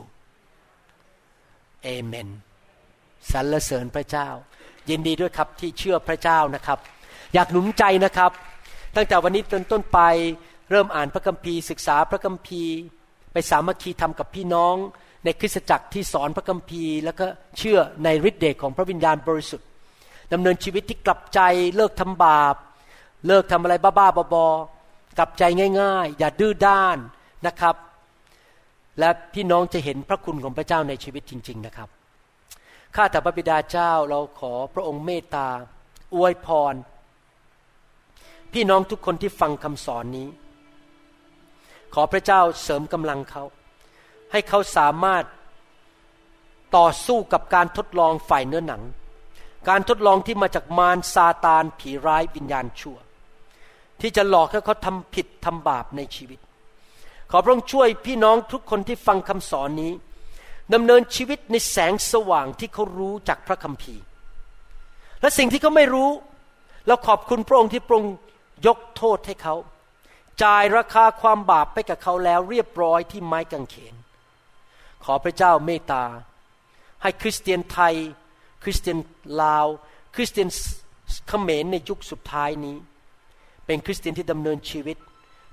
[1.84, 2.28] เอเมน
[3.32, 4.30] สรรเสริญพระเจ้า
[4.90, 6.80] ยินดีด้วยครับที่เชื่อพระเจ้านะครับ
[7.34, 8.32] อยากหนุนใจนะครับ
[8.96, 10.00] ตั้งแต่วันนี้ต้นต้นไป
[10.70, 12.76] เริ่มอ่านพระคัมภีร์ศึกษาพระคัมภีร์
[13.32, 14.76] ไปสามัคคีทำกับพี่น้อง
[15.24, 17.26] ในคริสตจักรที่สอนพระคัมภีร์ แล้วก็
[17.58, 19.68] เชื่อในฤทธิ์เดชของพระวิญญาณบริสุทธิ์
[20.34, 21.40] ดำเนินชีวิตที่กลับใจ
[21.76, 22.56] เลิกทำบาป
[23.28, 25.44] เลิกทำอะไรบ้าๆบอๆกลับใจ
[25.82, 26.98] ง่าย ๆ อย่าดื้อด้าน
[27.48, 27.76] นะครับ
[29.00, 31.90] และพี่น้องจะเห็นพระคุณของพระเจ้าในชีวิตจริง ๆนะครับ
[32.96, 35.48] ข้าแต่พระบิดาเจ้าเราขอพระองค์เมตตา
[36.16, 36.74] อวยพร
[38.54, 40.28] พี่น้องทุกคนที่ฟังคำสอนนี้
[41.94, 43.44] ขอพระเจ้าเสริมกำลังเขา
[44.34, 45.24] ให้เขาสามารถ
[46.78, 48.84] ต่อสู้กับการทดลองฝ่ายเนื้อหนัง
[49.70, 52.98] การทดลองที่มาจากมารซาตานผีร้ายวิญญาณชั่ว
[54.02, 56.40] ที่จะหลอกให้เขาทำผิดทำบาปในชีวิต
[57.32, 59.92] ขอพระองค์ช่วยพี่น้องทุกคนที่ฟังคำสอนนี้
[60.74, 64.04] ดำเนินชีวิตในแสงสว่างที่เขารู้จากพระคัมภีร์
[65.22, 66.10] และสิ่งที่เขาไม่รู้
[66.88, 68.14] เราขอบคุณพระองค์ที่พระองค์
[68.68, 69.56] ยกโทษให้เขา
[70.44, 73.96] จ่ายราคาความบาปไปกับเขาแล้วเรียบร้อยที่ไม้กางเขน
[75.06, 76.04] ขอพระเจ้าเมตตา
[77.02, 77.96] ให้คริสเตียนไทย
[78.64, 78.98] คริสเตียน
[79.42, 79.68] ลาว
[80.16, 80.48] คริสเตียน
[81.28, 82.78] เขมรในยุคสุดท้ายนี้
[83.66, 84.98] เป็นคริสเตียนที่ดำเนินชีวิต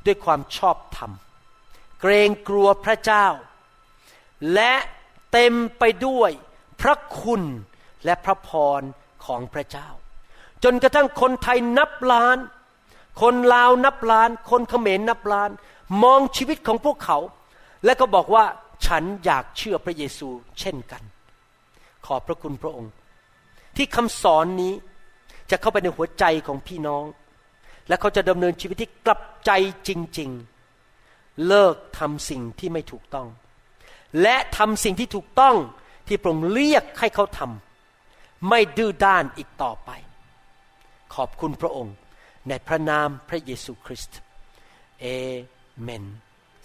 [0.07, 1.13] ด้วยความชอบธรรม
[2.01, 3.27] เกรงกลัวพระเจ้า
[4.55, 4.73] และ
[5.33, 6.31] เต็มไปด้วย
[6.81, 7.43] พระคุณ
[8.05, 8.83] และพระพร
[9.27, 9.89] ของพระเจ้า
[10.65, 12.39] จนกระทั่งคนไทยนับล้าน
[13.21, 15.51] คนลาวนับล้าน คนเขมรนับล้าน
[16.03, 17.19] มองชีวิตของพวกเขา
[17.85, 18.45] และก็บอกว่า
[18.87, 20.29] ฉันอยากเชื่อพระเยซู
[20.61, 21.03] เช่นกัน
[22.07, 22.93] ขอบพระคุณพระองค์
[23.77, 24.73] ที่คำสอนนี้
[25.51, 27.05] จะเข้าไปในหัวใจของพี่น้อง
[27.89, 29.51] และเขาจะดำเนินชีวิตที่กลับใจ
[29.89, 30.31] จริง
[30.85, 33.29] ๆ เลิกทำสิ่งที่ไม่ถูกต้อง
[34.23, 35.57] และทำสิ่งที่ถูกต้อง
[36.07, 39.91] ที่พระองค์เรียกให้เขาทำไม่ดื้อด้านอีกต่อไป
[41.15, 41.95] ขอบคุณพระองค์
[42.49, 44.19] ในพระนามพระเยซูคริสต์
[45.01, 45.07] เอ
[45.81, 46.05] เมน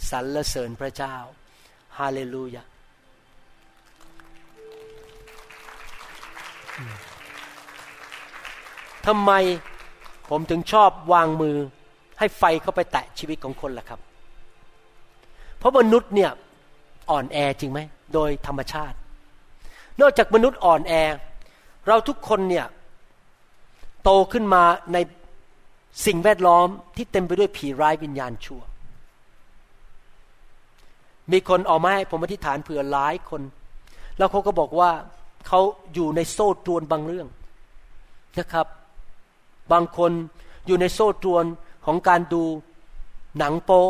[0.09, 1.15] สรรเสริญพระเจ้า
[1.99, 2.63] ฮาเลลูยา
[9.05, 9.31] ทำไม
[10.29, 11.57] ผมถึงชอบวางมือ
[12.19, 13.99] ให้ไฟเข้าไปแตะชีวิตของคนล่ะครับ
[15.57, 16.31] เพราะมนุษย์เนี่ย
[17.09, 17.79] อ่อนแอจริงไหม
[18.13, 18.97] โดยธรรมชาติ
[20.01, 20.93] นอกจากมนุษย์อ่อนแอ
[21.87, 22.65] เราทุกคนเนี่ย
[24.03, 24.97] โตขึ้นมาใน
[26.05, 28.61] สิ่งแวดล้อมที่เต็มไปด้วยผีร้ายวิญญาณชั่ว
[31.31, 33.41] มีคนออกมาให้ผมอธิษฐานเผื่อหลายคน
[34.17, 34.91] แล้วเขาก็บอกว่า
[35.47, 35.59] เขา
[35.93, 37.27] อยู่ในโซ่ตรวนบางเรื่อง
[38.37, 38.67] นะครับ
[39.71, 40.11] บางคน
[40.67, 41.45] อยู่ในโซ่ตรวน
[41.85, 42.43] ของการดู
[43.37, 43.83] หนังโป๊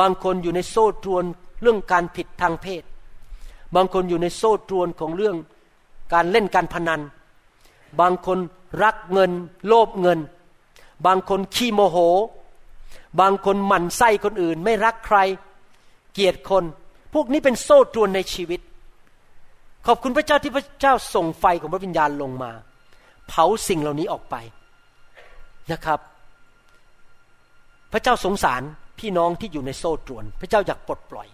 [0.00, 1.24] บางคนอยู่ในโซ่ตรวน
[1.62, 2.82] เรื่องการผิดทางเพศ
[3.74, 5.36] บางคนอยู่ในโซ่ตรวนของเรื่อง
[6.12, 7.00] การเล่นการพนัน
[8.00, 8.38] บางคน
[8.82, 9.30] รักเงิน
[9.66, 10.18] โลภเงิน
[11.06, 11.96] บางคนขี้โมโห
[13.20, 15.18] บางคนหมั่นไส้คนอื่น ไม่รักใคร
[16.14, 16.64] เกียดคน
[17.14, 18.60] พวกนี้เป็นโซ่ตรวนในชีวิต
[19.86, 22.52] ขอบคุณพระเจ้าที่พระเจ้าส่งไฟของพระวิญญาณลงมา
[23.28, 24.36] เผาสิ่งเหล่านี้ออกไป
[25.72, 26.00] นะครับ
[27.92, 28.62] พระเจ้าสงสาร
[28.98, 31.28] พี่น้องที่อยู่ในโซ่ตรวน พระเจ้าอยากปลดปล่อย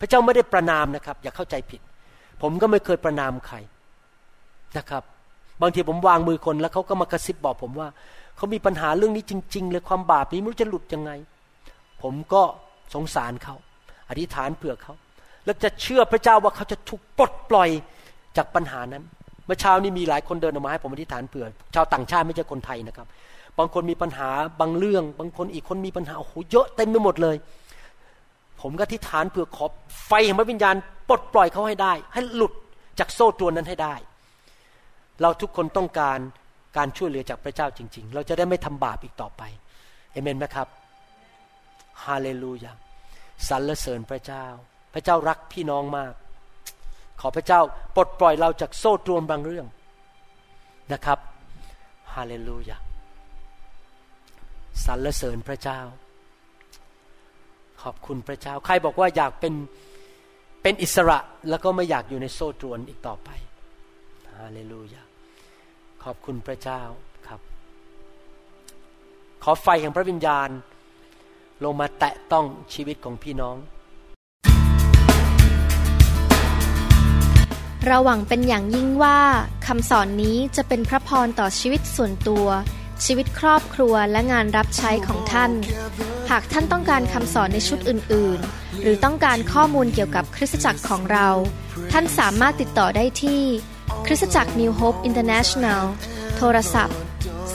[0.00, 1.80] พระเจ้าไม่ได้ประนามนะครับ อย่าเข้าใจผิด
[2.42, 3.56] ผมก็ไม่เคยประนามใคร
[4.78, 5.02] นะครับ
[5.62, 7.88] บางทีผมวางมือคนแล้วเขาก็มากระซิบบอกผมว่า
[8.36, 11.10] เขามีปัญหาเรื่องนี้จริง ๆ เลยความบาปนี้ไม่รู้จะหลุดยังไง
[12.02, 12.42] ผมก็
[12.94, 13.56] สงสารเขา
[14.12, 14.94] อธิษฐานเผื่อเขา
[15.44, 17.70] แล้วจะเชื่อพระเจ้าว่าเขาจะถูกปลดปล่อย
[18.36, 19.04] จากปัญหานั้น
[19.46, 23.06] เมื่อเช้านี้มีหลายคนเดินออกมาให้ผมอธิษฐานเผื่อ ชาวต่างชาติไม่ใช่คนไทยนะครับ
[23.58, 24.28] บางคนมีปัญหา
[24.60, 27.36] บางเรื่อง บางคนอีกคนมีปัญหาโอ้โหเยอะเต็มไปหมดเลย
[28.60, 29.64] ผมก็อธิษฐานเผื่อขอ
[30.06, 30.74] ไฟแห่งพระวิญญาณ
[31.08, 32.52] ปลดปล่อยเขาให้ได้ ให้หลุด
[32.98, 33.94] จากโซ่ตรวนนั้นให้ได้
[35.22, 36.18] เราทุกคนต้องการ
[36.76, 39.42] การช่วยเหลือจากพระเจ้าจริง ๆ เราจะได้ไม่ทำบาปอีกต่อไป
[40.12, 40.68] เอเมนไหมครับ
[42.04, 42.72] ฮาเลลูยา
[43.48, 44.46] สรรเสริญพระเจ้า
[44.94, 46.12] พระเจ้ารักพี่น้องมาก
[47.20, 47.60] ขอพระเจ้า
[47.96, 49.66] ปลดปล่อยเราจากโซ่ตรวนบางเรื่อง
[50.92, 51.18] นะครับ
[52.14, 52.76] ฮาเลลูยา
[54.84, 55.80] สรรเสริญพระเจ้า
[57.82, 59.54] ขอบคุณพระเจ้า ใครบอกว่าอยากเป็น
[60.62, 63.28] เป็นอิสระแล้วก็ไม่อยากอยู่ในโซ่ตรวนอีกต่อไป
[64.38, 65.02] ฮาเลลูยา
[66.04, 66.82] ขอบคุณพระเจ้า
[67.28, 67.40] ครับ
[69.44, 70.48] ขอไฟแห่งพระวิญญาณ
[71.64, 73.56] ลงมาแตะต้องชีวิตของพี่น้อง
[77.86, 79.18] เราหวังเป็นอย่างยิ่งว่า
[79.66, 82.46] คำสอนนี้จะเป็นพระพรต่อชีวิตส่วนตัว
[83.04, 85.50] ชีวิตครอบครัวและงานรับใช้ของท่าน
[86.30, 91.28] หากท่านต้องการคำสอนในชุดอื่น ๆ หรือต้องการข้อมูลเกี่ยวกับคริสตจักรของเรา
[91.92, 93.42] ท่านสามารถติดต่อได้ที่
[94.06, 95.82] คริสตจักร New Hope International
[96.36, 96.98] โทรศัพท์